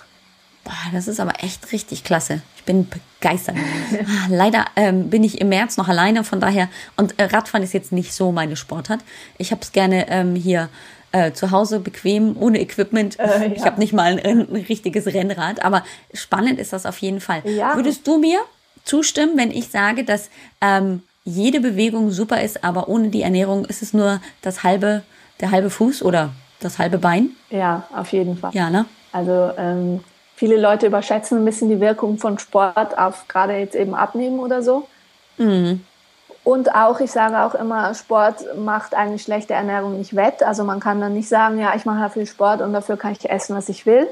Boah, 0.63 0.71
das 0.93 1.08
ist 1.08 1.19
aber 1.19 1.43
echt 1.43 1.71
richtig 1.73 2.04
klasse. 2.04 2.41
Ich 2.56 2.63
bin 2.63 2.88
begeistert. 2.88 3.56
Ah, 3.93 4.28
leider 4.30 4.65
ähm, 4.76 5.10
bin 5.10 5.23
ich 5.23 5.41
im 5.41 5.49
März 5.49 5.78
noch 5.78 5.89
alleine, 5.89 6.23
von 6.23 6.39
daher. 6.39 6.69
Und 6.95 7.19
äh, 7.19 7.26
Radfahren 7.26 7.63
ist 7.63 7.73
jetzt 7.73 7.91
nicht 7.91 8.13
so 8.13 8.32
meine 8.32 8.56
Sportart. 8.56 9.02
Ich 9.38 9.52
habe 9.52 9.62
es 9.62 9.73
gerne 9.73 10.10
ähm, 10.10 10.36
hier 10.36 10.69
äh, 11.12 11.32
zu 11.34 11.52
Hause 11.52 11.80
bequem, 11.80 12.36
ohne 12.39 12.60
Equipment. 12.62 13.19
Äh, 13.19 13.49
ja. 13.49 13.56
Ich 13.56 13.63
habe 13.63 13.80
nicht 13.80 13.93
mal 13.93 14.04
ein, 14.04 14.19
ein, 14.19 14.65
richtiges 14.67 15.08
Rennrad, 15.08 15.63
aber 15.63 15.84
spannend 16.13 16.60
ist 16.60 16.73
das 16.73 16.86
auf 16.86 16.97
jeden 16.99 17.19
Fall. 17.19 17.43
Ja. 17.45 17.76
Würdest 17.76 18.08
du 18.08 18.17
mir 18.17 18.39
zustimmen, 18.84 19.38
wenn 19.38 19.52
ich 19.52 19.69
sage, 19.69 20.04
dass 20.04 20.30
ähm, 20.62 21.04
jede 21.23 21.62
Bewegung 21.62 22.12
super 22.12 22.41
ist, 22.41 22.63
aber 22.63 22.89
ohne 22.89 23.10
die 23.10 23.21
Ernährung 23.21 23.65
ist 23.65 23.82
es 23.82 23.93
nur 23.93 24.21
das 24.41 24.63
halbe, 24.63 25.04
der 25.39 25.52
halbe 25.52 25.69
Fuß 25.69 26.04
oder 26.04 26.34
das 26.60 26.80
halbe 26.80 26.97
Bein? 26.97 27.32
Ja, 27.49 27.88
auf 27.95 28.12
jeden 28.12 28.38
Fall. 28.38 28.52
Ja, 28.54 28.69
ne? 28.69 28.86
Also 29.12 29.52
ähm, 29.58 30.02
viele 30.43 30.58
Leute 30.58 30.88
überschätzen 30.88 31.38
ein 31.38 31.45
bisschen 31.45 31.69
die 31.69 31.79
Wirkung 31.79 32.17
von 32.17 32.38
Sport 32.38 32.97
auf 32.97 33.29
gerade 33.29 33.53
jetzt 33.53 33.75
eben 33.75 33.95
Abnehmen 33.95 34.41
oder 34.41 34.62
so. 34.62 34.89
Mhm. 35.38 35.86
Und 36.43 36.75
auch, 36.75 36.99
ich 36.99 37.12
sage 37.12 37.39
auch 37.39 37.56
immer, 37.56 37.93
Sport 37.93 38.43
macht 38.58 38.93
eine 38.93 39.19
schlechte 39.19 39.53
Ernährung 39.53 39.97
nicht 39.97 40.17
wett. 40.17 40.43
Also 40.43 40.65
man 40.65 40.82
kann 40.82 40.99
dann 40.99 41.13
nicht 41.13 41.29
sagen, 41.29 41.60
ja, 41.60 41.73
ich 41.77 41.86
mache 41.86 42.01
ja 42.01 42.10
viel 42.10 42.25
Sport 42.25 42.60
und 42.60 42.73
dafür 42.73 42.97
kann 42.97 43.13
ich 43.13 43.29
essen, 43.29 43.56
was 43.56 43.69
ich 43.69 43.86
will. 43.86 44.06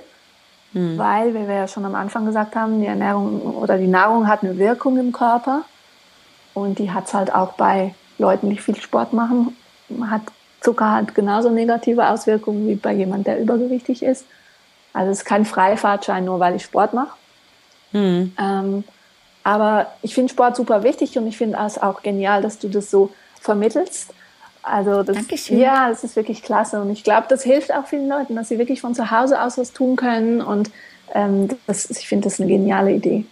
Mhm. 0.72 0.98
Weil, 0.98 1.34
wie 1.34 1.50
wir 1.50 1.56
ja 1.56 1.68
schon 1.68 1.84
am 1.84 1.96
Anfang 1.96 2.26
gesagt 2.26 2.56
haben, 2.56 2.80
die 2.80 2.88
Ernährung 2.88 3.42
oder 3.42 3.78
die 3.78 3.88
Nahrung 3.88 4.30
hat 4.30 4.42
eine 4.42 4.58
Wirkung 4.58 4.98
im 4.98 5.12
Körper. 5.12 5.64
Und 6.54 6.80
die 6.80 6.92
hat 6.92 7.08
es 7.08 7.14
halt 7.14 7.36
auch 7.36 7.56
bei 7.56 7.94
Leuten, 8.20 8.50
die 8.50 8.58
viel 8.58 8.78
Sport 8.78 9.12
machen. 9.12 9.58
Hat 10.10 10.22
Zucker 10.62 10.92
hat 10.92 11.14
genauso 11.14 11.50
negative 11.50 12.08
Auswirkungen 12.08 12.70
wie 12.70 12.76
bei 12.76 12.94
jemand, 12.94 13.28
der 13.28 13.38
übergewichtig 13.42 14.02
ist. 14.02 14.24
Also 14.94 15.12
es 15.12 15.20
ist 15.20 15.26
kein 15.26 15.46
Freifahrtschein, 15.46 16.26
nur 16.26 16.40
weil 16.40 16.56
ich 16.56 16.64
Sport 16.64 16.94
mache. 16.94 17.16
Mhm. 17.92 18.34
Ähm, 18.40 18.84
aber 19.44 19.88
ich 20.02 20.14
finde 20.14 20.32
Sport 20.32 20.56
super 20.56 20.84
wichtig 20.84 21.18
und 21.18 21.28
ich 21.28 21.38
finde 21.38 21.58
es 21.66 21.82
auch 21.82 22.04
genial, 22.04 22.42
dass 22.42 22.60
du 22.60 22.68
das 22.70 22.92
so 22.92 23.12
vermittelst. 23.40 24.14
Also 24.64 25.04
das, 25.04 25.16
Dankeschön. 25.16 25.60
ja, 25.60 25.90
das 25.90 26.04
ist 26.04 26.16
wirklich 26.16 26.44
klasse 26.44 26.80
und 26.82 26.92
ich 26.92 27.04
glaube, 27.04 27.26
das 27.30 27.44
hilft 27.44 27.74
auch 27.74 27.88
vielen 27.88 28.08
Leuten, 28.08 28.36
dass 28.36 28.50
sie 28.50 28.60
wirklich 28.60 28.82
von 28.82 28.94
zu 28.94 29.10
Hause 29.10 29.42
aus 29.42 29.58
was 29.58 29.74
tun 29.74 29.96
können 29.96 30.42
und 30.42 30.72
Ähm, 31.14 31.50
das, 31.68 31.90
ich 31.90 32.08
finde 32.08 32.30
das 32.30 32.40
eine 32.40 32.48
geniale 32.48 32.94
Idee. 32.94 33.26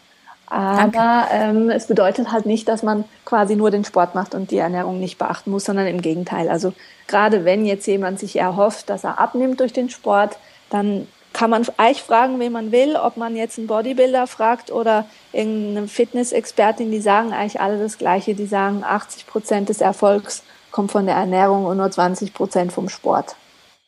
Aber 0.47 1.29
ähm, 1.31 1.69
es 1.69 1.87
bedeutet 1.87 2.29
halt 2.29 2.45
nicht, 2.45 2.67
dass 2.67 2.83
man 2.83 3.05
quasi 3.23 3.55
nur 3.55 3.71
den 3.71 3.85
Sport 3.85 4.15
macht 4.15 4.35
und 4.35 4.51
die 4.51 4.57
Ernährung 4.57 4.99
nicht 4.99 5.17
beachten 5.17 5.49
muss, 5.49 5.63
sondern 5.63 5.87
im 5.87 6.01
Gegenteil. 6.01 6.49
Also 6.49 6.73
gerade 7.07 7.45
wenn 7.45 7.65
jetzt 7.65 7.87
jemand 7.87 8.19
sich 8.19 8.35
erhofft, 8.35 8.89
dass 8.89 9.05
er 9.05 9.17
abnimmt 9.17 9.61
durch 9.61 9.71
den 9.71 9.89
Sport, 9.89 10.37
dann 10.69 11.07
kann 11.33 11.49
man 11.49 11.65
eigentlich 11.77 12.01
fragen, 12.03 12.39
wen 12.39 12.51
man 12.51 12.71
will, 12.71 12.95
ob 12.95 13.17
man 13.17 13.35
jetzt 13.35 13.57
einen 13.57 13.67
Bodybuilder 13.67 14.27
fragt 14.27 14.71
oder 14.71 15.05
irgendeine 15.31 15.87
Fitnessexpertin, 15.87 16.91
die 16.91 17.01
sagen 17.01 17.33
eigentlich 17.33 17.61
alle 17.61 17.79
das 17.79 17.97
Gleiche. 17.97 18.33
Die 18.33 18.45
sagen, 18.45 18.83
80 18.83 19.27
Prozent 19.27 19.69
des 19.69 19.81
Erfolgs 19.81 20.43
kommt 20.71 20.91
von 20.91 21.05
der 21.05 21.15
Ernährung 21.15 21.65
und 21.65 21.77
nur 21.77 21.89
20 21.89 22.33
Prozent 22.33 22.71
vom 22.71 22.89
Sport. 22.89 23.35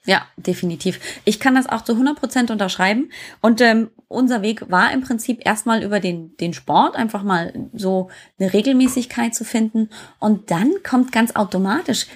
Ja, 0.06 0.23
definitiv. 0.36 0.99
Ich 1.25 1.39
kann 1.39 1.54
das 1.54 1.69
auch 1.69 1.82
zu 1.82 1.93
100 1.93 2.19
Prozent 2.19 2.49
unterschreiben. 2.49 3.12
Und 3.39 3.62
ähm, 3.62 3.91
unser 4.08 4.41
Weg 4.41 4.69
war 4.71 4.91
im 4.91 5.01
Prinzip 5.01 5.45
erstmal 5.45 5.84
über 5.84 5.99
den, 5.99 6.36
den 6.38 6.54
Sport, 6.54 6.95
einfach 6.95 7.21
mal 7.21 7.54
so 7.73 8.10
eine 8.39 8.51
Regelmäßigkeit 8.51 9.36
zu 9.36 9.45
finden. 9.45 9.89
Und 10.19 10.49
dann 10.49 10.71
kommt 10.84 11.12
ganz 11.12 11.36
automatisch, 11.36 12.08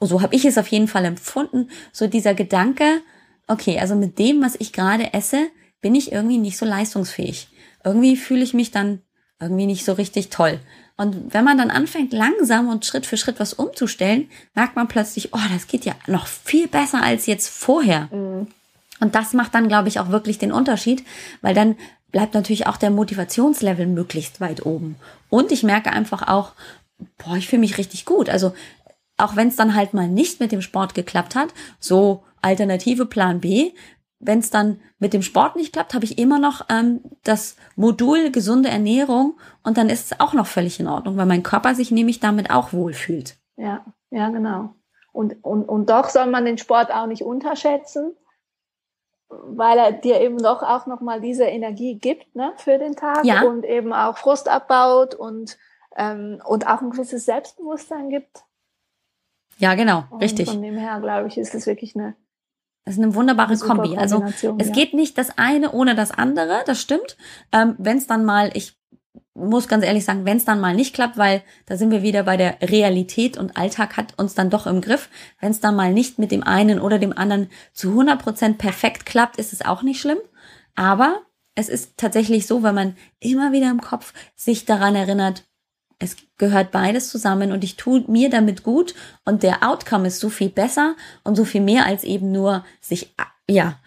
so 0.00 0.22
habe 0.22 0.34
ich 0.34 0.46
es 0.46 0.56
auf 0.56 0.68
jeden 0.68 0.88
Fall 0.88 1.04
empfunden, 1.04 1.68
so 1.92 2.06
dieser 2.06 2.34
Gedanke, 2.34 3.02
okay, 3.48 3.78
also 3.78 3.94
mit 3.94 4.18
dem, 4.18 4.42
was 4.42 4.56
ich 4.58 4.72
gerade 4.72 5.12
esse, 5.12 5.48
bin 5.80 5.94
ich 5.94 6.12
irgendwie 6.12 6.38
nicht 6.38 6.56
so 6.56 6.64
leistungsfähig. 6.64 7.48
Irgendwie 7.84 8.16
fühle 8.16 8.42
ich 8.42 8.54
mich 8.54 8.70
dann 8.70 9.02
irgendwie 9.40 9.66
nicht 9.66 9.84
so 9.84 9.92
richtig 9.92 10.30
toll. 10.30 10.60
Und 10.96 11.34
wenn 11.34 11.44
man 11.44 11.58
dann 11.58 11.70
anfängt, 11.70 12.12
langsam 12.12 12.68
und 12.68 12.86
Schritt 12.86 13.04
für 13.04 13.16
Schritt 13.16 13.40
was 13.40 13.52
umzustellen, 13.52 14.28
merkt 14.54 14.76
man 14.76 14.88
plötzlich, 14.88 15.34
oh, 15.34 15.40
das 15.52 15.66
geht 15.66 15.84
ja 15.84 15.94
noch 16.06 16.26
viel 16.26 16.68
besser 16.68 17.02
als 17.02 17.26
jetzt 17.26 17.48
vorher. 17.48 18.08
Mhm. 18.12 18.46
Und 19.00 19.14
das 19.14 19.32
macht 19.32 19.54
dann, 19.54 19.68
glaube 19.68 19.88
ich, 19.88 19.98
auch 19.98 20.10
wirklich 20.10 20.38
den 20.38 20.52
Unterschied, 20.52 21.04
weil 21.42 21.52
dann 21.52 21.76
bleibt 22.12 22.34
natürlich 22.34 22.68
auch 22.68 22.76
der 22.76 22.90
Motivationslevel 22.90 23.88
möglichst 23.88 24.40
weit 24.40 24.64
oben. 24.64 24.94
Und 25.30 25.50
ich 25.50 25.64
merke 25.64 25.90
einfach 25.90 26.28
auch, 26.28 26.52
boah, 27.18 27.36
ich 27.36 27.48
fühle 27.48 27.60
mich 27.60 27.76
richtig 27.76 28.04
gut. 28.04 28.30
Also 28.30 28.54
auch 29.16 29.34
wenn 29.34 29.48
es 29.48 29.56
dann 29.56 29.74
halt 29.74 29.94
mal 29.94 30.08
nicht 30.08 30.38
mit 30.38 30.52
dem 30.52 30.62
Sport 30.62 30.94
geklappt 30.94 31.34
hat, 31.34 31.48
so 31.80 32.22
alternative 32.44 33.06
Plan 33.06 33.40
B, 33.40 33.72
wenn 34.20 34.38
es 34.38 34.50
dann 34.50 34.80
mit 34.98 35.12
dem 35.12 35.22
Sport 35.22 35.56
nicht 35.56 35.72
klappt, 35.72 35.94
habe 35.94 36.04
ich 36.04 36.18
immer 36.18 36.38
noch 36.38 36.66
ähm, 36.70 37.00
das 37.24 37.56
Modul 37.76 38.30
gesunde 38.30 38.68
Ernährung 38.68 39.38
und 39.62 39.76
dann 39.76 39.90
ist 39.90 40.12
es 40.12 40.20
auch 40.20 40.32
noch 40.32 40.46
völlig 40.46 40.80
in 40.80 40.88
Ordnung, 40.88 41.16
weil 41.16 41.26
mein 41.26 41.42
Körper 41.42 41.74
sich 41.74 41.90
nämlich 41.90 42.20
damit 42.20 42.50
auch 42.50 42.72
wohlfühlt. 42.72 43.36
Ja, 43.56 43.84
ja, 44.10 44.30
genau. 44.30 44.74
Und, 45.12 45.44
und, 45.44 45.68
und 45.68 45.90
doch 45.90 46.08
soll 46.08 46.26
man 46.26 46.44
den 46.44 46.58
Sport 46.58 46.90
auch 46.92 47.06
nicht 47.06 47.22
unterschätzen, 47.22 48.16
weil 49.28 49.78
er 49.78 49.92
dir 49.92 50.20
eben 50.20 50.38
doch 50.38 50.62
auch 50.62 50.86
nochmal 50.86 51.20
diese 51.20 51.44
Energie 51.44 51.98
gibt 51.98 52.34
ne, 52.34 52.52
für 52.56 52.78
den 52.78 52.96
Tag 52.96 53.24
ja. 53.24 53.42
und 53.42 53.64
eben 53.64 53.92
auch 53.92 54.16
Frust 54.16 54.48
abbaut 54.48 55.14
und, 55.14 55.58
ähm, 55.96 56.40
und 56.44 56.66
auch 56.66 56.80
ein 56.80 56.90
gewisses 56.90 57.26
Selbstbewusstsein 57.26 58.10
gibt. 58.10 58.44
Ja, 59.58 59.74
genau, 59.74 60.04
und 60.10 60.20
richtig. 60.20 60.50
Von 60.50 60.62
dem 60.62 60.76
her, 60.76 60.98
glaube 61.00 61.28
ich, 61.28 61.38
ist 61.38 61.54
es 61.54 61.66
wirklich 61.66 61.94
eine 61.94 62.16
das 62.84 62.96
ist 62.96 63.02
eine 63.02 63.14
wunderbare 63.14 63.52
eine 63.52 63.58
Kombi. 63.58 63.96
Also 63.96 64.24
es 64.24 64.42
ja. 64.42 64.72
geht 64.72 64.92
nicht 64.94 65.16
das 65.16 65.38
eine 65.38 65.72
ohne 65.72 65.94
das 65.94 66.10
andere, 66.10 66.62
das 66.66 66.80
stimmt. 66.80 67.16
Ähm, 67.52 67.76
wenn 67.78 67.96
es 67.96 68.06
dann 68.06 68.24
mal, 68.24 68.50
ich 68.54 68.76
muss 69.34 69.68
ganz 69.68 69.84
ehrlich 69.84 70.04
sagen, 70.04 70.24
wenn 70.24 70.36
es 70.36 70.44
dann 70.44 70.60
mal 70.60 70.74
nicht 70.74 70.94
klappt, 70.94 71.16
weil 71.16 71.42
da 71.66 71.76
sind 71.76 71.90
wir 71.90 72.02
wieder 72.02 72.22
bei 72.22 72.36
der 72.36 72.58
Realität 72.60 73.36
und 73.36 73.56
Alltag 73.56 73.96
hat 73.96 74.18
uns 74.18 74.34
dann 74.34 74.50
doch 74.50 74.66
im 74.66 74.80
Griff. 74.80 75.08
Wenn 75.40 75.50
es 75.50 75.60
dann 75.60 75.76
mal 75.76 75.92
nicht 75.92 76.18
mit 76.18 76.30
dem 76.30 76.42
einen 76.42 76.78
oder 76.78 76.98
dem 76.98 77.16
anderen 77.16 77.48
zu 77.72 77.90
100 77.90 78.22
Prozent 78.22 78.58
perfekt 78.58 79.06
klappt, 79.06 79.38
ist 79.38 79.52
es 79.52 79.64
auch 79.64 79.82
nicht 79.82 80.00
schlimm. 80.00 80.18
Aber 80.76 81.22
es 81.54 81.68
ist 81.68 81.96
tatsächlich 81.96 82.46
so, 82.46 82.62
wenn 82.62 82.74
man 82.74 82.96
immer 83.18 83.52
wieder 83.52 83.70
im 83.70 83.80
Kopf 83.80 84.12
sich 84.36 84.66
daran 84.66 84.94
erinnert, 84.94 85.44
es 85.98 86.16
gehört 86.38 86.70
beides 86.70 87.08
zusammen 87.08 87.52
und 87.52 87.64
ich 87.64 87.76
tue 87.76 88.04
mir 88.08 88.30
damit 88.30 88.62
gut 88.62 88.94
und 89.24 89.42
der 89.42 89.62
Outcome 89.62 90.08
ist 90.08 90.20
so 90.20 90.28
viel 90.28 90.48
besser 90.48 90.96
und 91.22 91.36
so 91.36 91.44
viel 91.44 91.60
mehr 91.60 91.86
als 91.86 92.04
eben 92.04 92.32
nur 92.32 92.64
sich, 92.80 93.14
ja, 93.48 93.78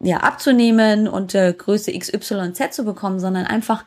ja, 0.00 0.18
abzunehmen 0.18 1.08
und 1.08 1.34
äh, 1.34 1.54
Größe 1.56 1.98
XYZ 1.98 2.74
zu 2.74 2.84
bekommen, 2.84 3.18
sondern 3.18 3.46
einfach 3.46 3.84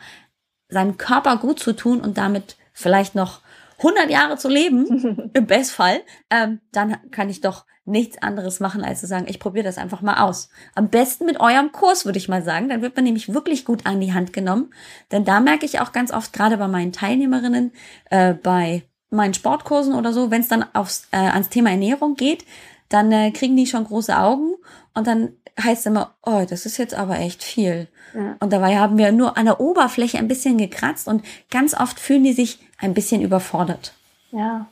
seinem 0.69 0.97
Körper 0.97 1.37
gut 1.37 1.59
zu 1.59 1.73
tun 1.73 2.01
und 2.01 2.17
damit 2.17 2.57
vielleicht 2.73 3.15
noch 3.15 3.41
100 3.79 4.09
Jahre 4.09 4.37
zu 4.37 4.47
leben, 4.49 5.31
im 5.33 5.47
Bestfall, 5.47 6.01
ähm, 6.29 6.59
dann 6.71 6.97
kann 7.11 7.29
ich 7.29 7.41
doch 7.41 7.65
nichts 7.85 8.21
anderes 8.21 8.59
machen, 8.59 8.83
als 8.83 9.01
zu 9.01 9.07
sagen, 9.07 9.25
ich 9.27 9.39
probiere 9.39 9.65
das 9.65 9.77
einfach 9.77 10.01
mal 10.01 10.21
aus. 10.23 10.49
Am 10.75 10.89
besten 10.89 11.25
mit 11.25 11.39
eurem 11.39 11.71
Kurs, 11.71 12.05
würde 12.05 12.19
ich 12.19 12.29
mal 12.29 12.43
sagen. 12.43 12.69
Dann 12.69 12.81
wird 12.81 12.95
man 12.95 13.03
nämlich 13.03 13.33
wirklich 13.33 13.65
gut 13.65 13.85
an 13.85 13.99
die 13.99 14.13
Hand 14.13 14.31
genommen. 14.31 14.71
Denn 15.11 15.25
da 15.25 15.39
merke 15.39 15.65
ich 15.65 15.79
auch 15.79 15.91
ganz 15.91 16.11
oft, 16.11 16.31
gerade 16.31 16.57
bei 16.57 16.67
meinen 16.67 16.91
Teilnehmerinnen, 16.91 17.71
äh, 18.11 18.33
bei 18.33 18.83
meinen 19.09 19.33
Sportkursen 19.33 19.95
oder 19.95 20.13
so, 20.13 20.29
wenn 20.29 20.41
es 20.41 20.47
dann 20.47 20.65
aufs, 20.73 21.07
äh, 21.11 21.17
ans 21.17 21.49
Thema 21.49 21.71
Ernährung 21.71 22.15
geht, 22.15 22.45
dann 22.89 23.11
äh, 23.11 23.31
kriegen 23.31 23.57
die 23.57 23.67
schon 23.67 23.85
große 23.85 24.17
Augen 24.17 24.55
und 24.93 25.07
dann 25.07 25.33
heißt 25.61 25.81
es 25.81 25.85
immer, 25.87 26.15
oh, 26.23 26.45
das 26.47 26.65
ist 26.65 26.77
jetzt 26.77 26.93
aber 26.93 27.19
echt 27.19 27.43
viel. 27.43 27.87
Ja. 28.13 28.37
Und 28.39 28.53
dabei 28.53 28.77
haben 28.77 28.97
wir 28.97 29.11
nur 29.11 29.37
an 29.37 29.45
der 29.45 29.59
Oberfläche 29.59 30.17
ein 30.17 30.27
bisschen 30.27 30.57
gekratzt 30.57 31.07
und 31.07 31.23
ganz 31.51 31.73
oft 31.73 31.99
fühlen 31.99 32.23
die 32.23 32.33
sich 32.33 32.59
ein 32.79 32.93
bisschen 32.93 33.21
überfordert. 33.21 33.93
Ja. 34.31 34.67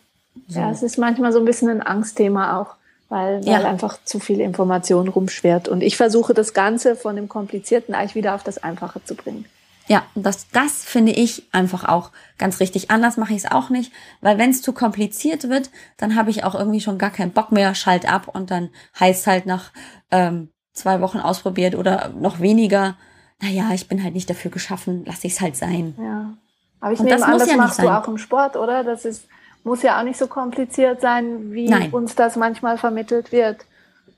So. 0.48 0.60
Ja, 0.60 0.72
es 0.72 0.84
ist 0.84 0.98
manchmal 0.98 1.34
so 1.34 1.40
ein 1.40 1.46
bisschen 1.46 1.70
ein 1.70 1.82
Angstthema 1.82 2.60
auch 2.60 2.76
weil, 3.10 3.46
weil 3.46 3.62
ja. 3.62 3.70
einfach 3.70 4.00
zu 4.04 4.20
viel 4.20 4.42
Information 4.42 5.08
rumschwert. 5.08 5.68
Und 5.68 5.82
ich 5.82 5.98
versuche 5.98 6.34
das 6.34 6.54
Ganze 6.54 6.96
von 6.96 7.16
dem 7.16 7.30
Komplizierten 7.30 7.96
eigentlich 7.96 8.16
wieder 8.16 8.36
auf 8.36 8.44
das 8.44 8.58
Einfache 8.58 9.04
zu 9.04 9.16
bringen. 9.16 9.46
Ja, 9.90 10.04
das, 10.16 10.50
das 10.52 10.84
finde 10.84 11.14
ich 11.14 11.44
einfach 11.54 11.88
auch 11.88 12.12
ganz 12.38 12.60
richtig. 12.60 12.92
Anders 12.92 13.16
mache 13.16 13.32
ich 13.32 13.46
es 13.46 13.52
auch 13.52 13.70
nicht, 13.70 13.94
weil 14.20 14.38
wenn 14.38 14.50
es 14.50 14.62
zu 14.62 14.74
kompliziert 14.74 15.50
wird, 15.50 15.70
dann 15.96 16.16
habe 16.16 16.30
ich 16.30 16.44
auch 16.44 16.56
irgendwie 16.56 16.82
schon 16.82 16.98
gar 16.98 17.10
keinen 17.10 17.32
Bock 17.32 17.54
mehr, 17.54 17.74
schalt 17.74 18.12
ab 18.12 18.28
und 18.28 18.52
dann 18.52 18.70
heißt 19.00 19.28
halt 19.28 19.46
nach 19.46 19.72
ähm, 20.12 20.50
zwei 20.74 21.00
Wochen 21.00 21.20
ausprobiert 21.20 21.76
oder 21.76 22.10
noch 22.10 22.42
weniger, 22.42 22.98
naja, 23.42 23.70
ich 23.74 23.88
bin 23.88 24.04
halt 24.04 24.14
nicht 24.14 24.30
dafür 24.30 24.52
geschaffen, 24.52 25.06
lasse 25.06 25.26
ich 25.26 25.34
es 25.34 25.42
halt 25.42 25.56
sein. 25.56 25.96
Ja. 25.98 26.34
Aber 26.80 26.94
ich 26.94 27.00
und 27.00 27.06
nehme 27.06 27.18
das 27.18 27.28
an, 27.28 27.38
das 27.40 27.50
ja 27.50 27.58
machst 27.58 27.82
du 27.82 27.90
auch 27.90 28.08
im 28.08 28.18
Sport, 28.18 28.56
oder? 28.56 28.84
Das 28.84 29.06
ist 29.06 29.28
muss 29.68 29.84
ja 29.84 30.00
auch 30.00 30.04
nicht 30.04 30.18
so 30.18 30.28
kompliziert 30.28 31.02
sein, 31.02 31.52
wie 31.52 31.68
Nein. 31.68 31.92
uns 31.92 32.16
das 32.16 32.38
manchmal 32.38 32.78
vermittelt 32.78 33.32
wird. 33.32 33.66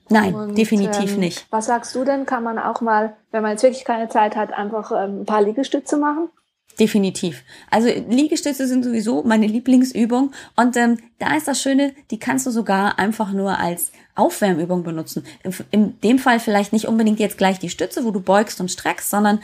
Nein, 0.08 0.34
und, 0.34 0.58
definitiv 0.58 1.14
ähm, 1.14 1.20
nicht. 1.20 1.46
Was 1.50 1.66
sagst 1.66 1.94
du 1.96 2.06
denn? 2.06 2.26
Kann 2.26 2.44
man 2.44 2.58
auch 2.58 2.82
mal, 2.82 3.16
wenn 3.32 3.42
man 3.42 3.52
jetzt 3.52 3.64
wirklich 3.64 3.84
keine 3.84 4.10
Zeit 4.10 4.36
hat, 4.36 4.54
einfach 4.54 4.92
ähm, 4.92 5.22
ein 5.22 5.26
paar 5.26 5.42
Liegestütze 5.42 5.98
machen? 5.98 6.30
Definitiv. 6.80 7.44
Also 7.70 7.90
Liegestütze 7.90 8.66
sind 8.66 8.86
sowieso 8.86 9.24
meine 9.24 9.48
Lieblingsübung 9.48 10.32
und 10.56 10.78
ähm, 10.78 11.00
da 11.20 11.36
ist 11.36 11.48
das 11.48 11.62
Schöne, 11.62 11.94
die 12.10 12.20
kannst 12.20 12.46
du 12.46 12.52
sogar 12.52 12.98
einfach 12.98 13.34
nur 13.34 13.60
als 13.60 13.92
Aufwärmübung 14.16 14.84
benutzen. 14.84 15.26
In, 15.44 15.54
in 15.72 16.02
dem 16.02 16.20
Fall 16.20 16.40
vielleicht 16.40 16.74
nicht 16.74 16.88
unbedingt 16.88 17.20
jetzt 17.20 17.38
gleich 17.38 17.60
die 17.60 17.70
Stütze, 17.70 18.06
wo 18.06 18.12
du 18.12 18.22
beugst 18.22 18.62
und 18.62 18.72
streckst, 18.72 19.10
sondern 19.10 19.40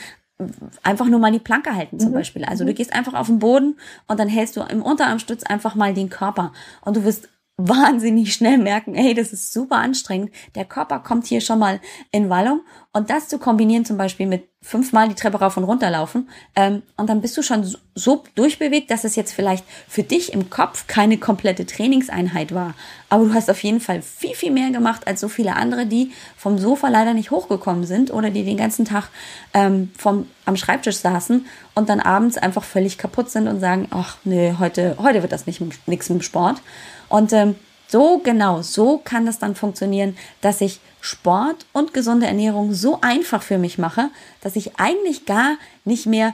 einfach 0.83 1.05
nur 1.05 1.19
mal 1.19 1.31
die 1.31 1.39
Planke 1.39 1.75
halten 1.75 1.99
zum 1.99 2.09
mhm. 2.09 2.15
Beispiel. 2.15 2.45
Also 2.45 2.65
du 2.65 2.71
mhm. 2.71 2.75
gehst 2.75 2.93
einfach 2.93 3.13
auf 3.13 3.27
den 3.27 3.39
Boden 3.39 3.77
und 4.07 4.19
dann 4.19 4.27
hältst 4.27 4.57
du 4.57 4.61
im 4.61 4.81
Unterarmstütz 4.81 5.43
einfach 5.43 5.75
mal 5.75 5.93
den 5.93 6.09
Körper 6.09 6.51
und 6.81 6.97
du 6.97 7.03
wirst 7.03 7.29
wahnsinnig 7.57 8.33
schnell 8.33 8.57
merken, 8.57 8.95
hey, 8.95 9.13
das 9.13 9.31
ist 9.31 9.53
super 9.53 9.77
anstrengend. 9.77 10.31
Der 10.55 10.65
Körper 10.65 10.99
kommt 10.99 11.25
hier 11.25 11.39
schon 11.39 11.57
mal 11.57 11.79
in 12.11 12.29
Wallung 12.29 12.61
und 12.91 13.09
das 13.09 13.29
zu 13.29 13.39
kombinieren 13.39 13.85
zum 13.85 13.97
Beispiel 13.97 14.27
mit 14.27 14.49
fünfmal 14.65 15.07
die 15.07 15.15
Treppe 15.15 15.37
rauf 15.37 15.57
und 15.57 15.63
runter 15.63 15.91
laufen 15.91 16.27
ähm, 16.55 16.81
und 16.97 17.07
dann 17.07 17.21
bist 17.21 17.37
du 17.37 17.43
schon 17.43 17.63
so, 17.93 18.23
durchbewegt, 18.33 18.89
dass 18.89 19.03
es 19.03 19.15
jetzt 19.15 19.31
vielleicht 19.31 19.63
für 19.87 20.01
dich 20.01 20.33
im 20.33 20.49
Kopf 20.49 20.87
keine 20.87 21.19
komplette 21.19 21.67
Trainingseinheit 21.67 22.53
war, 22.53 22.73
aber 23.09 23.25
du 23.25 23.33
hast 23.35 23.51
auf 23.51 23.61
jeden 23.61 23.79
Fall 23.79 24.01
viel, 24.01 24.33
viel 24.33 24.51
mehr 24.51 24.71
gemacht 24.71 25.05
als 25.05 25.21
so 25.21 25.29
viele 25.29 25.55
andere, 25.55 25.85
die 25.85 26.11
vom 26.35 26.57
Sofa 26.57 26.89
leider 26.89 27.13
nicht 27.13 27.29
hochgekommen 27.29 27.85
sind 27.85 28.11
oder 28.11 28.31
die 28.31 28.43
den 28.43 28.57
ganzen 28.57 28.85
Tag 28.85 29.09
ähm, 29.53 29.91
vom, 29.95 30.27
am 30.45 30.57
Schreibtisch 30.57 30.97
saßen 30.97 31.45
und 31.75 31.87
dann 31.87 31.99
abends 31.99 32.37
einfach 32.37 32.63
völlig 32.63 32.97
kaputt 32.97 33.29
sind 33.29 33.47
und 33.47 33.59
sagen, 33.59 33.87
ach 33.91 34.17
nee, 34.23 34.55
heute, 34.57 34.95
heute 34.97 35.21
wird 35.21 35.31
das 35.31 35.45
nicht 35.45 35.61
nichts 35.87 36.09
mit 36.09 36.19
dem 36.19 36.23
Sport. 36.23 36.61
Und 37.07 37.33
ähm, 37.33 37.55
so 37.87 38.19
genau, 38.19 38.61
so 38.61 38.97
kann 38.97 39.25
das 39.25 39.39
dann 39.39 39.55
funktionieren, 39.55 40.17
dass 40.41 40.61
ich 40.61 40.79
Sport 41.01 41.65
und 41.71 41.93
gesunde 41.93 42.25
Ernährung 42.25 42.73
so 42.73 42.99
einfach 43.01 43.43
für 43.43 43.57
mich 43.57 43.77
mache, 43.77 44.09
dass 44.41 44.55
ich 44.55 44.79
eigentlich 44.79 45.25
gar 45.25 45.57
nicht 45.83 46.05
mehr 46.05 46.33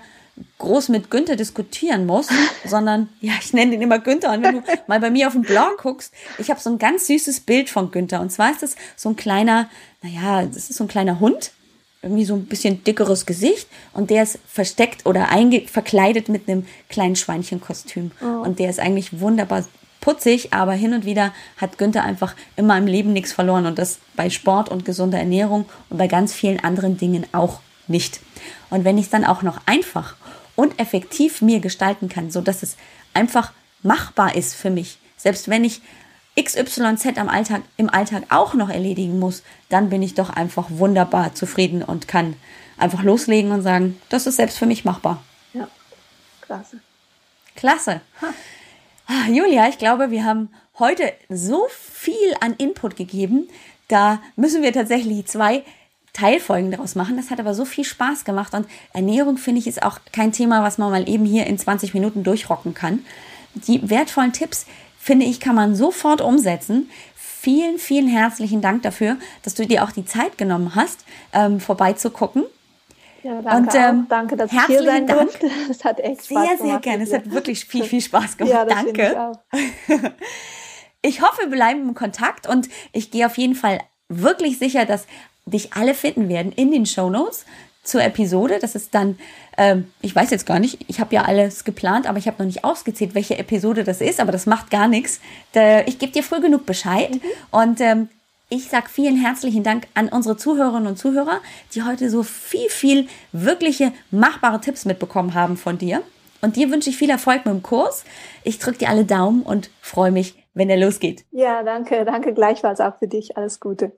groß 0.60 0.90
mit 0.90 1.12
Günther 1.12 1.36
diskutieren 1.36 2.06
muss, 2.06 2.28
sondern 2.66 3.10
ja, 3.20 3.34
ich 3.42 3.54
nenne 3.54 3.76
ihn 3.76 3.82
immer 3.82 4.00
Günther. 4.00 4.32
Und 4.32 4.44
wenn 4.44 4.56
du 4.56 4.64
mal 4.88 5.00
bei 5.00 5.10
mir 5.10 5.28
auf 5.28 5.34
dem 5.34 5.42
Blog 5.42 5.80
guckst, 5.82 6.14
ich 6.38 6.50
habe 6.50 6.60
so 6.60 6.70
ein 6.70 6.80
ganz 6.80 7.08
süßes 7.08 7.42
Bild 7.42 7.70
von 7.70 7.92
Günther. 7.92 8.22
Und 8.22 8.32
zwar 8.32 8.52
ist 8.52 8.64
das 8.64 8.76
so 8.96 9.10
ein 9.10 9.16
kleiner, 9.16 9.70
naja, 10.02 10.46
das 10.46 10.70
ist 10.70 10.78
so 10.78 10.86
ein 10.86 10.88
kleiner 10.88 11.20
Hund, 11.20 11.52
irgendwie 12.02 12.26
so 12.26 12.34
ein 12.34 12.46
bisschen 12.46 12.84
dickeres 12.84 13.26
Gesicht 13.26 13.68
und 13.94 14.10
der 14.10 14.24
ist 14.24 14.40
versteckt 14.48 15.06
oder 15.06 15.28
verkleidet 15.68 16.30
mit 16.30 16.50
einem 16.50 16.66
kleinen 16.90 17.16
Schweinchenkostüm. 17.16 18.12
Oh. 18.22 18.44
Und 18.44 18.58
der 18.58 18.70
ist 18.70 18.80
eigentlich 18.80 19.20
wunderbar 19.20 19.66
putzig, 20.02 20.52
aber 20.52 20.74
hin 20.74 20.94
und 20.94 21.06
wieder 21.06 21.32
hat 21.58 21.78
Günther 21.78 22.04
einfach 22.04 22.36
immer 22.56 22.78
im 22.78 22.88
Leben 22.88 23.14
nichts 23.14 23.32
verloren 23.32 23.66
und 23.66 23.78
das 23.80 24.00
bei 24.16 24.30
Sport 24.30 24.70
und 24.70 24.84
gesunder 24.84 25.20
Ernährung 25.20 25.66
und 25.90 25.98
bei 25.98 26.08
ganz 26.08 26.34
vielen 26.34 26.60
anderen 26.60 26.98
Dingen 26.98 27.26
auch 27.32 27.62
nicht. 27.88 28.20
Und 28.70 28.84
wenn 28.84 28.98
ich 28.98 29.06
es 29.06 29.12
dann 29.12 29.26
auch 29.26 29.44
noch 29.44 29.62
einfach 29.66 30.16
und 30.56 30.80
effektiv 30.80 31.42
mir 31.42 31.60
gestalten 31.60 32.10
kann, 32.10 32.32
so 32.32 32.42
dass 32.42 32.64
es 32.64 32.76
einfach 33.14 33.54
machbar 33.84 34.36
ist 34.36 34.56
für 34.56 34.70
mich, 34.70 34.98
selbst 35.18 35.48
wenn 35.48 35.64
ich 35.64 35.82
XYZ 36.40 37.18
am 37.18 37.30
Alltag, 37.30 37.62
im 37.78 37.90
Alltag 37.90 38.24
auch 38.30 38.54
noch 38.54 38.70
erledigen 38.70 39.20
muss, 39.20 39.44
dann 39.70 39.90
bin 39.90 40.02
ich 40.02 40.16
doch 40.16 40.30
einfach 40.30 40.68
wunderbar 40.70 41.36
zufrieden 41.36 41.84
und 41.84 42.08
kann 42.08 42.36
einfach 42.78 43.04
loslegen 43.04 43.52
und 43.52 43.62
sagen, 43.62 44.00
das 44.10 44.28
ist 44.28 44.38
selbst 44.38 44.58
für 44.58 44.66
mich 44.66 44.86
machbar. 44.86 45.22
Ja, 45.54 45.68
klasse. 46.42 46.80
Klasse. 47.56 48.02
Ah, 48.22 48.28
Julia, 49.30 49.68
ich 49.68 49.78
glaube, 49.78 50.12
wir 50.12 50.26
haben 50.26 50.50
heute 50.80 51.12
so 51.30 51.68
viel 51.70 52.34
an 52.40 52.54
Input 52.58 52.96
gegeben. 52.96 53.50
Da 53.88 54.22
müssen 54.36 54.62
wir 54.62 54.72
tatsächlich 54.72 55.26
zwei 55.26 55.64
Teilfolgen 56.14 56.72
daraus 56.72 56.96
machen. 56.96 57.18
Das 57.18 57.30
hat 57.30 57.40
aber 57.40 57.54
so 57.54 57.66
viel 57.66 57.84
Spaß 57.84 58.26
gemacht 58.26 58.54
und 58.54 58.68
Ernährung 58.94 59.38
finde 59.38 59.60
ich 59.60 59.68
ist 59.68 59.84
auch 59.84 60.00
kein 60.12 60.32
Thema, 60.32 60.64
was 60.64 60.78
man 60.78 60.92
mal 60.92 61.10
eben 61.10 61.26
hier 61.26 61.46
in 61.46 61.58
20 61.58 61.94
Minuten 61.94 62.24
durchrocken 62.24 62.74
kann. 62.74 63.06
Die 63.54 63.90
wertvollen 63.90 64.34
Tipps, 64.34 64.66
finde 64.98 65.26
ich, 65.26 65.40
kann 65.40 65.56
man 65.56 65.76
sofort 65.76 66.22
umsetzen. 66.22 66.90
Vielen, 67.16 67.80
vielen 67.80 68.08
herzlichen 68.08 68.62
Dank 68.62 68.84
dafür, 68.84 69.18
dass 69.44 69.56
du 69.56 69.66
dir 69.66 69.84
auch 69.84 69.92
die 69.92 70.06
Zeit 70.06 70.38
genommen 70.38 70.76
hast, 70.76 71.06
ähm, 71.34 71.60
vorbeizugucken. 71.60 72.44
Ja, 73.24 73.42
danke, 73.42 73.58
und, 73.58 73.76
ähm, 73.76 74.06
danke, 74.10 74.36
dass 74.38 74.52
ich 74.52 74.66
hier 74.66 74.84
sein 74.84 75.06
Dank. 75.06 75.22
durfte. 75.22 75.50
Es 75.70 75.84
hat 75.84 76.00
echt 76.00 76.26
Spaß 76.26 76.28
sehr, 76.28 76.40
gemacht. 76.42 76.58
Sehr, 76.58 76.68
sehr 76.68 76.80
gerne. 76.80 77.04
Es 77.04 77.14
hat 77.14 77.32
wirklich 77.32 77.66
viel, 77.66 77.84
viel 77.84 78.02
Spaß 78.02 78.38
gemacht. 78.38 78.54
Ja, 78.54 78.66
danke. 78.66 79.34
Ich, 79.54 80.00
ich 81.16 81.22
hoffe, 81.22 81.42
wir 81.42 81.50
bleiben 81.50 81.82
im 81.82 81.94
Kontakt 81.94 82.48
und 82.48 82.70
ich 82.94 83.12
gehe 83.12 83.26
auf 83.26 83.38
jeden 83.38 83.56
Fall 83.56 83.80
wirklich 84.10 84.58
sicher, 84.58 84.86
dass 84.86 85.06
dich 85.46 85.74
alle 85.74 85.94
finden 85.94 86.30
werden 86.30 86.52
in 86.52 86.72
den 86.72 86.86
Show 86.86 87.10
Notes 87.10 87.46
zur 87.84 88.04
Episode. 88.04 88.60
Das 88.60 88.76
ist 88.76 88.94
dann, 88.94 89.18
ähm, 89.58 89.92
ich 90.02 90.16
weiß 90.16 90.30
jetzt 90.30 90.46
gar 90.46 90.60
nicht, 90.60 90.86
ich 90.88 91.00
habe 91.00 91.16
ja 91.16 91.24
alles 91.24 91.64
geplant, 91.64 92.08
aber 92.08 92.18
ich 92.18 92.28
habe 92.28 92.38
noch 92.40 92.46
nicht 92.46 92.64
ausgezählt, 92.64 93.16
welche 93.16 93.38
Episode 93.38 93.84
das 93.84 94.02
ist, 94.02 94.20
aber 94.20 94.32
das 94.32 94.46
macht 94.46 94.70
gar 94.70 94.88
nichts. 94.88 95.20
Ich 95.86 95.98
gebe 95.98 96.12
dir 96.12 96.24
früh 96.24 96.42
genug 96.42 96.66
Bescheid. 96.66 97.12
Mhm. 97.12 97.22
Und 97.52 97.82
ähm, 97.82 98.10
ich 98.52 98.68
sage 98.68 98.90
vielen 98.90 99.16
herzlichen 99.16 99.64
Dank 99.64 99.88
an 99.94 100.10
unsere 100.10 100.36
Zuhörerinnen 100.36 100.88
und 100.88 100.98
Zuhörer, 100.98 101.40
die 101.74 101.84
heute 101.84 102.10
so 102.10 102.22
viel, 102.22 102.70
viel 102.70 103.08
wirkliche 103.32 103.94
machbare 104.12 104.60
Tipps 104.60 104.84
mitbekommen 104.84 105.34
haben 105.34 105.56
von 105.56 105.78
dir. 105.78 106.04
Und 106.42 106.58
dir 106.58 106.70
wünsche 106.70 106.90
ich 106.90 106.98
viel 106.98 107.10
Erfolg 107.10 107.46
mit 107.46 107.54
dem 107.54 107.64
Kurs. 107.64 108.04
Ich 108.44 108.60
drücke 108.60 108.80
dir 108.80 108.90
alle 108.90 109.06
Daumen 109.06 109.44
und 109.44 109.70
freue 109.80 110.12
mich, 110.12 110.36
wenn 110.54 110.70
er 110.70 110.78
losgeht. 110.78 111.24
Ja, 111.32 111.64
danke. 111.64 112.04
Danke 112.04 112.34
gleichfalls 112.34 112.82
auch 112.82 113.00
für 113.00 113.08
dich. 113.08 113.38
Alles 113.38 113.62
Gute. 113.62 113.98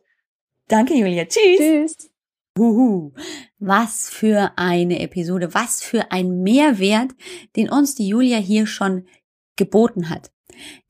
Danke, 0.68 0.94
Julia. 0.94 1.26
Tschüss. 1.26 1.58
Tschüss. 1.58 2.12
Huhu. 2.58 3.12
Was 3.58 4.12
für 4.12 4.52
eine 4.56 5.00
Episode, 5.00 5.56
was 5.56 5.82
für 5.82 6.12
ein 6.12 6.44
Mehrwert, 6.44 7.12
den 7.56 7.72
uns 7.72 7.96
die 7.96 8.08
Julia 8.08 8.38
hier 8.38 8.68
schon 8.68 9.08
geboten 9.56 10.12
hat. 10.12 10.32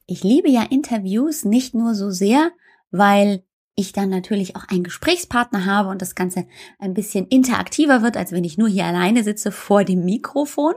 Ich 0.05 0.21
liebe 0.21 0.49
ja 0.49 0.63
Interviews 0.63 1.45
nicht 1.45 1.73
nur 1.73 1.95
so 1.95 2.11
sehr, 2.11 2.51
weil 2.91 3.45
ich 3.75 3.91
dann 3.91 4.09
natürlich 4.09 4.55
auch 4.55 4.67
einen 4.67 4.83
Gesprächspartner 4.83 5.65
habe 5.65 5.89
und 5.89 6.01
das 6.01 6.15
Ganze 6.15 6.45
ein 6.77 6.93
bisschen 6.93 7.27
interaktiver 7.27 8.01
wird, 8.01 8.17
als 8.17 8.31
wenn 8.31 8.43
ich 8.43 8.57
nur 8.57 8.69
hier 8.69 8.85
alleine 8.85 9.23
sitze 9.23 9.51
vor 9.51 9.83
dem 9.83 10.05
Mikrofon, 10.05 10.73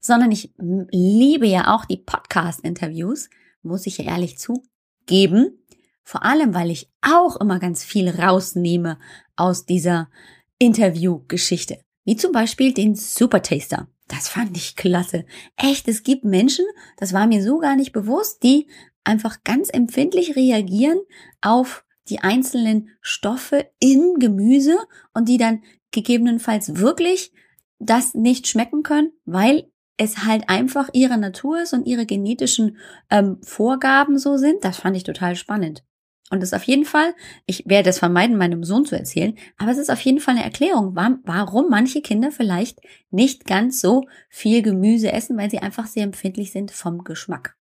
sondern 0.00 0.32
ich 0.32 0.52
liebe 0.58 1.46
ja 1.46 1.74
auch 1.74 1.84
die 1.84 1.98
Podcast-Interviews, 1.98 3.30
muss 3.62 3.86
ich 3.86 3.98
ja 3.98 4.06
ehrlich 4.06 4.38
zugeben, 4.38 5.58
vor 6.02 6.24
allem, 6.24 6.52
weil 6.52 6.70
ich 6.70 6.90
auch 7.00 7.36
immer 7.36 7.60
ganz 7.60 7.84
viel 7.84 8.08
rausnehme 8.08 8.98
aus 9.36 9.66
dieser 9.66 10.10
Interviewgeschichte. 10.58 11.78
Wie 12.04 12.16
zum 12.16 12.32
Beispiel 12.32 12.74
den 12.74 12.96
Super 12.96 13.42
Taster. 13.42 13.88
Das 14.08 14.28
fand 14.28 14.56
ich 14.56 14.74
klasse. 14.74 15.24
Echt, 15.56 15.86
es 15.86 16.02
gibt 16.02 16.24
Menschen, 16.24 16.64
das 16.96 17.12
war 17.12 17.28
mir 17.28 17.42
so 17.42 17.58
gar 17.58 17.76
nicht 17.76 17.92
bewusst, 17.92 18.42
die 18.42 18.68
einfach 19.04 19.44
ganz 19.44 19.70
empfindlich 19.72 20.36
reagieren 20.36 20.98
auf 21.40 21.84
die 22.08 22.20
einzelnen 22.20 22.90
Stoffe 23.00 23.66
im 23.80 24.18
Gemüse 24.18 24.76
und 25.14 25.28
die 25.28 25.38
dann 25.38 25.62
gegebenenfalls 25.90 26.76
wirklich 26.76 27.32
das 27.78 28.14
nicht 28.14 28.46
schmecken 28.46 28.82
können, 28.82 29.12
weil 29.24 29.70
es 29.96 30.24
halt 30.24 30.48
einfach 30.48 30.88
ihre 30.92 31.18
Natur 31.18 31.62
ist 31.62 31.74
und 31.74 31.86
ihre 31.86 32.06
genetischen 32.06 32.78
ähm, 33.10 33.38
Vorgaben 33.42 34.18
so 34.18 34.36
sind. 34.36 34.64
Das 34.64 34.78
fand 34.78 34.96
ich 34.96 35.04
total 35.04 35.36
spannend. 35.36 35.84
Und 36.30 36.40
das 36.40 36.48
ist 36.48 36.54
auf 36.54 36.64
jeden 36.64 36.86
Fall, 36.86 37.14
ich 37.44 37.64
werde 37.66 37.90
es 37.90 37.98
vermeiden, 37.98 38.38
meinem 38.38 38.64
Sohn 38.64 38.86
zu 38.86 38.96
erzählen, 38.96 39.36
aber 39.58 39.70
es 39.70 39.76
ist 39.76 39.90
auf 39.90 40.00
jeden 40.00 40.18
Fall 40.18 40.36
eine 40.36 40.44
Erklärung, 40.44 40.96
warum 40.96 41.66
manche 41.68 42.00
Kinder 42.00 42.30
vielleicht 42.30 42.80
nicht 43.10 43.44
ganz 43.44 43.82
so 43.82 44.06
viel 44.30 44.62
Gemüse 44.62 45.12
essen, 45.12 45.36
weil 45.36 45.50
sie 45.50 45.58
einfach 45.58 45.86
sehr 45.86 46.04
empfindlich 46.04 46.50
sind 46.50 46.70
vom 46.70 47.04
Geschmack. 47.04 47.58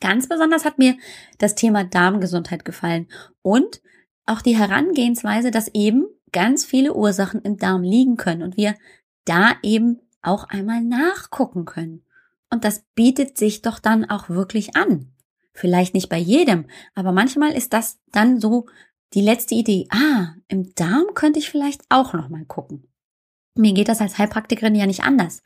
Ganz 0.00 0.28
besonders 0.28 0.64
hat 0.64 0.78
mir 0.78 0.96
das 1.38 1.54
Thema 1.54 1.84
Darmgesundheit 1.84 2.64
gefallen 2.64 3.08
und 3.42 3.82
auch 4.26 4.40
die 4.40 4.56
Herangehensweise, 4.56 5.50
dass 5.50 5.68
eben 5.74 6.06
ganz 6.32 6.64
viele 6.64 6.94
Ursachen 6.94 7.42
im 7.42 7.56
Darm 7.56 7.82
liegen 7.82 8.16
können 8.16 8.42
und 8.42 8.56
wir 8.56 8.74
da 9.24 9.52
eben 9.62 10.00
auch 10.22 10.44
einmal 10.44 10.82
nachgucken 10.82 11.64
können. 11.64 12.04
Und 12.50 12.64
das 12.64 12.84
bietet 12.94 13.38
sich 13.38 13.62
doch 13.62 13.78
dann 13.78 14.08
auch 14.08 14.28
wirklich 14.28 14.76
an. 14.76 15.12
Vielleicht 15.52 15.94
nicht 15.94 16.08
bei 16.08 16.18
jedem, 16.18 16.66
aber 16.94 17.12
manchmal 17.12 17.52
ist 17.52 17.72
das 17.72 17.98
dann 18.12 18.40
so 18.40 18.66
die 19.14 19.20
letzte 19.20 19.54
Idee. 19.54 19.86
Ah, 19.90 20.34
im 20.48 20.74
Darm 20.74 21.14
könnte 21.14 21.38
ich 21.38 21.50
vielleicht 21.50 21.82
auch 21.88 22.12
noch 22.12 22.28
mal 22.28 22.44
gucken. 22.44 22.88
Mir 23.54 23.74
geht 23.74 23.88
das 23.88 24.00
als 24.00 24.18
Heilpraktikerin 24.18 24.74
ja 24.74 24.86
nicht 24.86 25.02
anders. 25.02 25.42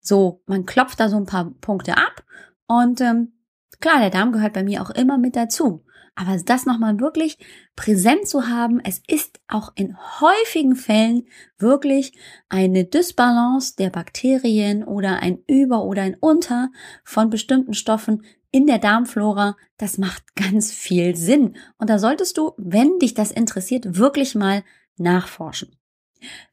So, 0.00 0.42
man 0.46 0.66
klopft 0.66 1.00
da 1.00 1.08
so 1.08 1.16
ein 1.16 1.26
paar 1.26 1.50
Punkte 1.60 1.96
ab 1.96 2.24
und 2.66 3.00
ähm, 3.00 3.32
klar, 3.80 4.00
der 4.00 4.10
Darm 4.10 4.32
gehört 4.32 4.52
bei 4.52 4.62
mir 4.62 4.82
auch 4.82 4.90
immer 4.90 5.18
mit 5.18 5.36
dazu. 5.36 5.84
Aber 6.14 6.36
das 6.36 6.66
nochmal 6.66 6.98
wirklich 6.98 7.38
präsent 7.76 8.26
zu 8.26 8.48
haben, 8.48 8.80
es 8.80 9.00
ist 9.06 9.38
auch 9.46 9.70
in 9.76 9.96
häufigen 10.20 10.74
Fällen 10.74 11.28
wirklich 11.58 12.12
eine 12.48 12.84
Dysbalance 12.84 13.76
der 13.76 13.90
Bakterien 13.90 14.82
oder 14.82 15.20
ein 15.20 15.38
Über- 15.46 15.84
oder 15.84 16.02
ein 16.02 16.16
Unter 16.18 16.70
von 17.04 17.30
bestimmten 17.30 17.74
Stoffen, 17.74 18.24
in 18.50 18.66
der 18.66 18.78
Darmflora, 18.78 19.58
das 19.76 19.98
macht 19.98 20.22
ganz 20.34 20.72
viel 20.72 21.14
Sinn. 21.16 21.58
Und 21.76 21.90
da 21.90 21.98
solltest 21.98 22.38
du, 22.38 22.52
wenn 22.56 22.98
dich 22.98 23.12
das 23.14 23.30
interessiert, 23.30 23.98
wirklich 23.98 24.34
mal 24.34 24.64
nachforschen. 24.96 25.76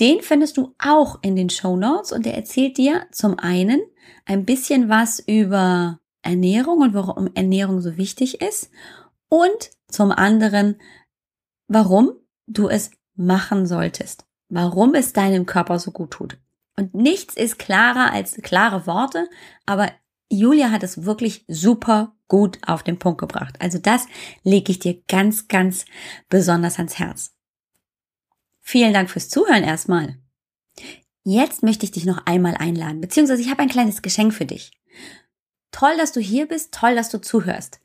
Den 0.00 0.22
findest 0.22 0.56
du 0.56 0.74
auch 0.78 1.18
in 1.22 1.36
den 1.36 1.50
Show 1.50 1.76
Notes 1.76 2.12
und 2.12 2.26
der 2.26 2.34
erzählt 2.34 2.78
dir 2.78 3.06
zum 3.12 3.38
einen 3.38 3.80
ein 4.24 4.44
bisschen 4.44 4.88
was 4.88 5.20
über 5.20 6.00
Ernährung 6.22 6.80
und 6.80 6.94
warum 6.94 7.30
Ernährung 7.34 7.80
so 7.80 7.96
wichtig 7.96 8.40
ist 8.40 8.70
und 9.28 9.70
zum 9.88 10.10
anderen, 10.10 10.80
warum 11.68 12.12
du 12.46 12.68
es 12.68 12.90
machen 13.14 13.66
solltest 13.66 14.24
warum 14.50 14.94
es 14.94 15.14
deinem 15.14 15.46
Körper 15.46 15.78
so 15.78 15.92
gut 15.92 16.10
tut. 16.10 16.36
Und 16.76 16.94
nichts 16.94 17.34
ist 17.34 17.58
klarer 17.58 18.12
als 18.12 18.34
klare 18.42 18.86
Worte, 18.86 19.28
aber 19.64 19.90
Julia 20.28 20.70
hat 20.70 20.82
es 20.82 21.04
wirklich 21.04 21.44
super 21.48 22.14
gut 22.28 22.58
auf 22.66 22.82
den 22.82 22.98
Punkt 22.98 23.20
gebracht. 23.20 23.56
Also 23.60 23.78
das 23.78 24.06
lege 24.44 24.70
ich 24.70 24.78
dir 24.78 25.02
ganz, 25.08 25.48
ganz 25.48 25.84
besonders 26.28 26.76
ans 26.78 26.98
Herz. 26.98 27.32
Vielen 28.70 28.94
Dank 28.94 29.10
fürs 29.10 29.28
Zuhören 29.28 29.64
erstmal. 29.64 30.14
Jetzt 31.24 31.64
möchte 31.64 31.84
ich 31.84 31.90
dich 31.90 32.04
noch 32.04 32.24
einmal 32.26 32.54
einladen, 32.54 33.00
beziehungsweise 33.00 33.42
ich 33.42 33.50
habe 33.50 33.62
ein 33.62 33.68
kleines 33.68 34.00
Geschenk 34.00 34.32
für 34.32 34.44
dich. 34.44 34.70
Toll, 35.72 35.96
dass 35.96 36.12
du 36.12 36.20
hier 36.20 36.46
bist, 36.46 36.72
toll, 36.72 36.94
dass 36.94 37.08
du 37.08 37.20
zuhörst. 37.20 37.80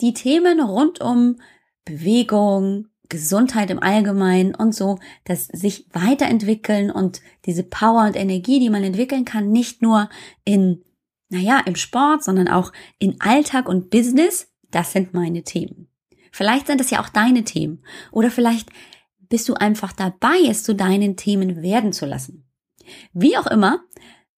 Die 0.00 0.12
Themen 0.12 0.60
rund 0.60 1.00
um 1.00 1.40
Bewegung, 1.84 2.88
Gesundheit 3.08 3.70
im 3.70 3.80
Allgemeinen 3.80 4.56
und 4.56 4.74
so, 4.74 4.98
dass 5.22 5.46
sich 5.46 5.86
weiterentwickeln 5.92 6.90
und 6.90 7.20
diese 7.44 7.62
Power 7.62 8.04
und 8.04 8.16
Energie, 8.16 8.58
die 8.58 8.70
man 8.70 8.82
entwickeln 8.82 9.24
kann, 9.24 9.52
nicht 9.52 9.80
nur 9.80 10.08
in, 10.44 10.82
naja, 11.28 11.62
im 11.66 11.76
Sport, 11.76 12.24
sondern 12.24 12.48
auch 12.48 12.72
in 12.98 13.20
Alltag 13.20 13.68
und 13.68 13.90
Business, 13.90 14.48
das 14.72 14.90
sind 14.90 15.14
meine 15.14 15.44
Themen. 15.44 15.86
Vielleicht 16.32 16.66
sind 16.66 16.80
es 16.80 16.90
ja 16.90 17.00
auch 17.00 17.10
deine 17.10 17.44
Themen 17.44 17.84
oder 18.10 18.32
vielleicht 18.32 18.70
bist 19.28 19.48
du 19.48 19.54
einfach 19.54 19.92
dabei, 19.92 20.36
es 20.48 20.62
zu 20.62 20.74
deinen 20.74 21.16
Themen 21.16 21.62
werden 21.62 21.92
zu 21.92 22.06
lassen. 22.06 22.48
Wie 23.12 23.36
auch 23.36 23.46
immer, 23.46 23.82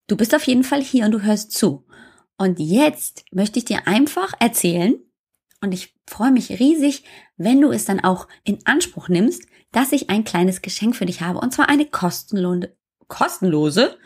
du 0.07 0.15
bist 0.17 0.33
auf 0.35 0.43
jeden 0.43 0.63
Fall 0.63 0.81
hier 0.81 1.05
und 1.05 1.11
du 1.11 1.21
hörst 1.21 1.51
zu. 1.51 1.85
Und 2.37 2.59
jetzt 2.59 3.25
möchte 3.31 3.59
ich 3.59 3.65
dir 3.65 3.87
einfach 3.87 4.33
erzählen, 4.39 4.95
und 5.61 5.73
ich 5.73 5.95
freue 6.05 6.31
mich 6.31 6.59
riesig, 6.59 7.03
wenn 7.35 7.61
du 7.61 7.71
es 7.71 7.85
dann 7.85 7.99
auch 7.99 8.27
in 8.43 8.59
Anspruch 8.65 9.09
nimmst, 9.09 9.47
dass 9.71 9.91
ich 9.91 10.09
ein 10.09 10.23
kleines 10.23 10.61
Geschenk 10.61 10.95
für 10.95 11.07
dich 11.07 11.21
habe. 11.21 11.39
Und 11.39 11.51
zwar 11.51 11.67
eine 11.67 11.85
kostenlose, 11.85 12.77
kostenlose 13.07 13.97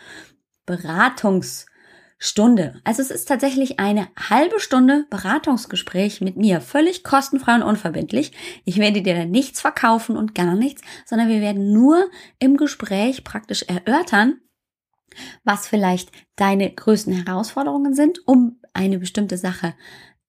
Beratungsstunde. 2.21 2.79
Also 2.83 3.01
es 3.01 3.11
ist 3.11 3.27
tatsächlich 3.27 3.79
eine 3.79 4.07
halbe 4.29 4.59
Stunde 4.59 5.05
Beratungsgespräch 5.09 6.21
mit 6.21 6.37
mir. 6.37 6.61
Völlig 6.61 7.03
kostenfrei 7.03 7.55
und 7.55 7.63
unverbindlich. 7.63 8.31
Ich 8.63 8.77
werde 8.77 9.01
dir 9.01 9.15
da 9.15 9.25
nichts 9.25 9.59
verkaufen 9.59 10.15
und 10.15 10.35
gar 10.35 10.55
nichts, 10.55 10.83
sondern 11.05 11.29
wir 11.29 11.41
werden 11.41 11.73
nur 11.73 12.09
im 12.39 12.57
Gespräch 12.57 13.23
praktisch 13.23 13.63
erörtern, 13.63 14.39
was 15.43 15.67
vielleicht 15.67 16.11
deine 16.35 16.71
größten 16.71 17.13
Herausforderungen 17.13 17.95
sind, 17.95 18.19
um 18.27 18.59
eine 18.73 18.99
bestimmte 18.99 19.37
Sache 19.37 19.73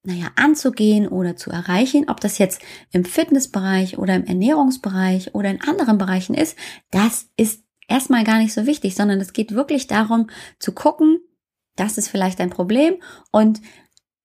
naja, 0.05 0.32
anzugehen 0.34 1.07
oder 1.07 1.36
zu 1.36 1.51
erreichen, 1.51 2.07
ob 2.09 2.20
das 2.20 2.38
jetzt 2.38 2.61
im 2.90 3.05
Fitnessbereich 3.05 3.99
oder 3.99 4.16
im 4.16 4.24
Ernährungsbereich 4.24 5.32
oder 5.34 5.51
in 5.51 5.61
anderen 5.61 5.97
Bereichen 5.97 6.34
ist, 6.34 6.57
das 6.90 7.28
ist 7.36 7.62
erstmal 7.86 8.24
gar 8.24 8.38
nicht 8.38 8.53
so 8.53 8.66
wichtig, 8.66 8.97
sondern 8.97 9.20
es 9.20 9.32
geht 9.32 9.55
wirklich 9.55 9.86
darum 9.86 10.28
zu 10.59 10.72
gucken, 10.72 11.20
das 11.77 11.99
ist 11.99 12.09
vielleicht 12.09 12.41
ein 12.41 12.51
Problem 12.51 12.97
und 13.31 13.61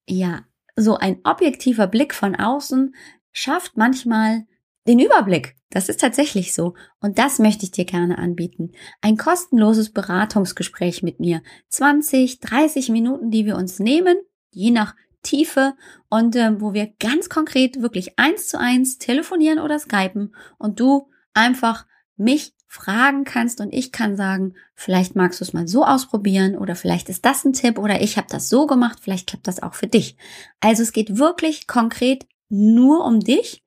ja, 0.08 0.42
so 0.76 0.96
ein 0.96 1.20
objektiver 1.24 1.88
Blick 1.88 2.14
von 2.14 2.36
außen 2.36 2.96
schafft 3.32 3.78
manchmal 3.78 4.46
den 4.88 5.00
Überblick. 5.00 5.56
Das 5.70 5.90
ist 5.90 6.00
tatsächlich 6.00 6.54
so. 6.54 6.76
Und 7.02 7.20
das 7.20 7.40
möchte 7.40 7.66
ich 7.66 7.72
dir 7.72 7.86
gerne 7.86 8.18
anbieten. 8.18 8.72
Ein 9.02 9.18
kostenloses 9.18 9.92
Beratungsgespräch 9.92 11.04
mit 11.04 11.20
mir. 11.20 11.42
20, 11.70 12.40
30 12.40 12.90
Minuten, 12.90 13.32
die 13.32 13.46
wir 13.46 13.58
uns 13.58 13.80
nehmen, 13.80 14.18
je 14.52 14.72
nach 14.72 14.96
Tiefe 15.24 15.76
und 16.10 16.36
äh, 16.36 16.62
wo 16.62 16.74
wir 16.74 16.94
ganz 17.00 17.28
konkret 17.28 17.82
wirklich 17.82 18.18
eins 18.18 18.48
zu 18.48 18.60
eins 18.60 18.98
telefonieren 18.98 19.60
oder 19.60 19.78
skypen 19.78 20.34
und 20.58 20.80
du 20.80 21.10
einfach 21.34 21.86
mich 22.16 22.54
fragen 22.68 23.24
kannst 23.24 23.62
und 23.62 23.74
ich 23.74 23.92
kann 23.92 24.16
sagen, 24.16 24.54
vielleicht 24.76 25.16
magst 25.16 25.40
du 25.40 25.46
es 25.46 25.54
mal 25.54 25.68
so 25.68 25.86
ausprobieren 25.86 26.58
oder 26.58 26.76
vielleicht 26.76 27.10
ist 27.10 27.26
das 27.26 27.46
ein 27.46 27.54
Tipp 27.54 27.80
oder 27.80 28.02
ich 28.02 28.18
habe 28.18 28.28
das 28.30 28.50
so 28.50 28.68
gemacht, 28.68 29.00
vielleicht 29.02 29.28
klappt 29.28 29.48
das 29.48 29.64
auch 29.64 29.74
für 29.74 29.88
dich. 29.88 30.18
Also 30.60 30.84
es 30.84 30.92
geht 30.92 31.18
wirklich 31.18 31.68
konkret 31.68 32.28
nur 32.50 33.06
um 33.06 33.20
dich 33.20 33.64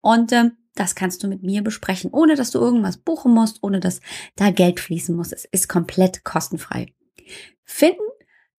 und 0.00 0.32
äh, 0.32 0.50
das 0.76 0.94
kannst 0.94 1.22
du 1.22 1.28
mit 1.28 1.42
mir 1.42 1.62
besprechen, 1.62 2.10
ohne 2.12 2.34
dass 2.34 2.50
du 2.50 2.58
irgendwas 2.58 2.96
buchen 2.96 3.32
musst, 3.32 3.62
ohne 3.62 3.80
dass 3.80 4.00
da 4.36 4.50
Geld 4.50 4.80
fließen 4.80 5.14
muss. 5.14 5.32
Es 5.32 5.44
ist 5.44 5.68
komplett 5.68 6.24
kostenfrei. 6.24 6.92
Finden 7.64 8.02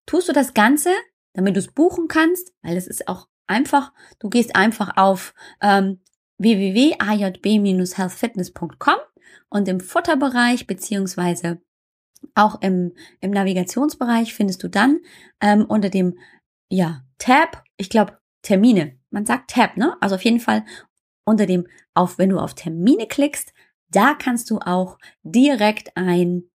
tust 0.06 0.30
du 0.30 0.34
das 0.34 0.54
Ganze 0.54 0.90
damit 1.36 1.56
du 1.56 1.60
es 1.60 1.68
buchen 1.68 2.08
kannst, 2.08 2.52
weil 2.64 2.76
es 2.78 2.88
ist 2.88 3.08
auch 3.08 3.28
einfach, 3.46 3.94
du 4.20 4.30
gehst 4.30 4.56
einfach 4.56 4.98
auf 4.98 5.36
ähm, 5.62 6.00
www.ajb-healthfitness.com 6.38 8.98
und 9.56 9.70
im 9.70 9.80
Futterbereich 9.80 10.68
beziehungsweise 10.68 11.62
auch 12.34 12.62
im, 12.62 12.92
im 13.22 13.32
Navigationsbereich 13.32 14.34
findest 14.34 14.62
du 14.64 14.68
dann 14.68 15.00
ähm, 15.40 15.64
unter 15.64 15.90
dem 15.90 16.20
ja, 16.68 17.06
Tab, 17.20 17.64
ich 17.78 17.90
glaube 17.90 18.18
Termine, 18.42 19.00
man 19.12 19.26
sagt 19.26 19.52
Tab, 19.52 19.78
ne? 19.78 19.96
Also 20.02 20.16
auf 20.16 20.26
jeden 20.26 20.42
Fall 20.42 20.66
unter 21.24 21.46
dem, 21.46 21.68
auf, 21.94 22.18
wenn 22.18 22.32
du 22.32 22.40
auf 22.40 22.54
Termine 22.54 23.08
klickst, 23.08 23.54
da 23.88 24.14
kannst 24.14 24.50
du 24.50 24.60
auch 24.60 24.98
direkt 25.24 25.96
ein, 25.96 26.52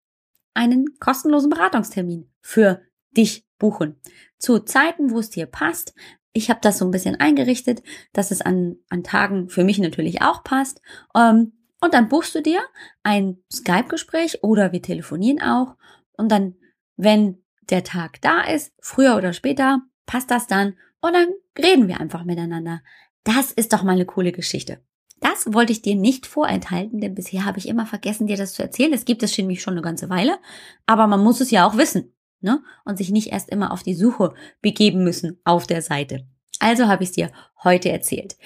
einen 0.55 0.99
kostenlosen 0.99 1.51
Beratungstermin 1.51 2.33
für 2.41 2.81
dich 3.15 3.47
buchen 3.59 4.01
zu 4.39 4.61
Zeiten, 4.61 5.11
wo 5.11 5.19
es 5.19 5.29
dir 5.29 5.45
passt. 5.45 5.93
Ich 6.33 6.49
habe 6.49 6.61
das 6.63 6.79
so 6.79 6.87
ein 6.87 6.93
bisschen 6.93 7.17
eingerichtet, 7.17 7.83
dass 8.15 8.31
es 8.31 8.41
an, 8.41 8.77
an 8.89 9.05
Tagen 9.05 9.51
für 9.51 9.65
mich 9.65 9.79
natürlich 9.81 10.23
auch 10.23 10.43
passt. 10.43 10.81
Ähm, 11.15 11.53
und 11.87 11.95
dann 11.95 12.09
buchst 12.09 12.35
du 12.35 12.43
dir 12.43 12.61
ein 13.03 13.39
Skype-Gespräch 13.53 14.43
oder 14.43 14.73
wir 14.73 14.83
telefonieren 14.83 15.41
auch. 15.41 15.77
Und 16.17 16.31
dann, 16.31 16.57
wenn 16.97 17.43
der 17.71 17.83
Tag 17.83 18.21
da 18.21 18.43
ist, 18.43 18.73
früher 18.81 19.17
oder 19.17 19.33
später, 19.33 19.81
passt 20.05 20.31
das 20.31 20.47
dann 20.47 20.75
und 21.01 21.15
dann 21.15 21.29
reden 21.59 21.89
wir 21.89 22.01
einfach 22.01 22.25
miteinander. 22.25 22.83
Das 23.25 23.53
ist 23.53 23.73
doch 23.73 23.83
mal 23.83 23.93
eine 23.93 24.07
coole 24.07 24.33
Geschichte. 24.33 24.81
Das 25.21 25.53
wollte 25.55 25.73
ich 25.73 25.81
dir 25.81 25.95
nicht 25.95 26.27
vorenthalten, 26.27 27.01
denn 27.01 27.15
bisher 27.15 27.47
habe 27.47 27.59
ich 27.59 27.69
immer 27.69 27.87
vergessen, 27.87 28.27
dir 28.27 28.37
das 28.37 28.53
zu 28.53 28.63
erzählen. 28.63 28.93
Es 28.93 29.07
gibt 29.07 29.23
es 29.23 29.35
schon 29.35 29.49
eine 29.49 29.83
ganze 29.83 30.11
Weile, 30.11 30.39
aber 30.85 31.07
man 31.07 31.25
muss 31.25 31.41
es 31.41 31.51
ja 31.51 31.67
auch 31.67 31.79
wissen 31.79 32.13
ne? 32.41 32.63
Und 32.85 32.99
sich 32.99 33.11
nicht 33.11 33.33
erst 33.33 33.51
immer 33.51 33.73
auf 33.73 33.83
die 33.83 33.95
Suche 33.95 34.35
begeben 34.63 35.05
müssen 35.05 35.39
auf 35.45 35.67
der 35.67 35.83
Seite. 35.83 36.27
Also 36.59 36.87
habe 36.87 37.03
ich 37.03 37.11
es 37.11 37.15
dir 37.17 37.31
heute 37.63 37.91
erzählt. 37.91 38.37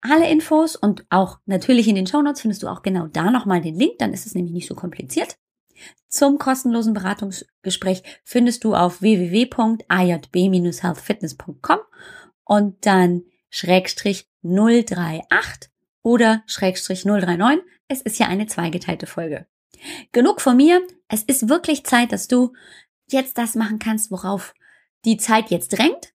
Alle 0.00 0.30
Infos 0.30 0.76
und 0.76 1.04
auch 1.10 1.40
natürlich 1.46 1.88
in 1.88 1.96
den 1.96 2.06
Shownotes 2.06 2.40
findest 2.40 2.62
du 2.62 2.68
auch 2.68 2.82
genau 2.82 3.08
da 3.08 3.30
nochmal 3.30 3.60
den 3.60 3.74
Link, 3.74 3.98
dann 3.98 4.12
ist 4.12 4.26
es 4.26 4.34
nämlich 4.34 4.52
nicht 4.52 4.68
so 4.68 4.74
kompliziert. 4.74 5.38
Zum 6.08 6.38
kostenlosen 6.38 6.94
Beratungsgespräch 6.94 8.02
findest 8.24 8.64
du 8.64 8.74
auf 8.74 9.02
www.ajb-healthfitness.com 9.02 11.78
und 12.44 12.86
dann 12.86 13.22
Schrägstrich 13.50 14.28
038 14.42 15.70
oder 16.02 16.42
Schrägstrich 16.46 17.04
039. 17.04 17.62
Es 17.88 18.02
ist 18.02 18.18
ja 18.18 18.26
eine 18.26 18.46
zweigeteilte 18.46 19.06
Folge. 19.06 19.46
Genug 20.12 20.40
von 20.40 20.56
mir. 20.56 20.82
Es 21.08 21.22
ist 21.22 21.48
wirklich 21.48 21.84
Zeit, 21.84 22.12
dass 22.12 22.28
du 22.28 22.52
jetzt 23.10 23.38
das 23.38 23.54
machen 23.54 23.78
kannst, 23.78 24.10
worauf 24.10 24.54
die 25.04 25.16
Zeit 25.16 25.50
jetzt 25.50 25.78
drängt. 25.78 26.12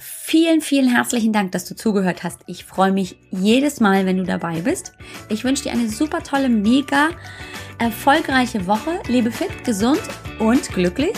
Vielen, 0.00 0.60
vielen 0.60 0.88
herzlichen 0.88 1.32
Dank, 1.32 1.52
dass 1.52 1.64
du 1.64 1.74
zugehört 1.74 2.22
hast. 2.22 2.40
Ich 2.46 2.64
freue 2.64 2.92
mich 2.92 3.16
jedes 3.30 3.80
Mal, 3.80 4.06
wenn 4.06 4.16
du 4.16 4.24
dabei 4.24 4.60
bist. 4.60 4.92
Ich 5.28 5.44
wünsche 5.44 5.64
dir 5.64 5.72
eine 5.72 5.88
super 5.88 6.22
tolle, 6.22 6.48
mega 6.48 7.10
erfolgreiche 7.78 8.66
Woche. 8.66 9.00
Lebe 9.08 9.30
fit, 9.32 9.64
gesund 9.64 10.00
und 10.38 10.68
glücklich. 10.72 11.16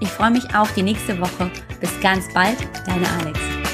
Ich 0.00 0.08
freue 0.08 0.30
mich 0.30 0.54
auf 0.54 0.72
die 0.74 0.82
nächste 0.82 1.18
Woche. 1.20 1.50
Bis 1.80 1.90
ganz 2.00 2.24
bald, 2.34 2.58
deine 2.86 3.08
Alex. 3.20 3.67